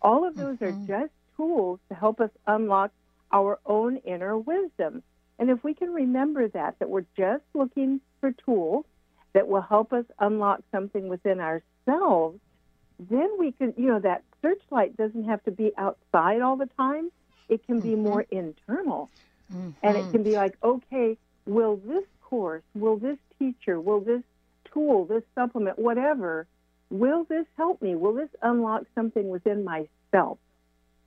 All 0.00 0.26
of 0.26 0.34
those 0.34 0.56
mm-hmm. 0.56 0.82
are 0.82 0.86
just 0.86 1.12
tools 1.36 1.78
to 1.88 1.94
help 1.94 2.20
us 2.20 2.30
unlock 2.46 2.90
our 3.32 3.58
own 3.64 3.98
inner 3.98 4.36
wisdom. 4.36 5.02
And 5.38 5.50
if 5.50 5.62
we 5.64 5.74
can 5.74 5.92
remember 5.92 6.48
that, 6.48 6.78
that 6.78 6.88
we're 6.88 7.06
just 7.16 7.44
looking 7.54 8.00
for 8.20 8.32
tools 8.32 8.84
that 9.32 9.48
will 9.48 9.62
help 9.62 9.92
us 9.92 10.04
unlock 10.18 10.62
something 10.70 11.08
within 11.08 11.40
ourselves, 11.40 12.38
then 13.10 13.30
we 13.38 13.52
can, 13.52 13.74
you 13.76 13.88
know, 13.88 14.00
that 14.00 14.22
searchlight 14.42 14.96
doesn't 14.96 15.24
have 15.24 15.42
to 15.44 15.50
be 15.50 15.72
outside 15.76 16.42
all 16.42 16.56
the 16.56 16.68
time. 16.76 17.10
It 17.52 17.66
can 17.66 17.80
be 17.80 17.90
mm-hmm. 17.90 18.02
more 18.02 18.26
internal. 18.30 19.10
Mm-hmm. 19.52 19.70
And 19.82 19.96
it 19.96 20.10
can 20.10 20.22
be 20.22 20.32
like, 20.32 20.56
okay, 20.62 21.18
will 21.46 21.76
this 21.76 22.04
course, 22.22 22.62
will 22.74 22.96
this 22.96 23.18
teacher, 23.38 23.78
will 23.78 24.00
this 24.00 24.22
tool, 24.72 25.04
this 25.04 25.22
supplement, 25.34 25.78
whatever, 25.78 26.46
will 26.88 27.24
this 27.24 27.46
help 27.58 27.82
me? 27.82 27.94
Will 27.94 28.14
this 28.14 28.30
unlock 28.40 28.84
something 28.94 29.28
within 29.28 29.64
myself? 29.64 30.38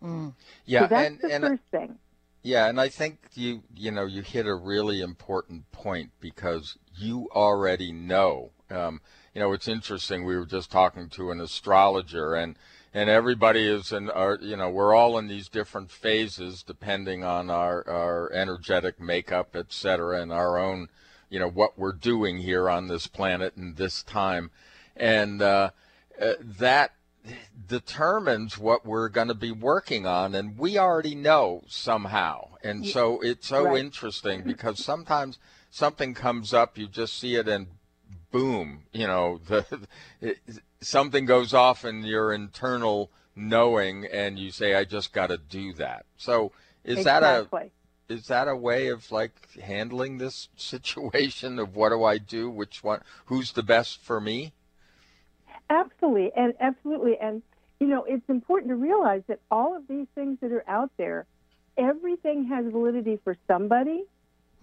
Mm. 0.03 0.33
Yeah, 0.65 0.81
so 0.81 0.87
that's 0.87 1.07
and, 1.07 1.19
the 1.19 1.33
and, 1.33 1.43
first 1.43 1.63
thing. 1.71 1.97
Yeah, 2.43 2.67
and 2.67 2.79
I 2.79 2.89
think 2.89 3.17
you 3.33 3.63
you 3.75 3.89
know 3.89 4.05
you 4.05 4.21
hit 4.21 4.45
a 4.45 4.53
really 4.53 5.01
important 5.01 5.71
point 5.71 6.11
because 6.19 6.77
you 6.95 7.27
already 7.33 7.91
know. 7.91 8.51
Um, 8.69 9.01
you 9.33 9.41
know, 9.41 9.51
it's 9.51 9.67
interesting. 9.67 10.25
We 10.25 10.37
were 10.37 10.45
just 10.45 10.69
talking 10.71 11.09
to 11.09 11.31
an 11.31 11.41
astrologer, 11.41 12.35
and 12.35 12.55
and 12.95 13.09
everybody 13.09 13.67
is 13.67 13.91
in 13.91 14.09
our 14.09 14.39
you 14.41 14.55
know 14.55 14.69
we're 14.69 14.95
all 14.95 15.17
in 15.17 15.27
these 15.27 15.49
different 15.49 15.91
phases 15.91 16.63
depending 16.63 17.23
on 17.23 17.49
our 17.49 17.87
our 17.87 18.31
energetic 18.31 18.99
makeup 18.99 19.49
et 19.53 19.71
cetera 19.71 20.21
and 20.21 20.31
our 20.31 20.57
own 20.57 20.87
you 21.29 21.37
know 21.37 21.49
what 21.49 21.77
we're 21.77 21.91
doing 21.91 22.37
here 22.37 22.69
on 22.69 22.87
this 22.87 23.05
planet 23.05 23.53
in 23.57 23.75
this 23.75 24.01
time 24.01 24.49
and 24.95 25.41
uh, 25.41 25.69
uh, 26.21 26.33
that 26.39 26.93
determines 27.67 28.57
what 28.57 28.85
we're 28.85 29.09
going 29.09 29.27
to 29.27 29.33
be 29.33 29.51
working 29.51 30.05
on 30.05 30.33
and 30.33 30.57
we 30.57 30.77
already 30.77 31.15
know 31.15 31.61
somehow 31.67 32.47
and 32.63 32.85
so 32.85 33.19
it's 33.21 33.47
so 33.47 33.65
right. 33.65 33.79
interesting 33.79 34.41
because 34.41 34.81
sometimes 34.83 35.37
something 35.69 36.13
comes 36.13 36.53
up 36.53 36.77
you 36.77 36.87
just 36.87 37.19
see 37.19 37.35
it 37.35 37.47
and 37.47 37.67
boom 38.31 38.83
you 38.93 39.07
know 39.07 39.39
the 39.47 39.65
it, 40.21 40.37
something 40.85 41.25
goes 41.25 41.53
off 41.53 41.83
in 41.83 42.03
your 42.03 42.31
internal 42.31 43.09
knowing 43.35 44.05
and 44.05 44.39
you 44.39 44.51
say 44.51 44.75
i 44.75 44.83
just 44.83 45.11
got 45.11 45.27
to 45.27 45.37
do 45.37 45.73
that 45.73 46.05
so 46.15 46.51
is 46.83 46.99
exactly. 46.99 47.59
that 47.59 47.65
a 47.65 48.13
is 48.13 48.27
that 48.27 48.47
a 48.47 48.55
way 48.55 48.87
of 48.87 49.11
like 49.11 49.33
handling 49.59 50.17
this 50.17 50.47
situation 50.55 51.59
of 51.59 51.75
what 51.75 51.89
do 51.89 52.03
i 52.03 52.17
do 52.17 52.49
which 52.49 52.83
one 52.83 53.01
who's 53.25 53.51
the 53.53 53.63
best 53.63 54.01
for 54.01 54.21
me 54.21 54.53
absolutely 55.69 56.31
and 56.35 56.53
absolutely 56.59 57.17
and 57.19 57.41
you 57.79 57.87
know 57.87 58.03
it's 58.07 58.29
important 58.29 58.69
to 58.69 58.75
realize 58.75 59.23
that 59.27 59.39
all 59.49 59.75
of 59.75 59.87
these 59.87 60.07
things 60.13 60.37
that 60.39 60.51
are 60.51 60.63
out 60.67 60.91
there 60.97 61.25
everything 61.77 62.45
has 62.45 62.63
validity 62.71 63.19
for 63.23 63.35
somebody 63.47 64.03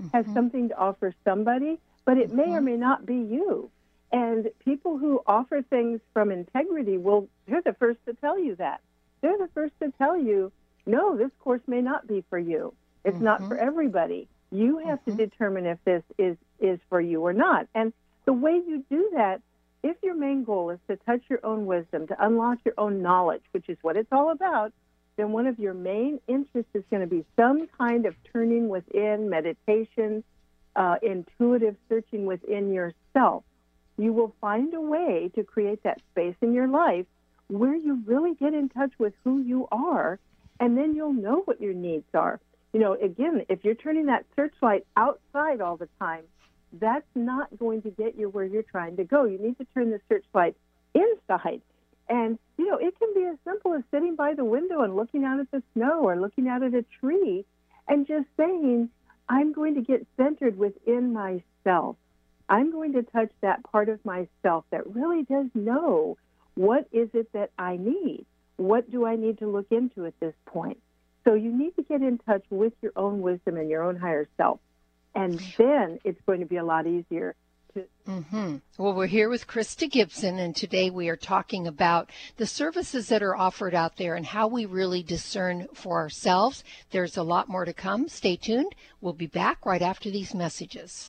mm-hmm. 0.01 0.17
has 0.17 0.25
something 0.33 0.69
to 0.69 0.79
offer 0.79 1.13
somebody 1.25 1.79
but 2.05 2.17
it 2.17 2.33
may 2.33 2.45
or 2.45 2.57
mm-hmm. 2.57 2.65
may 2.67 2.77
not 2.77 3.05
be 3.05 3.17
you 3.17 3.69
and 4.13 4.51
people 4.63 4.99
who 4.99 5.23
offer 5.27 5.63
things 5.63 6.01
from 6.13 6.31
integrity 6.31 6.99
will, 6.99 7.29
they're 7.49 7.63
the 7.63 7.73
first 7.73 7.99
to 8.07 8.15
tell 8.15 8.39
you 8.39 8.55
that. 8.57 8.81
They're 9.23 9.39
the 9.39 9.49
first 9.55 9.73
to 9.83 9.91
tell 9.97 10.21
you, 10.21 10.53
no, 10.85 11.17
this 11.17 11.31
course 11.41 11.63
may 11.67 11.81
not 11.81 12.07
be 12.07 12.23
for 12.29 12.39
you. 12.39 12.75
It's 13.05 13.15
mm-hmm. 13.15 13.25
not 13.25 13.39
for 13.41 13.57
mm-hmm. 13.57 13.67
everybody. 13.67 14.29
You 14.51 14.79
have 14.79 15.01
mm-hmm. 15.01 15.17
to 15.17 15.27
determine 15.27 15.67
if 15.67 15.79
this 15.85 16.03
is, 16.19 16.37
is 16.61 16.79
for 16.91 17.01
you 17.01 17.23
or 17.23 17.33
not. 17.33 17.69
And 17.75 17.93
the 18.27 18.35
way 18.35 18.53
you 18.53 18.85
do 18.91 19.11
that, 19.15 19.41
if 19.83 19.97
your 20.03 20.15
main 20.15 20.45
goal 20.45 20.71
is 20.71 20.79
to 20.89 20.97
touch 20.97 21.23
your 21.31 21.41
own 21.43 21.65
wisdom, 21.65 22.07
to 22.09 22.25
unlock 22.25 22.59
your 22.65 22.75
own 22.77 23.01
knowledge, 23.01 23.43
which 23.53 23.69
is 23.69 23.79
what 23.81 23.97
it's 23.97 24.13
all 24.13 24.31
about, 24.31 24.73
then 25.17 25.33
one 25.33 25.47
of 25.47 25.59
your 25.59 25.75
main 25.75 26.21
interests 26.29 26.71
is 26.75 26.85
going 26.91 27.01
to 27.01 27.07
be 27.07 27.25
some 27.37 27.67
kind 27.79 28.07
of 28.07 28.15
turning 28.33 28.69
within, 28.69 29.31
meditation, 29.31 30.23
uh, 30.77 30.97
intuitive 31.03 31.77
searching 31.89 32.27
within 32.27 32.73
yourself 32.73 33.45
you 34.03 34.13
will 34.13 34.35
find 34.41 34.75
a 34.75 34.81
way 34.81 35.31
to 35.35 35.45
create 35.45 35.83
that 35.85 36.01
space 36.11 36.35
in 36.41 36.53
your 36.53 36.69
life 36.69 37.07
where 37.49 37.75
you 37.75 38.03
really 38.07 38.35
get 38.35 38.55
in 38.55 38.69
touch 38.69 38.93
with 38.99 39.13
who 39.25 39.41
you 39.41 39.69
are, 39.71 40.19
and 40.59 40.77
then 40.77 40.95
you'll 40.95 41.13
know 41.13 41.43
what 41.45 41.61
your 41.61 41.75
needs 41.75 42.07
are. 42.15 42.41
You 42.73 42.81
know, 42.81 42.95
again, 42.95 43.45
if 43.49 43.65
you're 43.65 43.75
turning 43.75 44.07
that 44.07 44.25
searchlight 44.35 44.87
outside 44.97 45.61
all 45.61 45.77
the 45.77 45.89
time, 45.99 46.25
that's 46.81 47.07
not 47.15 47.49
going 47.59 47.83
to 47.83 47.91
get 47.91 48.19
you 48.19 48.31
where 48.31 48.47
you're 48.47 48.63
trying 48.63 48.97
to 48.97 49.05
go. 49.05 49.25
You 49.25 49.39
need 49.39 49.59
to 49.59 49.67
turn 49.75 49.91
the 49.91 50.01
searchlight 50.09 50.57
inside. 50.95 51.61
And, 52.09 52.39
you 52.57 52.67
know, 52.69 52.79
it 52.79 52.99
can 52.99 53.13
be 53.15 53.25
as 53.25 53.37
simple 53.45 53.75
as 53.75 53.83
sitting 53.91 54.17
by 54.17 54.35
the 54.35 54.45
window 54.45 54.81
and 54.81 54.97
looking 54.97 55.25
out 55.25 55.39
at 55.41 55.51
the 55.51 55.63
snow 55.75 56.01
or 56.03 56.17
looking 56.19 56.49
out 56.49 56.63
at 56.63 56.75
a 56.75 56.85
tree 57.01 57.45
and 57.89 58.07
just 58.07 58.27
saying, 58.37 58.89
I'm 59.29 59.53
going 59.53 59.75
to 59.75 59.83
get 59.83 60.07
centered 60.17 60.57
within 60.57 61.13
myself. 61.13 61.97
I'm 62.53 62.71
going 62.71 62.93
to 62.93 63.03
touch 63.03 63.31
that 63.41 63.63
part 63.65 63.89
of 63.89 64.05
myself 64.05 64.67
that 64.73 64.95
really 64.95 65.23
does 65.23 65.47
know 65.55 66.19
what 66.55 66.87
is 66.93 67.09
it 67.15 67.33
that 67.33 67.51
I 67.59 67.79
need? 67.79 68.27
What 68.59 68.91
do 68.91 69.07
I 69.07 69.17
need 69.17 69.39
to 69.39 69.49
look 69.49 69.69
into 69.71 70.05
at 70.05 70.21
this 70.21 70.35
point? 70.45 70.77
So 71.25 71.33
you 71.33 71.51
need 71.51 71.75
to 71.77 71.83
get 71.83 72.03
in 72.03 72.19
touch 72.19 72.45
with 72.51 72.75
your 72.83 72.93
own 72.95 73.23
wisdom 73.23 73.57
and 73.57 73.71
your 73.71 73.83
own 73.83 73.97
higher 73.97 74.29
self. 74.37 74.61
And 75.15 75.41
then 75.57 75.99
it's 76.05 76.21
going 76.27 76.41
to 76.41 76.47
be 76.47 76.59
a 76.59 76.65
lot 76.65 76.87
easier 76.87 77.35
to. 77.73 77.87
Mm-hmm. 78.07 78.57
Well, 78.77 78.93
we're 78.93 79.07
here 79.07 79.31
with 79.31 79.47
Krysta 79.47 79.91
Gibson, 79.91 80.39
and 80.39 80.55
today 80.55 80.91
we 80.91 81.09
are 81.09 81.17
talking 81.17 81.67
about 81.67 82.11
the 82.37 82.47
services 82.47 83.09
that 83.09 83.23
are 83.23 83.35
offered 83.35 83.75
out 83.75 83.97
there 83.97 84.15
and 84.15 84.27
how 84.27 84.47
we 84.47 84.67
really 84.67 85.03
discern 85.03 85.69
for 85.73 85.97
ourselves. 85.97 86.65
There's 86.91 87.17
a 87.17 87.23
lot 87.23 87.49
more 87.49 87.65
to 87.65 87.73
come. 87.73 88.09
Stay 88.09 88.37
tuned. 88.37 88.75
We'll 89.01 89.15
be 89.15 89.27
back 89.27 89.65
right 89.65 89.81
after 89.81 90.11
these 90.11 90.35
messages. 90.35 91.09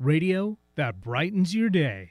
radio 0.00 0.56
that 0.76 1.02
brightens 1.02 1.54
your 1.54 1.68
day. 1.68 2.10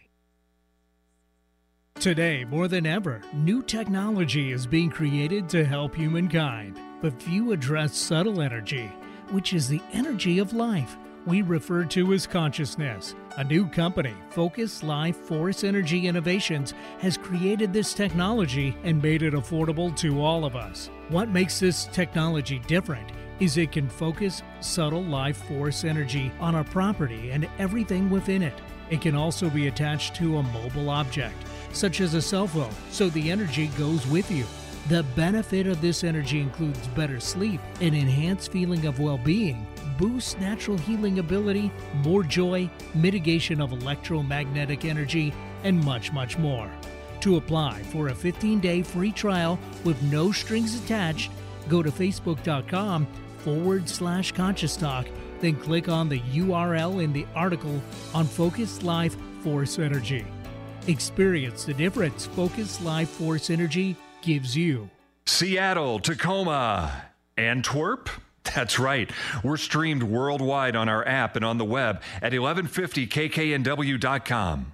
Today, 1.96 2.46
more 2.46 2.68
than 2.68 2.86
ever, 2.86 3.20
new 3.34 3.64
technology 3.64 4.52
is 4.52 4.68
being 4.68 4.92
created 4.92 5.50
to 5.50 5.66
help 5.66 5.96
humankind. 5.96 6.80
But 7.02 7.22
few 7.22 7.52
address 7.52 7.98
subtle 7.98 8.42
energy, 8.42 8.92
which 9.32 9.54
is 9.54 9.68
the 9.68 9.82
energy 9.92 10.38
of 10.38 10.54
life 10.54 10.98
we 11.26 11.42
refer 11.42 11.84
to 11.86 12.14
as 12.14 12.26
consciousness. 12.26 13.16
A 13.38 13.44
new 13.44 13.68
company, 13.68 14.14
Focus 14.30 14.84
Life 14.84 15.18
Force 15.18 15.64
Energy 15.64 16.08
Innovations, 16.08 16.74
has 17.00 17.18
created 17.18 17.74
this 17.74 17.94
technology 17.94 18.76
and 18.84 19.02
made 19.02 19.22
it 19.22 19.34
affordable 19.34 19.96
to 19.98 20.22
all 20.22 20.46
of 20.46 20.56
us. 20.56 20.90
What 21.10 21.30
makes 21.30 21.60
this 21.60 21.86
technology 21.86 22.60
different 22.68 23.12
is 23.40 23.58
it 23.58 23.72
can 23.72 23.88
focus 23.88 24.44
subtle 24.60 25.04
life 25.04 25.38
force 25.46 25.84
energy 25.84 26.32
on 26.40 26.56
a 26.56 26.64
property 26.64 27.32
and 27.32 27.48
everything 27.58 28.10
within 28.10 28.42
it. 28.42 28.54
It 28.90 29.02
can 29.02 29.16
also 29.16 29.50
be 29.50 29.68
attached 29.68 30.16
to 30.16 30.38
a 30.38 30.44
mobile 30.44 30.90
object, 30.90 31.36
such 31.72 32.02
as 32.02 32.14
a 32.14 32.22
cell 32.22 32.48
phone, 32.48 32.74
so 32.92 33.10
the 33.10 33.32
energy 33.32 33.68
goes 33.78 34.06
with 34.08 34.30
you. 34.32 34.46
The 34.88 35.04
benefit 35.16 35.68
of 35.68 35.82
this 35.82 36.04
energy 36.04 36.40
includes 36.40 36.88
better 36.90 37.20
sleep, 37.20 37.62
an 37.80 37.94
enhanced 37.94 38.52
feeling 38.52 38.88
of 38.88 39.00
well 39.00 39.20
being, 39.20 39.68
boosts 39.98 40.38
natural 40.40 40.78
healing 40.78 41.20
ability, 41.20 41.72
more 42.04 42.24
joy, 42.24 42.70
mitigation 42.96 43.62
of 43.62 43.72
electromagnetic 43.72 44.86
energy, 44.86 45.34
and 45.64 45.84
much, 45.84 46.12
much 46.12 46.38
more. 46.38 46.72
To 47.22 47.36
apply 47.38 47.84
for 47.84 48.08
a 48.08 48.16
15 48.16 48.60
day 48.60 48.82
free 48.82 49.12
trial 49.12 49.60
with 49.84 50.02
no 50.04 50.32
strings 50.32 50.82
attached, 50.82 51.32
go 51.68 51.84
to 51.84 51.92
facebook.com 51.92 53.06
forward 53.40 53.88
slash 53.88 54.32
conscious 54.32 54.76
talk, 54.76 55.08
then 55.40 55.56
click 55.56 55.90
on 55.90 56.10
the 56.10 56.20
URL 56.20 57.04
in 57.04 57.14
the 57.14 57.26
article 57.36 57.82
on 58.14 58.26
Focus 58.26 58.84
Life 58.84 59.16
Force 59.44 59.80
Energy. 59.80 60.26
Experience 60.88 61.66
the 61.66 61.74
difference 61.74 62.28
Focus 62.28 62.82
Life 62.82 63.10
Force 63.10 63.50
Energy 63.50 63.96
gives 64.22 64.56
you. 64.56 64.90
Seattle, 65.26 66.00
Tacoma, 66.00 67.06
Antwerp. 67.38 68.10
That's 68.56 68.80
right. 68.80 69.12
We're 69.44 69.58
streamed 69.58 70.04
worldwide 70.04 70.76
on 70.76 70.90
our 70.90 71.08
app 71.08 71.36
and 71.36 71.46
on 71.46 71.58
the 71.58 71.66
web 71.66 72.02
at 72.22 72.34
1150kknw.com. 72.34 74.72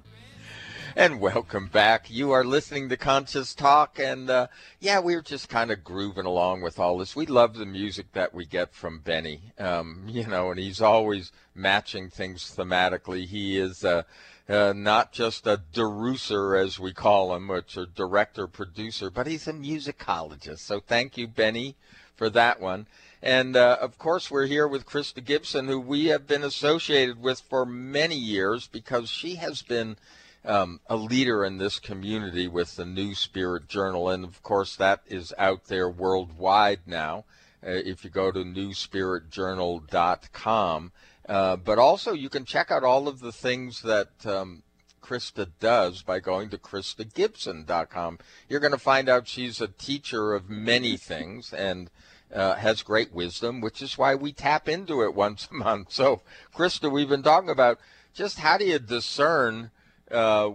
And 0.97 1.19
welcome 1.19 1.67
back. 1.67 2.09
You 2.09 2.31
are 2.31 2.45
listening 2.45 2.87
to 2.87 2.95
Conscious 2.95 3.53
Talk, 3.53 3.99
and 3.99 4.29
uh, 4.29 4.47
yeah, 4.79 5.01
we 5.01 5.13
are 5.15 5.21
just 5.21 5.49
kind 5.49 5.69
of 5.69 5.83
grooving 5.83 6.25
along 6.25 6.61
with 6.61 6.79
all 6.79 6.99
this. 6.99 7.17
We 7.17 7.25
love 7.25 7.55
the 7.55 7.65
music 7.65 8.13
that 8.13 8.33
we 8.33 8.45
get 8.45 8.73
from 8.73 8.99
Benny, 8.99 9.41
um, 9.59 10.05
you 10.07 10.25
know, 10.25 10.51
and 10.51 10.57
he's 10.57 10.79
always 10.79 11.33
matching 11.53 12.09
things 12.09 12.55
thematically. 12.57 13.25
He 13.25 13.57
is 13.57 13.83
uh, 13.83 14.03
uh, 14.47 14.71
not 14.73 15.11
just 15.11 15.45
a 15.45 15.61
deruser, 15.73 16.57
as 16.57 16.79
we 16.79 16.93
call 16.93 17.35
him, 17.35 17.49
which 17.49 17.75
a 17.75 17.87
director 17.87 18.47
producer, 18.47 19.09
but 19.09 19.27
he's 19.27 19.49
a 19.49 19.53
musicologist. 19.53 20.59
So 20.59 20.79
thank 20.79 21.17
you, 21.17 21.27
Benny, 21.27 21.75
for 22.15 22.29
that 22.29 22.61
one. 22.61 22.87
And 23.21 23.57
uh, 23.57 23.79
of 23.81 23.97
course, 23.97 24.31
we're 24.31 24.45
here 24.45 24.65
with 24.65 24.85
Krysta 24.85 25.25
Gibson, 25.25 25.67
who 25.67 25.81
we 25.81 26.05
have 26.05 26.25
been 26.25 26.43
associated 26.43 27.21
with 27.21 27.41
for 27.41 27.65
many 27.65 28.15
years 28.15 28.67
because 28.67 29.09
she 29.09 29.35
has 29.35 29.61
been 29.61 29.97
um, 30.45 30.79
a 30.87 30.95
leader 30.95 31.43
in 31.43 31.57
this 31.57 31.79
community 31.79 32.47
with 32.47 32.75
the 32.75 32.85
New 32.85 33.15
Spirit 33.15 33.67
Journal. 33.67 34.09
And 34.09 34.23
of 34.23 34.43
course, 34.43 34.75
that 34.75 35.01
is 35.07 35.33
out 35.37 35.65
there 35.65 35.89
worldwide 35.89 36.81
now. 36.85 37.25
Uh, 37.65 37.71
if 37.71 38.03
you 38.03 38.11
go 38.11 38.31
to 38.31 38.43
newspiritjournal.com. 38.43 40.91
Uh, 41.27 41.55
but 41.55 41.79
also, 41.79 42.13
you 42.13 42.29
can 42.29 42.45
check 42.45 42.69
out 42.69 42.83
all 42.83 43.07
of 43.07 43.19
the 43.19 43.31
things 43.31 43.81
that 43.81 44.09
um, 44.25 44.61
Krysta 45.01 45.47
does 45.59 46.03
by 46.03 46.19
going 46.19 46.49
to 46.49 46.57
KrystaGibson.com. 46.57 48.19
You're 48.47 48.59
going 48.59 48.71
to 48.71 48.77
find 48.77 49.09
out 49.09 49.27
she's 49.27 49.61
a 49.61 49.67
teacher 49.67 50.33
of 50.33 50.49
many 50.49 50.97
things 50.97 51.53
and 51.53 51.89
uh, 52.33 52.55
has 52.55 52.83
great 52.83 53.13
wisdom, 53.13 53.61
which 53.61 53.81
is 53.81 53.97
why 53.97 54.15
we 54.15 54.33
tap 54.33 54.67
into 54.67 55.03
it 55.03 55.15
once 55.15 55.47
a 55.49 55.55
month. 55.55 55.91
So, 55.91 56.21
Krysta, 56.55 56.91
we've 56.91 57.09
been 57.09 57.23
talking 57.23 57.49
about 57.49 57.79
just 58.13 58.39
how 58.39 58.57
do 58.57 58.65
you 58.65 58.79
discern, 58.79 59.71
uh, 60.11 60.51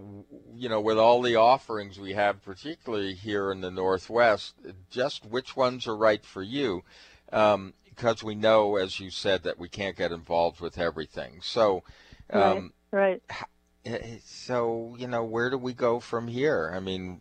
you 0.54 0.68
know, 0.68 0.80
with 0.80 0.98
all 0.98 1.22
the 1.22 1.36
offerings 1.36 1.98
we 1.98 2.12
have, 2.12 2.42
particularly 2.44 3.14
here 3.14 3.50
in 3.50 3.60
the 3.60 3.70
Northwest, 3.70 4.54
just 4.90 5.24
which 5.24 5.56
ones 5.56 5.86
are 5.86 5.96
right 5.96 6.24
for 6.24 6.42
you. 6.42 6.82
Um, 7.32 7.74
because 7.88 8.24
we 8.24 8.34
know, 8.34 8.76
as 8.76 8.98
you 8.98 9.10
said, 9.10 9.42
that 9.42 9.58
we 9.58 9.68
can't 9.68 9.96
get 9.96 10.10
involved 10.10 10.60
with 10.60 10.78
everything. 10.78 11.40
So, 11.42 11.82
um, 12.30 12.72
right, 12.90 13.20
right. 13.28 13.44
Eh, 13.84 14.18
so, 14.24 14.96
you 14.98 15.06
know, 15.06 15.24
where 15.24 15.50
do 15.50 15.58
we 15.58 15.74
go 15.74 16.00
from 16.00 16.26
here? 16.26 16.72
I 16.74 16.80
mean, 16.80 17.20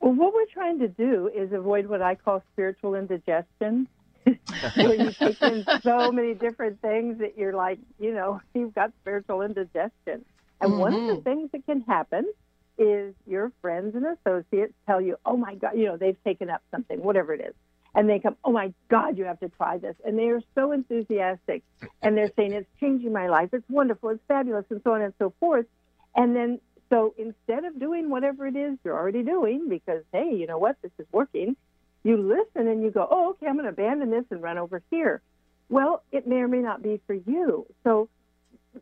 well, 0.00 0.14
what 0.14 0.34
we're 0.34 0.46
trying 0.46 0.78
to 0.80 0.88
do 0.88 1.30
is 1.34 1.52
avoid 1.52 1.86
what 1.86 2.00
I 2.00 2.14
call 2.14 2.42
spiritual 2.52 2.94
indigestion, 2.94 3.86
where 4.24 4.94
you 4.94 5.12
take 5.12 5.40
in 5.42 5.64
so 5.82 6.10
many 6.10 6.34
different 6.34 6.80
things 6.80 7.18
that 7.18 7.36
you're 7.36 7.52
like, 7.52 7.78
you 7.98 8.14
know, 8.14 8.40
you've 8.54 8.74
got 8.74 8.92
spiritual 9.02 9.42
indigestion. 9.42 10.24
And 10.60 10.72
mm-hmm. 10.72 10.80
one 10.80 10.94
of 10.94 11.00
the 11.00 11.12
mm-hmm. 11.14 11.22
things 11.22 11.50
that 11.52 11.66
can 11.66 11.82
happen 11.82 12.30
is 12.78 13.14
your 13.26 13.52
friends 13.60 13.94
and 13.94 14.06
associates 14.06 14.72
tell 14.86 15.00
you, 15.00 15.16
oh 15.26 15.36
my 15.36 15.54
God, 15.54 15.72
you 15.76 15.86
know, 15.86 15.96
they've 15.96 16.22
taken 16.24 16.48
up 16.48 16.62
something, 16.70 17.02
whatever 17.02 17.34
it 17.34 17.40
is 17.40 17.54
and 17.94 18.08
they 18.08 18.18
come, 18.18 18.36
oh 18.44 18.52
my 18.52 18.72
God, 18.88 19.18
you 19.18 19.24
have 19.24 19.40
to 19.40 19.48
try 19.48 19.78
this. 19.78 19.96
And 20.04 20.18
they 20.18 20.28
are 20.28 20.42
so 20.54 20.72
enthusiastic 20.72 21.62
and 22.02 22.16
they're 22.16 22.30
saying, 22.36 22.52
it's 22.52 22.68
changing 22.78 23.12
my 23.12 23.28
life. 23.28 23.50
It's 23.52 23.68
wonderful. 23.68 24.10
It's 24.10 24.22
fabulous 24.28 24.64
and 24.70 24.80
so 24.84 24.92
on 24.92 25.02
and 25.02 25.14
so 25.18 25.32
forth. 25.40 25.66
And 26.14 26.34
then, 26.34 26.60
so 26.88 27.14
instead 27.18 27.64
of 27.64 27.78
doing 27.78 28.10
whatever 28.10 28.46
it 28.46 28.56
is 28.56 28.78
you're 28.84 28.96
already 28.96 29.22
doing, 29.22 29.68
because, 29.68 30.02
hey, 30.12 30.34
you 30.34 30.46
know 30.46 30.58
what, 30.58 30.76
this 30.82 30.92
is 30.98 31.06
working, 31.12 31.56
you 32.02 32.16
listen 32.16 32.68
and 32.68 32.82
you 32.82 32.90
go, 32.90 33.06
oh, 33.10 33.30
okay, 33.30 33.46
I'm 33.46 33.54
going 33.54 33.64
to 33.64 33.70
abandon 33.70 34.10
this 34.10 34.24
and 34.30 34.42
run 34.42 34.58
over 34.58 34.82
here. 34.90 35.20
Well, 35.68 36.02
it 36.10 36.26
may 36.26 36.36
or 36.36 36.48
may 36.48 36.58
not 36.58 36.82
be 36.82 37.00
for 37.06 37.14
you. 37.14 37.66
So 37.84 38.08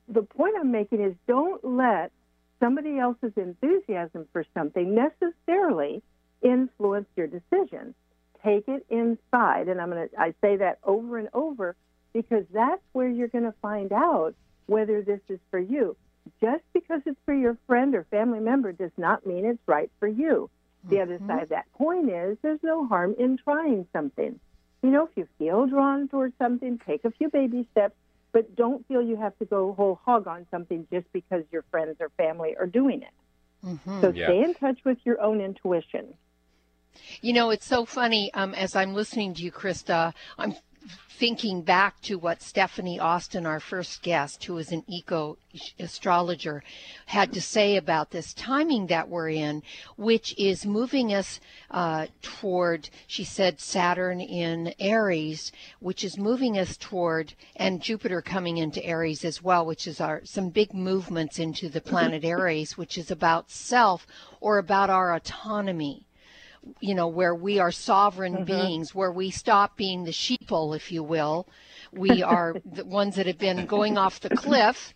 the 0.09 0.23
point 0.23 0.55
I'm 0.59 0.71
making 0.71 1.01
is 1.03 1.15
don't 1.27 1.65
let 1.65 2.13
somebody 2.61 2.99
else's 2.99 3.33
enthusiasm 3.37 4.27
for 4.33 4.45
something 4.55 4.95
necessarily 4.95 6.03
influence 6.43 7.07
your 7.17 7.27
decision 7.27 7.95
take 8.45 8.69
it 8.69 8.87
inside. 8.89 9.69
And 9.69 9.81
I'm 9.81 9.91
going 9.91 10.09
to, 10.09 10.21
I 10.21 10.35
say 10.41 10.57
that 10.57 10.79
over 10.85 11.19
and 11.19 11.29
over 11.33 11.77
because 12.13 12.45
that's 12.53 12.83
where 12.93 13.09
you're 13.09 13.29
going 13.29 13.45
to 13.45 13.55
find 13.61 13.93
out 13.93 14.35
whether 14.67 15.03
this 15.03 15.21
is 15.29 15.39
for 15.51 15.59
you. 15.59 15.97
Just 16.41 16.63
because 16.73 17.01
it's 17.07 17.19
for 17.25 17.35
your 17.35 17.57
friend 17.67 17.95
or 17.95 18.05
family 18.11 18.41
member 18.41 18.73
does 18.73 18.91
not 18.97 19.27
mean 19.27 19.45
it's 19.45 19.63
right 19.67 19.91
for 19.99 20.09
you. 20.09 20.51
The 20.85 20.97
mm-hmm. 20.97 21.03
other 21.03 21.19
side 21.27 21.43
of 21.45 21.49
that 21.51 21.67
coin 21.77 22.09
is 22.09 22.37
there's 22.43 22.63
no 22.63 22.87
harm 22.87 23.15
in 23.19 23.39
trying 23.39 23.87
something. 23.93 24.39
You 24.83 24.91
know, 24.91 25.05
if 25.05 25.11
you 25.17 25.27
feel 25.39 25.67
drawn 25.67 26.09
towards 26.09 26.35
something, 26.39 26.81
take 26.87 27.05
a 27.05 27.11
few 27.11 27.31
baby 27.31 27.67
steps, 27.73 27.97
but 28.39 28.55
don't 28.55 28.87
feel 28.87 29.03
you 29.03 29.17
have 29.17 29.37
to 29.41 29.45
go 29.45 29.73
whole 29.73 30.01
hog 30.05 30.29
on 30.29 30.47
something 30.49 30.87
just 30.93 31.13
because 31.13 31.43
your 31.51 31.65
friends 31.73 31.97
or 31.99 32.09
family 32.11 32.55
are 32.57 32.69
doing 32.69 33.03
it. 33.03 33.67
Mm-hmm. 33.67 34.01
So 34.01 34.11
yeah. 34.11 34.27
stay 34.27 34.45
in 34.45 34.55
touch 34.55 34.79
with 34.85 34.99
your 35.03 35.21
own 35.21 35.41
intuition. 35.41 36.15
You 37.21 37.33
know, 37.33 37.51
it's 37.51 37.67
so 37.67 37.85
funny. 37.85 38.33
Um, 38.35 38.55
as 38.55 38.77
I'm 38.77 38.95
listening 38.95 39.35
to 39.35 39.43
you, 39.43 39.51
Krysta, 39.51 40.15
I'm 40.39 40.55
thinking 41.19 41.63
back 41.63 42.01
to 42.01 42.17
what 42.17 42.41
Stephanie 42.41 43.01
Austin, 43.01 43.45
our 43.45 43.59
first 43.59 44.03
guest, 44.03 44.45
who 44.45 44.57
is 44.57 44.71
an 44.71 44.85
eco 44.87 45.37
astrologer, 45.81 46.63
had 47.07 47.33
to 47.33 47.41
say 47.41 47.77
about 47.77 48.11
this 48.11 48.33
timing 48.35 48.87
that 48.87 49.09
we're 49.09 49.29
in, 49.29 49.63
which 49.97 50.33
is 50.39 50.65
moving 50.65 51.13
us 51.13 51.41
uh, 51.73 52.07
toward, 52.23 52.89
she 53.09 53.25
said, 53.25 53.61
Saturn 53.61 54.21
in 54.21 54.73
Aries, 54.79 55.51
which 55.81 56.05
is 56.05 56.17
moving 56.17 56.57
us 56.57 56.77
toward, 56.77 57.35
and 57.57 57.83
Jupiter 57.83 58.23
coming 58.23 58.59
into 58.59 58.85
Aries 58.85 59.25
as 59.25 59.43
well, 59.43 59.67
which 59.67 59.89
is 59.89 60.01
our 60.01 60.21
some 60.25 60.51
big 60.51 60.73
movements 60.73 61.41
into 61.41 61.69
the 61.69 61.81
planet 61.81 62.25
Aries, 62.25 62.79
which 62.79 62.97
is 62.97 63.11
about 63.11 63.51
self 63.51 64.07
or 64.41 64.59
about 64.59 64.89
our 64.89 65.15
autonomy 65.15 66.05
you 66.81 66.95
know, 66.95 67.09
where 67.09 67.35
we 67.35 67.59
are 67.59 67.73
sovereign 67.73 68.35
Mm-hmm. 68.35 68.45
beings, 68.45 68.95
where 68.95 69.13
we 69.13 69.31
stop 69.31 69.77
being 69.77 70.05
the 70.05 70.11
sheeple, 70.13 70.77
if 70.77 70.93
you 70.93 71.03
will. 71.03 71.49
We 71.93 72.23
are 72.23 72.55
the 72.65 72.85
ones 72.85 73.17
that 73.17 73.27
have 73.27 73.39
been 73.39 73.67
going 73.67 73.97
off 73.99 74.21
the 74.21 74.31
cliff, 74.31 74.95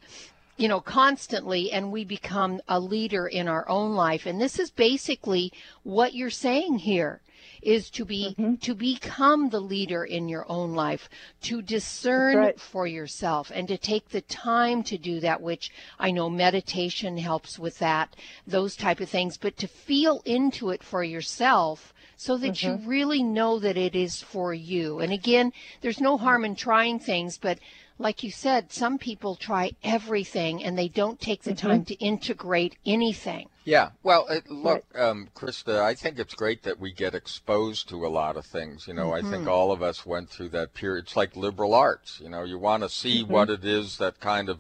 you 0.56 0.68
know, 0.68 0.80
constantly, 0.80 1.72
and 1.72 1.90
we 1.90 2.04
become 2.04 2.60
a 2.68 2.78
leader 2.78 3.26
in 3.26 3.48
our 3.48 3.68
own 3.68 3.92
life. 3.94 4.26
And 4.26 4.40
this 4.40 4.58
is 4.58 4.70
basically 4.70 5.52
what 5.82 6.14
you're 6.14 6.30
saying 6.30 6.78
here 6.78 7.22
is 7.62 7.90
to 7.90 8.04
be 8.04 8.36
Mm-hmm. 8.38 8.54
to 8.56 8.74
become 8.74 9.50
the 9.50 9.60
leader 9.60 10.04
in 10.04 10.28
your 10.28 10.44
own 10.48 10.74
life 10.74 11.08
to 11.42 11.60
discern 11.62 12.36
right. 12.36 12.60
for 12.60 12.86
yourself 12.86 13.50
and 13.54 13.68
to 13.68 13.76
take 13.76 14.08
the 14.10 14.20
time 14.22 14.82
to 14.84 14.96
do 14.98 15.20
that 15.20 15.40
which 15.40 15.70
i 15.98 16.10
know 16.10 16.28
meditation 16.30 17.16
helps 17.18 17.58
with 17.58 17.78
that 17.78 18.14
those 18.46 18.76
type 18.76 19.00
of 19.00 19.08
things 19.08 19.36
but 19.36 19.56
to 19.56 19.66
feel 19.68 20.22
into 20.24 20.70
it 20.70 20.82
for 20.82 21.02
yourself 21.04 21.92
so 22.16 22.36
that 22.36 22.54
Mm-hmm. 22.54 22.82
you 22.84 22.88
really 22.88 23.22
know 23.22 23.58
that 23.58 23.76
it 23.76 23.94
is 23.96 24.22
for 24.22 24.54
you 24.54 25.00
and 25.00 25.12
again 25.12 25.52
there's 25.80 26.00
no 26.00 26.16
harm 26.16 26.44
in 26.44 26.54
trying 26.54 26.98
things 26.98 27.38
but 27.38 27.58
like 27.98 28.22
you 28.22 28.30
said 28.30 28.72
some 28.72 28.98
people 28.98 29.36
try 29.36 29.72
everything 29.82 30.62
and 30.64 30.78
they 30.78 30.88
don't 30.88 31.20
take 31.20 31.42
the 31.44 31.52
Mm-hmm. 31.52 31.54
time 31.54 31.84
to 31.84 31.94
integrate 31.96 32.76
anything 32.86 33.48
Yeah. 33.64 33.90
Well, 34.02 34.26
it, 34.28 34.50
look, 34.50 34.84
um, 34.96 35.28
Krysta, 35.36 35.80
I 35.80 35.94
think 35.94 36.18
it's 36.18 36.34
great 36.34 36.62
that 36.64 36.80
we 36.80 36.92
get 36.92 37.14
exposed 37.14 37.88
to 37.90 38.06
a 38.06 38.08
lot 38.08 38.36
of 38.36 38.44
things. 38.46 38.88
You 38.88 38.94
know, 38.94 39.12
I 39.12 39.22
think 39.22 39.46
all 39.46 39.70
of 39.70 39.82
us 39.82 40.04
went 40.04 40.30
through 40.30 40.48
that 40.50 40.74
period. 40.74 41.04
It's 41.04 41.16
like 41.16 41.36
liberal 41.36 41.74
arts. 41.74 42.20
You 42.20 42.28
know, 42.28 42.42
you 42.44 42.58
want 42.58 42.82
to 42.82 42.88
see 42.88 43.22
what 43.22 43.50
it 43.50 43.64
is 43.64 43.98
that 43.98 44.20
kind 44.20 44.48
of 44.48 44.58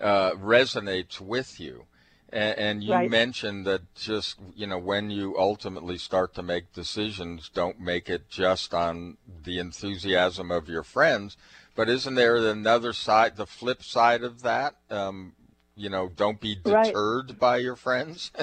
uh, 0.00 0.32
resonates 0.32 1.20
with 1.20 1.60
you. 1.60 1.84
And, 2.30 2.58
and 2.58 2.84
you 2.84 2.92
Right. 2.92 3.10
mentioned 3.10 3.66
that 3.66 3.94
just, 3.94 4.38
you 4.54 4.66
know, 4.66 4.78
when 4.78 5.10
you 5.10 5.36
ultimately 5.38 5.98
start 5.98 6.34
to 6.34 6.42
make 6.42 6.72
decisions, 6.72 7.50
don't 7.52 7.80
make 7.80 8.08
it 8.08 8.30
just 8.30 8.72
on 8.72 9.18
the 9.44 9.58
enthusiasm 9.58 10.50
of 10.50 10.68
your 10.68 10.82
friends. 10.84 11.36
But 11.78 11.88
isn't 11.88 12.16
there 12.16 12.34
another 12.38 12.92
side, 12.92 13.36
the 13.36 13.46
flip 13.46 13.84
side 13.84 14.24
of 14.24 14.42
that? 14.42 14.74
Um, 14.90 15.34
you 15.76 15.88
know, 15.88 16.08
don't 16.08 16.40
be 16.40 16.56
Right. 16.64 16.86
deterred 16.88 17.38
by 17.38 17.58
your 17.58 17.76
friends. 17.76 18.32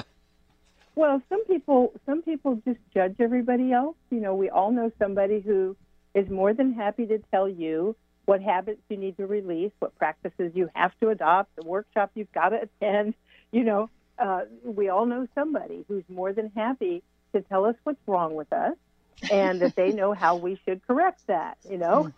Well, 0.94 1.20
some 1.28 1.44
people 1.44 1.92
some 2.06 2.22
people 2.22 2.62
just 2.66 2.78
judge 2.94 3.16
everybody 3.20 3.70
else. 3.70 3.96
You 4.10 4.20
know, 4.20 4.34
we 4.34 4.48
all 4.48 4.72
know 4.72 4.90
somebody 4.98 5.40
who 5.40 5.76
is 6.14 6.26
more 6.30 6.54
than 6.54 6.72
happy 6.72 7.04
to 7.08 7.18
tell 7.30 7.46
you 7.46 7.94
what 8.24 8.40
habits 8.40 8.80
you 8.88 8.96
need 8.96 9.18
to 9.18 9.26
release, 9.26 9.72
what 9.78 9.94
practices 9.98 10.52
you 10.54 10.70
have 10.74 10.92
to 11.00 11.10
adopt, 11.10 11.54
the 11.56 11.62
workshop 11.62 12.12
you've 12.14 12.32
got 12.32 12.48
to 12.48 12.62
attend. 12.62 13.12
You 13.52 13.64
know, 13.64 13.90
uh, 14.18 14.40
we 14.64 14.88
all 14.88 15.04
know 15.04 15.28
somebody 15.34 15.84
who's 15.86 16.04
more 16.08 16.32
than 16.32 16.50
happy 16.56 17.02
to 17.34 17.42
tell 17.42 17.66
us 17.66 17.76
what's 17.84 18.00
wrong 18.06 18.34
with 18.34 18.50
us 18.52 18.76
and 19.30 19.60
that 19.60 19.76
they 19.76 19.92
know 20.00 20.14
how 20.14 20.36
we 20.36 20.58
should 20.64 20.80
correct 20.86 21.20
that. 21.26 21.58
You 21.68 21.76
know, 21.76 22.10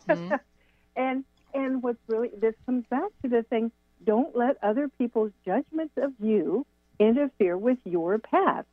and 0.98 1.24
and 1.54 1.82
what's 1.82 2.00
really 2.08 2.30
this 2.36 2.54
comes 2.66 2.84
back 2.90 3.10
to 3.22 3.28
the 3.28 3.42
thing: 3.44 3.72
don't 4.04 4.36
let 4.36 4.58
other 4.62 4.88
people's 4.98 5.32
judgments 5.46 5.94
of 5.96 6.12
you 6.20 6.66
interfere 6.98 7.56
with 7.56 7.78
your 7.84 8.18
path. 8.18 8.66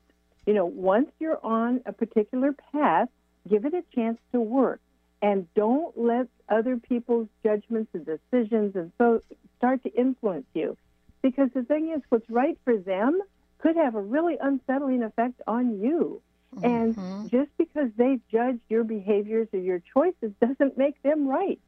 You 0.45 0.53
know, 0.53 0.65
once 0.65 1.09
you're 1.19 1.43
on 1.43 1.81
a 1.85 1.93
particular 1.93 2.53
path, 2.71 3.09
give 3.49 3.65
it 3.65 3.73
a 3.73 3.83
chance 3.95 4.19
to 4.33 4.39
work. 4.39 4.81
And 5.21 5.47
don't 5.55 5.97
let 5.97 6.27
other 6.49 6.77
people's 6.77 7.27
judgments 7.43 7.89
and 7.93 8.05
decisions 8.05 8.75
and 8.75 8.91
so 8.97 9.21
start 9.57 9.81
to 9.83 9.89
influence 9.89 10.45
you. 10.53 10.77
Because 11.21 11.49
the 11.55 11.63
thing 11.63 11.91
is, 11.95 12.01
what's 12.09 12.29
right 12.29 12.57
for 12.63 12.77
them 12.77 13.21
could 13.57 13.75
have 13.75 13.95
a 13.95 14.01
really 14.01 14.37
unsettling 14.39 15.01
effect 15.01 15.41
on 15.47 15.81
you. 15.81 16.21
And 16.61 16.95
mm-hmm. 16.95 17.27
just 17.27 17.49
because 17.57 17.89
they 17.97 18.19
judge 18.31 18.59
your 18.69 18.83
behaviors 18.83 19.47
or 19.51 19.59
your 19.59 19.81
choices 19.93 20.31
doesn't 20.39 20.77
make 20.77 21.01
them 21.01 21.27
right. 21.27 21.59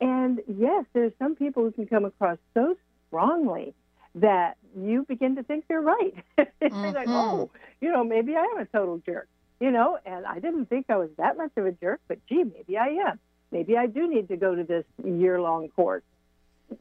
And 0.00 0.40
yes, 0.46 0.84
there's 0.92 1.12
some 1.18 1.34
people 1.34 1.64
who 1.64 1.72
can 1.72 1.86
come 1.86 2.04
across 2.04 2.38
so 2.54 2.76
strongly 3.08 3.74
that 4.16 4.56
you 4.76 5.04
begin 5.08 5.36
to 5.36 5.42
think 5.42 5.64
they're 5.68 5.80
right. 5.80 6.14
It's 6.60 6.74
like, 6.74 7.06
mm-hmm. 7.06 7.10
oh, 7.10 7.50
you 7.80 7.92
know, 7.92 8.02
maybe 8.02 8.34
I 8.34 8.42
am 8.42 8.58
a 8.58 8.66
total 8.66 8.98
jerk, 9.06 9.28
you 9.60 9.70
know, 9.70 9.96
and 10.04 10.26
I 10.26 10.40
didn't 10.40 10.66
think 10.66 10.86
I 10.88 10.96
was 10.96 11.08
that 11.16 11.36
much 11.36 11.52
of 11.56 11.66
a 11.66 11.72
jerk, 11.72 12.00
but 12.08 12.18
gee, 12.26 12.42
maybe 12.42 12.76
I 12.76 12.88
am. 13.08 13.20
Maybe 13.52 13.76
I 13.76 13.86
do 13.86 14.08
need 14.08 14.28
to 14.28 14.36
go 14.36 14.54
to 14.54 14.64
this 14.64 14.84
year 15.04 15.40
long 15.40 15.68
course. 15.68 16.02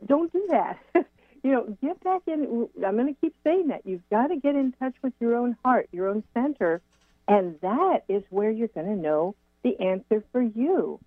Don't 0.05 0.33
do 0.33 0.47
that. 0.49 0.79
you 1.43 1.51
know, 1.51 1.77
get 1.81 2.03
back 2.03 2.23
in. 2.27 2.67
I'm 2.85 2.95
going 2.95 3.13
to 3.13 3.21
keep 3.21 3.35
saying 3.43 3.67
that. 3.67 3.85
You've 3.85 4.07
got 4.09 4.27
to 4.27 4.35
get 4.35 4.55
in 4.55 4.73
touch 4.73 4.95
with 5.01 5.13
your 5.19 5.35
own 5.35 5.55
heart, 5.63 5.87
your 5.91 6.09
own 6.09 6.23
center, 6.33 6.81
and 7.27 7.59
that 7.61 8.03
is 8.09 8.23
where 8.29 8.51
you're 8.51 8.67
going 8.69 8.87
to 8.87 8.95
know 8.95 9.35
the 9.63 9.79
answer 9.79 10.23
for 10.31 10.41
you. 10.41 10.99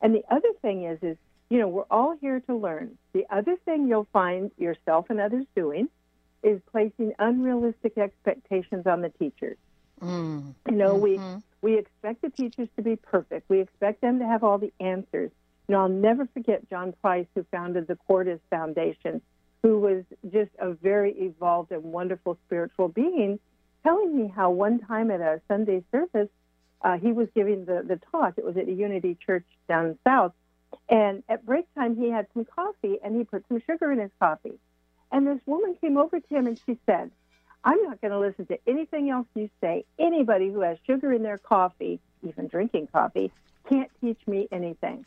And 0.00 0.14
the 0.14 0.24
other 0.30 0.48
thing 0.62 0.84
is, 0.84 0.98
is 1.02 1.16
you 1.50 1.58
know, 1.58 1.68
we're 1.68 1.84
all 1.90 2.16
here 2.20 2.40
to 2.40 2.54
learn. 2.54 2.96
The 3.12 3.24
other 3.30 3.56
thing 3.64 3.88
you'll 3.88 4.08
find 4.12 4.50
yourself 4.56 5.06
and 5.10 5.20
others 5.20 5.46
doing 5.54 5.88
is 6.42 6.60
placing 6.70 7.12
unrealistic 7.18 7.96
expectations 7.98 8.86
on 8.86 9.00
the 9.00 9.10
teachers. 9.10 9.56
Mm. 10.00 10.54
You 10.68 10.76
know, 10.76 10.96
Mhm. 10.96 11.00
we 11.00 11.20
we 11.62 11.78
expect 11.78 12.20
the 12.20 12.28
teachers 12.28 12.68
to 12.76 12.82
be 12.82 12.96
perfect. 12.96 13.48
We 13.48 13.60
expect 13.60 14.02
them 14.02 14.18
to 14.18 14.26
have 14.26 14.44
all 14.44 14.58
the 14.58 14.72
answers. 14.80 15.30
You 15.66 15.72
know, 15.72 15.80
I'll 15.82 15.88
never 15.88 16.26
forget 16.26 16.68
John 16.68 16.92
Price, 17.00 17.26
who 17.34 17.42
founded 17.44 17.86
the 17.86 17.96
Quartus 17.96 18.40
Foundation, 18.50 19.22
who 19.62 19.80
was 19.80 20.04
just 20.30 20.50
a 20.58 20.72
very 20.72 21.12
evolved 21.12 21.72
and 21.72 21.82
wonderful 21.84 22.36
spiritual 22.46 22.88
being, 22.88 23.38
telling 23.82 24.14
me 24.14 24.28
how 24.28 24.50
one 24.50 24.78
time 24.80 25.10
at 25.10 25.22
a 25.22 25.40
Sunday 25.48 25.82
service, 25.90 26.28
uh, 26.82 26.98
he 26.98 27.12
was 27.12 27.28
giving 27.34 27.64
the, 27.64 27.82
the 27.82 27.98
talk. 28.12 28.34
It 28.36 28.44
was 28.44 28.58
at 28.58 28.68
a 28.68 28.72
Unity 28.72 29.16
Church 29.24 29.46
down 29.66 29.98
south. 30.04 30.34
And 30.88 31.22
at 31.28 31.44
break 31.44 31.66
time, 31.74 31.96
he 31.96 32.10
had 32.10 32.26
some 32.34 32.44
coffee 32.44 32.98
and 33.02 33.16
he 33.16 33.24
put 33.24 33.44
some 33.48 33.60
sugar 33.66 33.92
in 33.92 33.98
his 33.98 34.10
coffee. 34.20 34.58
And 35.12 35.26
this 35.26 35.40
woman 35.46 35.76
came 35.80 35.96
over 35.96 36.18
to 36.20 36.34
him 36.34 36.46
and 36.46 36.58
she 36.66 36.78
said, 36.86 37.10
I'm 37.62 37.82
not 37.82 38.00
going 38.00 38.10
to 38.12 38.18
listen 38.18 38.46
to 38.46 38.58
anything 38.66 39.10
else 39.10 39.26
you 39.34 39.48
say. 39.60 39.84
Anybody 39.98 40.50
who 40.50 40.60
has 40.60 40.76
sugar 40.86 41.12
in 41.12 41.22
their 41.22 41.38
coffee, 41.38 42.00
even 42.22 42.48
drinking 42.48 42.88
coffee, 42.92 43.30
can't 43.70 43.90
teach 44.00 44.20
me 44.26 44.48
anything 44.52 45.06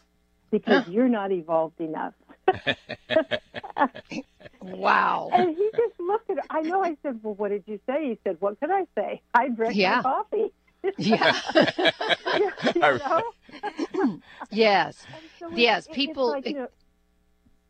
because 0.52 0.88
you're 0.88 1.10
not 1.10 1.32
evolved 1.32 1.80
enough. 1.80 2.14
Wow. 4.62 5.30
And 5.34 5.56
he 5.56 5.70
just 5.78 6.00
looked 6.00 6.30
at 6.30 6.38
her. 6.38 6.44
I 6.50 6.62
know. 6.62 6.82
I 6.84 6.98
said, 7.04 7.20
Well, 7.24 7.36
what 7.36 7.50
did 7.52 7.64
you 7.68 7.80
say? 7.88 8.10
He 8.10 8.20
said, 8.24 8.38
What 8.40 8.60
could 8.60 8.72
I 8.72 8.86
say? 8.98 9.22
I 9.34 9.50
drank 9.50 9.76
Yeah. 9.76 9.98
my 9.98 10.02
coffee. 10.02 10.52
Yeah. 10.98 11.40
you 12.76 12.82
know? 12.82 13.24
yes. 14.52 15.04
So 15.40 15.50
Yes, 15.54 15.86
it's 15.88 15.96
people- 15.96 16.30
like, 16.30 16.48
you 16.48 16.54
know, 16.54 16.68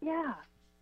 yeah. 0.02 0.34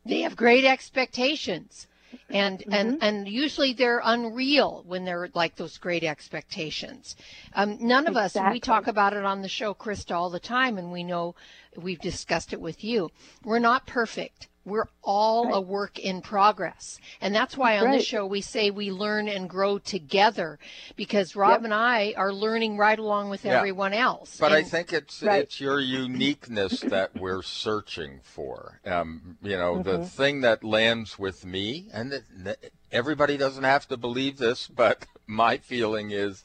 They 0.05 0.21
have 0.21 0.35
great 0.35 0.65
expectations. 0.65 1.87
And 2.29 2.63
and 2.71 2.93
Mm-hmm. 2.93 3.03
and 3.03 3.27
usually 3.27 3.73
they're 3.73 4.01
unreal 4.03 4.83
when 4.87 5.03
they're 5.03 5.29
like 5.33 5.57
those 5.57 5.77
great 5.77 6.03
expectations. 6.03 7.15
Um, 7.53 7.77
none 7.81 8.07
of 8.07 8.15
us, 8.15 8.37
we 8.51 8.59
talk 8.61 8.87
about 8.87 9.13
it 9.13 9.25
on 9.25 9.41
the 9.41 9.49
show, 9.49 9.73
Krysta, 9.73 10.11
all 10.15 10.29
the 10.29 10.39
time, 10.39 10.77
and 10.77 10.91
we 10.93 11.03
know 11.03 11.35
we've 11.77 11.99
discussed 11.99 12.53
it 12.53 12.61
with 12.61 12.83
you. 12.83 13.11
We're 13.43 13.59
not 13.59 13.85
perfect. 13.87 14.47
We're 14.65 14.87
all 15.03 15.53
a 15.53 15.61
work 15.61 15.99
in 15.99 16.21
progress. 16.23 16.97
And 17.21 17.35
that's 17.35 17.55
why 17.55 17.77
on 17.77 17.85
Right. 17.85 17.97
this 17.99 18.05
show 18.07 18.25
we 18.25 18.41
say 18.41 18.71
we 18.71 18.89
learn 18.91 19.27
and 19.27 19.47
grow 19.47 19.77
together 19.77 20.57
because 20.95 21.35
Rob 21.35 21.61
Yep. 21.61 21.65
and 21.65 21.73
I 21.75 22.15
are 22.17 22.33
learning 22.33 22.75
right 22.77 22.97
along 22.97 23.29
with 23.29 23.45
Yeah. 23.45 23.57
everyone 23.57 23.93
else. 23.93 24.37
But 24.39 24.53
I 24.53 24.63
think 24.63 24.91
it's 24.91 25.21
Right. 25.21 25.43
it's 25.43 25.61
your 25.61 25.79
uniqueness 25.79 26.79
that 26.89 27.15
we're 27.15 27.43
searching 27.43 28.21
for. 28.23 28.81
Um, 28.87 29.37
you 29.43 29.55
know, 29.55 29.83
the 29.83 29.99
Mm-hmm. 29.99 30.03
thing 30.05 30.41
that 30.41 30.63
lands 30.63 31.19
with 31.19 31.45
me, 31.45 31.87
and 31.93 32.11
it, 32.13 32.23
n- 32.35 32.55
everybody 32.91 33.37
doesn't 33.37 33.65
have 33.65 33.87
to 33.89 33.97
believe 33.97 34.37
this, 34.37 34.67
but 34.67 35.05
my 35.27 35.57
feeling 35.57 36.09
is, 36.09 36.43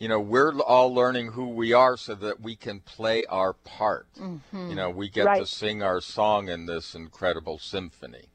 you 0.00 0.08
know, 0.08 0.18
we're 0.18 0.58
all 0.60 0.92
learning 0.92 1.32
who 1.32 1.48
we 1.50 1.74
are 1.74 1.96
so 1.96 2.14
that 2.14 2.40
we 2.40 2.56
can 2.56 2.80
play 2.80 3.24
our 3.26 3.52
part. 3.52 4.06
Mm-hmm. 4.18 4.70
You 4.70 4.74
know, 4.74 4.88
we 4.88 5.10
get 5.10 5.36
to 5.36 5.46
sing 5.46 5.82
our 5.82 6.00
song 6.00 6.48
in 6.48 6.64
this 6.64 6.94
incredible 6.94 7.58
symphony. 7.58 8.30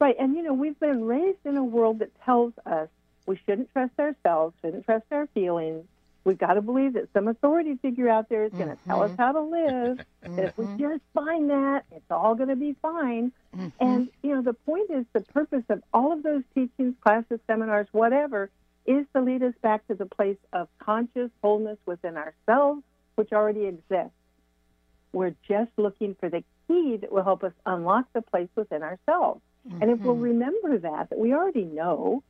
Right, 0.00 0.16
and 0.18 0.34
you 0.34 0.42
know, 0.42 0.54
we've 0.54 0.80
been 0.80 1.04
raised 1.04 1.44
in 1.44 1.56
a 1.58 1.62
world 1.62 1.98
that 1.98 2.10
tells 2.24 2.54
us 2.66 2.88
we 3.26 3.38
shouldn't 3.46 3.70
trust 3.72 3.92
ourselves, 3.98 4.54
shouldn't 4.62 4.86
trust 4.86 5.04
our 5.12 5.26
feelings. 5.28 5.84
We've 6.24 6.38
got 6.38 6.54
to 6.54 6.62
believe 6.62 6.94
that 6.94 7.12
some 7.12 7.28
authority 7.28 7.76
figure 7.76 8.08
out 8.08 8.30
there 8.30 8.44
is 8.44 8.52
going 8.52 8.70
to 8.70 8.78
tell 8.86 9.02
us 9.02 9.10
mm-hmm. 9.10 9.20
how 9.20 9.32
to 9.32 9.40
live. 9.40 10.00
That 10.24 10.46
if 10.46 10.56
we 10.56 10.64
mm-hmm. 10.64 10.78
just 10.78 11.02
find 11.12 11.50
that, 11.50 11.84
it's 11.92 12.10
all 12.10 12.34
going 12.34 12.48
to 12.48 12.56
be 12.56 12.74
fine. 12.80 13.30
And 13.78 14.08
you 14.22 14.34
know, 14.34 14.40
the 14.40 14.54
point 14.54 14.88
is, 14.88 15.04
the 15.12 15.20
purpose 15.20 15.64
of 15.68 15.82
all 15.92 16.12
of 16.12 16.22
those 16.22 16.42
teachings, 16.54 16.94
classes, 17.02 17.40
seminars, 17.46 17.88
whatever, 17.92 18.48
is 18.86 19.06
to 19.14 19.22
lead 19.22 19.42
us 19.42 19.54
back 19.62 19.86
to 19.88 19.94
the 19.94 20.06
place 20.06 20.36
of 20.52 20.68
conscious 20.78 21.30
wholeness 21.42 21.78
within 21.86 22.16
ourselves, 22.16 22.82
which 23.14 23.32
already 23.32 23.64
exists. 23.64 24.12
We're 25.12 25.34
just 25.48 25.70
looking 25.76 26.16
for 26.18 26.28
the 26.28 26.42
key 26.66 26.96
that 27.00 27.12
will 27.12 27.22
help 27.22 27.44
us 27.44 27.52
unlock 27.64 28.06
the 28.12 28.22
place 28.22 28.48
within 28.56 28.82
ourselves. 28.82 29.40
And 29.80 29.90
if 29.90 30.00
we'll 30.00 30.14
mm-hmm. 30.14 30.24
remember 30.24 30.78
that, 30.78 31.10
that 31.10 31.18
we 31.18 31.32
already 31.32 31.64
know, 31.64 32.22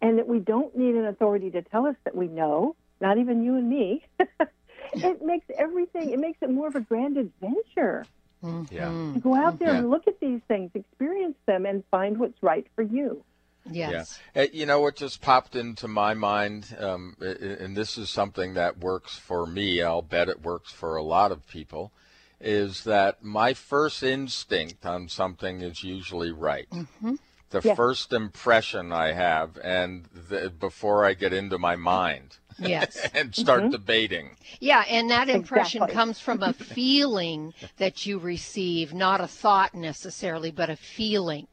and 0.00 0.18
that 0.18 0.28
we 0.28 0.38
don't 0.38 0.76
need 0.76 0.94
an 0.94 1.06
authority 1.06 1.50
to 1.50 1.62
tell 1.62 1.86
us 1.86 1.96
that 2.04 2.14
we 2.14 2.28
know, 2.28 2.76
not 3.00 3.18
even 3.18 3.42
you 3.42 3.56
and 3.56 3.68
me. 3.68 4.04
it 4.92 5.22
makes 5.24 5.46
everything, 5.58 6.10
it 6.10 6.18
makes 6.18 6.38
it 6.42 6.50
more 6.50 6.68
of 6.68 6.76
a 6.76 6.80
grand 6.80 7.16
adventure. 7.16 8.06
Mm-hmm. 8.44 8.74
Yeah. 8.74 8.88
To 9.14 9.20
go 9.20 9.34
out 9.34 9.58
there 9.58 9.72
Yeah. 9.72 9.78
and 9.78 9.90
look 9.90 10.06
at 10.06 10.20
these 10.20 10.40
things, 10.46 10.70
experience 10.74 11.36
them, 11.46 11.66
and 11.66 11.82
find 11.90 12.18
what's 12.18 12.40
right 12.42 12.66
for 12.76 12.82
you. 12.82 13.24
Yes. 13.70 14.18
Yeah. 14.34 14.42
Uh, 14.42 14.46
You 14.52 14.66
know 14.66 14.80
what 14.80 14.96
just 14.96 15.20
popped 15.20 15.56
into 15.56 15.88
my 15.88 16.14
mind, 16.14 16.76
um, 16.78 17.16
i- 17.20 17.26
i- 17.26 17.28
and 17.64 17.76
this 17.76 17.98
is 17.98 18.10
something 18.10 18.54
that 18.54 18.78
works 18.78 19.16
for 19.16 19.46
me. 19.46 19.82
I'll 19.82 20.02
bet 20.02 20.28
it 20.28 20.42
works 20.42 20.72
for 20.72 20.96
a 20.96 21.02
lot 21.02 21.32
of 21.32 21.46
people. 21.48 21.92
Is 22.40 22.84
that 22.84 23.22
my 23.24 23.54
first 23.54 24.02
instinct 24.02 24.84
on 24.84 25.08
something 25.08 25.62
is 25.62 25.82
usually 25.82 26.30
right. 26.32 26.68
Mm-hmm. 26.70 27.14
The 27.50 27.60
Yes. 27.64 27.76
first 27.76 28.12
impression 28.12 28.92
I 28.92 29.12
have, 29.12 29.56
and 29.62 30.04
the, 30.12 30.50
before 30.50 31.04
I 31.04 31.14
get 31.14 31.32
into 31.32 31.58
my 31.58 31.76
mind 31.76 32.36
Yes. 32.58 32.96
and 33.14 33.34
start 33.34 33.64
Mhm. 33.64 33.70
debating. 33.70 34.36
Yeah, 34.60 34.84
and 34.88 35.10
that 35.10 35.28
impression 35.28 35.82
Exactly. 35.82 35.94
comes 35.94 36.20
from 36.20 36.42
a 36.42 36.52
feeling 36.76 37.54
that 37.78 38.04
you 38.04 38.18
receive, 38.18 38.92
not 38.92 39.20
a 39.20 39.28
thought 39.28 39.74
necessarily, 39.74 40.50
but 40.50 40.68
a 40.68 40.76
feeling. 40.76 41.46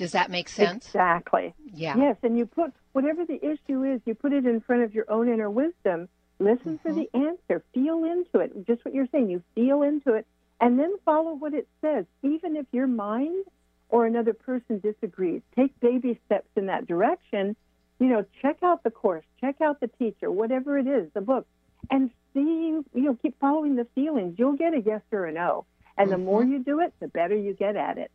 Does 0.00 0.12
that 0.12 0.30
make 0.30 0.48
sense? 0.48 0.86
Exactly. 0.86 1.52
Yeah. 1.74 1.94
Yes, 1.94 2.16
and 2.22 2.38
you 2.38 2.46
put 2.46 2.72
whatever 2.92 3.26
the 3.26 3.34
issue 3.44 3.84
is, 3.84 4.00
you 4.06 4.14
put 4.14 4.32
it 4.32 4.46
in 4.46 4.62
front 4.62 4.82
of 4.82 4.94
your 4.94 5.04
own 5.10 5.28
inner 5.28 5.50
wisdom. 5.50 6.08
Listen 6.38 6.80
for 6.82 6.90
the 6.90 7.06
Mm-hmm. 7.14 7.26
answer. 7.26 7.62
Feel 7.74 8.04
into 8.04 8.38
it. 8.38 8.66
Just 8.66 8.82
what 8.82 8.94
you're 8.94 9.08
saying. 9.12 9.28
You 9.28 9.42
feel 9.54 9.82
into 9.82 10.14
it, 10.14 10.26
and 10.58 10.78
then 10.78 10.94
follow 11.04 11.34
what 11.34 11.52
it 11.52 11.68
says. 11.82 12.06
Even 12.22 12.56
if 12.56 12.64
your 12.72 12.86
mind 12.86 13.44
or 13.90 14.06
another 14.06 14.32
person 14.32 14.78
disagrees, 14.80 15.42
take 15.54 15.78
baby 15.80 16.18
steps 16.24 16.48
in 16.56 16.64
that 16.66 16.86
direction. 16.86 17.54
You 17.98 18.06
know, 18.06 18.24
check 18.40 18.56
out 18.62 18.82
the 18.82 18.90
course, 18.90 19.26
check 19.38 19.60
out 19.60 19.80
the 19.80 19.88
teacher, 19.88 20.30
whatever 20.30 20.78
it 20.78 20.86
is, 20.86 21.12
the 21.12 21.20
book, 21.20 21.46
and 21.90 22.10
see. 22.32 22.40
You 22.40 22.84
know, 22.94 23.18
keep 23.20 23.38
following 23.38 23.76
the 23.76 23.86
feelings. 23.94 24.38
You'll 24.38 24.56
get 24.56 24.72
a 24.72 24.80
yes 24.80 25.02
or 25.12 25.26
a 25.26 25.32
no, 25.32 25.66
and 25.98 26.10
the 26.10 26.16
more 26.16 26.42
you 26.42 26.60
do 26.64 26.80
it, 26.80 26.94
the 27.00 27.08
better 27.08 27.36
you 27.36 27.52
get 27.52 27.76
at 27.76 27.98
it 27.98 28.10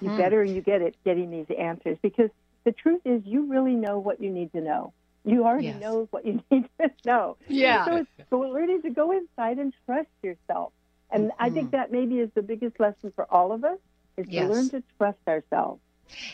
you 0.00 0.10
Mhm. 0.10 0.16
better 0.16 0.44
you 0.44 0.62
get 0.62 0.82
at 0.82 0.94
getting 1.04 1.30
these 1.30 1.46
answers 1.58 1.98
because 2.02 2.30
the 2.64 2.72
truth 2.72 3.00
is 3.04 3.22
you 3.24 3.46
really 3.50 3.74
know 3.74 3.98
what 3.98 4.20
you 4.20 4.30
need 4.30 4.52
to 4.52 4.60
know. 4.60 4.92
You 5.24 5.44
already 5.44 5.72
Yes. 5.72 5.80
know 5.80 6.06
what 6.10 6.24
you 6.24 6.42
need 6.50 6.68
to 6.80 6.90
know. 7.04 7.36
Yeah. 7.48 7.84
So 7.86 7.96
it's 7.96 8.10
so 8.30 8.40
learning 8.40 8.82
to 8.82 8.90
go 8.90 9.12
inside 9.12 9.58
and 9.58 9.72
trust 9.86 10.08
yourself. 10.22 10.72
And 11.10 11.32
I 11.38 11.50
think 11.50 11.70
that 11.72 11.90
maybe 11.92 12.18
is 12.18 12.30
the 12.34 12.42
biggest 12.42 12.78
lesson 12.80 13.12
for 13.14 13.26
all 13.32 13.52
of 13.52 13.64
us 13.64 13.78
is 14.16 14.26
Mm-hmm. 14.26 14.32
Yes. 14.32 14.46
to 14.48 14.54
learn 14.54 14.70
to 14.70 14.82
trust 14.98 15.18
ourselves. 15.28 15.80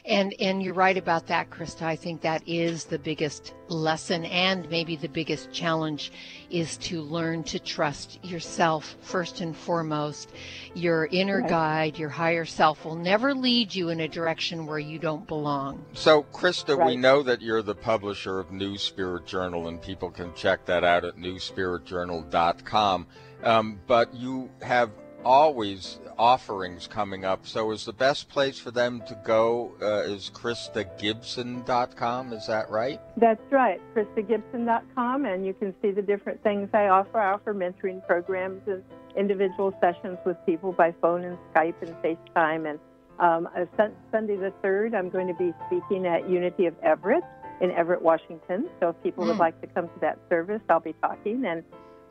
And 0.05 0.35
and 0.41 0.63
you're 0.63 0.75
right 0.75 0.97
about 0.97 1.27
that, 1.29 1.51
Krysta. 1.51 1.83
I 1.83 1.97
think 1.97 2.21
that 2.23 2.43
is 2.47 2.85
the 2.85 2.99
biggest 2.99 3.55
lesson 3.69 4.25
and 4.27 4.69
maybe 4.71 4.97
the 4.97 5.09
biggest 5.09 5.53
challenge 5.53 6.13
is 6.51 6.77
to 6.77 7.03
learn 7.03 7.43
to 7.43 7.59
trust 7.59 8.25
yourself 8.25 8.97
first 9.01 9.41
and 9.41 9.57
foremost. 9.57 10.31
Your 10.75 11.07
inner 11.07 11.41
Right. 11.41 11.51
guide, 11.51 11.99
your 11.99 12.09
higher 12.09 12.45
self 12.45 12.85
will 12.85 12.95
never 12.95 13.35
lead 13.35 13.75
you 13.75 13.89
in 13.89 14.01
a 14.01 14.09
direction 14.09 14.67
where 14.67 14.79
you 14.79 14.99
don't 14.99 15.27
belong. 15.27 15.85
So, 15.93 16.23
Krysta, 16.33 16.87
we 16.87 16.97
know 16.97 17.23
that 17.25 17.43
you're 17.43 17.63
the 17.63 17.75
publisher 17.75 18.39
of 18.39 18.53
New 18.53 18.79
Spirit 18.79 19.27
Journal, 19.27 19.67
and 19.69 19.83
people 19.83 20.11
can 20.11 20.33
check 20.35 20.65
that 20.67 20.85
out 20.85 21.05
at 21.05 21.17
newspiritjournal.com. 21.17 23.07
Um, 23.43 23.81
but 23.87 24.15
you 24.15 24.51
have 24.63 24.91
always 25.27 25.99
offerings 26.17 26.87
coming 26.87 27.25
up. 27.25 27.47
So, 27.47 27.73
is 27.73 27.85
the 27.85 27.93
best 27.93 28.29
place 28.29 28.59
for 28.59 28.71
them 28.71 29.03
to 29.09 29.19
go 29.25 29.73
uh, 29.83 30.03
is 30.11 30.31
KrystaGibson.com? 30.33 32.33
Is 32.33 32.47
that 32.47 32.71
right? 32.71 33.01
That's 33.17 33.41
right, 33.51 33.81
KrystaGibson.com, 33.95 35.27
and 35.27 35.45
you 35.45 35.53
can 35.55 35.75
see 35.83 35.91
the 35.91 36.03
different 36.03 36.43
things 36.43 36.71
I 36.73 36.89
offer. 36.89 37.19
I 37.19 37.33
offer 37.33 37.53
mentoring 37.53 38.07
programs 38.07 38.63
and 38.67 38.83
individual 39.17 39.75
sessions 39.81 40.19
with 40.25 40.37
people 40.47 40.73
by 40.73 40.95
phone 41.03 41.25
and 41.25 41.37
Skype 41.55 41.75
and 41.83 41.91
FaceTime. 42.03 42.71
And 42.71 42.79
um, 43.19 43.49
uh, 43.57 43.65
Sun- 43.77 43.95
Sunday 44.13 44.37
the 44.37 44.53
3rd, 44.63 44.95
I'm 44.95 45.11
going 45.11 45.27
to 45.27 45.35
be 45.35 45.53
speaking 45.67 46.07
at 46.07 46.29
Unity 46.31 46.67
of 46.67 46.75
Everett 46.83 47.25
in 47.61 47.71
Everett, 47.73 48.03
Washington. 48.03 48.69
So 48.81 48.91
if 48.91 49.03
people 49.03 49.25
would 49.27 49.37
Mm. 49.37 49.41
like 49.41 49.61
to 49.63 49.67
come 49.69 49.89
to 49.89 50.01
that 50.03 50.19
service, 50.29 50.61
I'll 50.69 50.81
be 50.81 50.93
talking. 51.01 51.45
And 51.47 51.65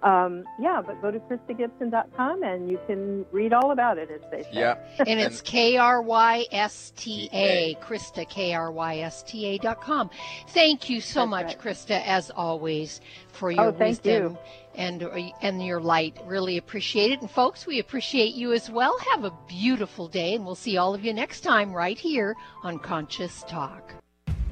um, 0.03 0.43
yeah, 0.59 0.81
but 0.85 1.01
go 1.01 1.09
to 1.09 1.19
KrystaGibson.com 1.19 2.43
and 2.43 2.69
you 2.69 2.79
can 2.85 3.25
read 3.31 3.53
all 3.53 3.71
about 3.71 3.97
it, 3.97 4.09
as 4.11 4.21
they 4.31 4.43
say. 4.43 4.49
Yeah. 4.51 4.75
And 5.07 5.19
it's 5.19 5.41
K 5.41 5.77
R 5.77 6.01
Y 6.01 6.45
S 6.51 6.91
T 6.95 7.29
A, 7.33 7.75
Krysta, 7.81 8.27
K 8.29 8.53
R 8.53 8.71
Y 8.71 8.97
S 8.99 9.23
T 9.23 9.45
A 9.47 9.57
dot 9.57 9.81
com. 9.81 10.09
Thank 10.49 10.89
you 10.89 11.01
so 11.01 11.21
That's 11.21 11.29
much, 11.29 11.45
right. 11.47 11.59
Krysta, 11.59 12.03
as 12.05 12.29
always, 12.31 13.01
for 13.31 13.49
your 13.51 13.65
Oh, 13.65 13.71
thank 13.71 14.03
wisdom 14.03 14.33
you. 14.33 14.37
and 14.75 15.01
and 15.41 15.65
your 15.65 15.79
light. 15.81 16.17
Really 16.25 16.57
appreciate 16.57 17.11
it. 17.11 17.21
And 17.21 17.29
folks, 17.31 17.65
we 17.65 17.79
appreciate 17.79 18.35
you 18.35 18.53
as 18.53 18.69
well. 18.69 18.97
Have 19.11 19.23
a 19.23 19.33
beautiful 19.47 20.07
day, 20.07 20.35
and 20.35 20.45
we'll 20.45 20.55
see 20.55 20.77
all 20.77 20.93
of 20.93 21.03
you 21.03 21.13
next 21.13 21.41
time 21.41 21.73
right 21.73 21.97
here 21.97 22.35
on 22.63 22.77
Conscious 22.79 23.43
Talk. 23.47 23.93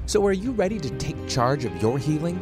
So, 0.06 0.24
are 0.26 0.32
you 0.32 0.50
ready 0.52 0.78
to 0.80 0.90
take 0.98 1.28
charge 1.28 1.64
of 1.64 1.80
your 1.80 1.98
healing? 1.98 2.38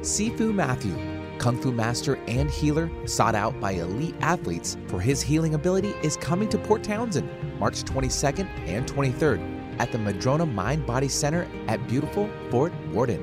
Sifu 0.00 0.52
Matthew, 0.54 0.94
Kung 1.38 1.56
Fu 1.56 1.70
master 1.70 2.16
and 2.26 2.50
healer 2.50 2.90
sought 3.06 3.34
out 3.34 3.58
by 3.60 3.72
elite 3.72 4.16
athletes 4.20 4.76
for 4.88 5.00
his 5.00 5.22
healing 5.22 5.54
ability, 5.54 5.94
is 6.02 6.16
coming 6.16 6.48
to 6.48 6.58
Port 6.58 6.82
Townsend 6.82 7.28
March 7.58 7.84
22nd 7.84 8.48
and 8.66 8.86
23rd 8.86 9.78
at 9.78 9.92
the 9.92 9.98
Madrona 9.98 10.44
Mind 10.44 10.84
Body 10.84 11.08
Center 11.08 11.46
at 11.68 11.86
beautiful 11.86 12.28
Fort 12.50 12.72
Worden. 12.88 13.22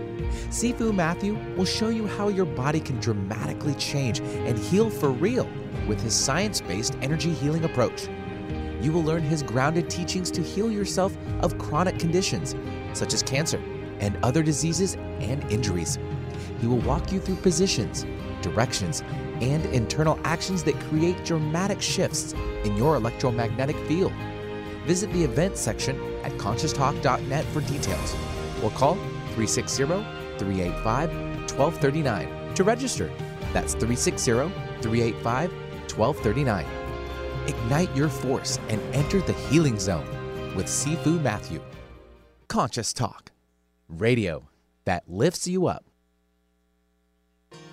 Sifu 0.49 0.95
Matthew 0.95 1.38
will 1.57 1.66
show 1.66 1.89
you 1.89 2.07
how 2.07 2.30
your 2.30 2.45
body 2.45 2.80
can 2.80 2.99
dramatically 2.99 3.74
change 3.76 4.20
and 4.20 4.57
heal 4.57 4.89
for 4.89 5.09
real 5.09 5.49
with 5.86 6.01
his 6.01 6.13
science 6.13 6.61
based 6.61 6.97
energy 7.01 7.34
healing 7.34 7.66
approach. 7.66 8.07
You 8.82 8.93
will 8.93 9.03
learn 9.03 9.24
his 9.24 9.43
grounded 9.43 9.89
teachings 9.89 10.32
to 10.32 10.41
heal 10.41 10.72
yourself 10.72 11.18
of 11.41 11.57
chronic 11.57 11.99
conditions 11.99 12.55
such 12.93 13.13
as 13.13 13.22
cancer 13.22 13.61
and 13.99 14.18
other 14.24 14.43
diseases 14.43 14.95
and 15.20 15.43
injuries. 15.51 15.97
He 16.66 16.70
will 16.70 16.80
walk 16.80 17.11
you 17.11 17.20
through 17.20 17.36
positions, 17.36 18.07
directions, 18.41 19.03
and 19.39 19.63
internal 19.68 20.20
actions 20.24 20.63
that 20.63 20.74
create 20.89 21.24
dramatic 21.24 21.80
shifts 21.80 22.34
in 22.63 22.76
your 22.76 22.95
electromagnetic 22.95 23.78
field. 23.88 24.11
Visit 24.88 25.13
the 25.13 25.24
events 25.24 25.61
section 25.61 25.95
at 26.24 26.32
conscioustalk.net 26.39 27.45
for 27.53 27.61
details 27.61 28.16
or 28.63 28.72
call 28.72 28.95
360 29.36 29.86
385 30.39 31.09
1239 31.55 32.55
to 32.55 32.63
register. 32.63 33.11
That's 33.53 33.74
360 33.74 34.32
385 34.82 35.51
1239. 35.51 36.66
Ignite 37.47 37.95
your 37.95 38.09
force 38.09 38.57
and 38.70 38.82
enter 38.95 39.22
the 39.22 39.34
healing 39.34 39.78
zone 39.78 40.07
with 40.55 40.66
Sifu 40.66 41.22
Matthew. 41.22 41.61
Conscious 42.47 42.91
Talk, 42.91 43.32
radio 43.88 44.49
that 44.86 45.03
lifts 45.07 45.47
you 45.47 45.68
up. 45.68 45.86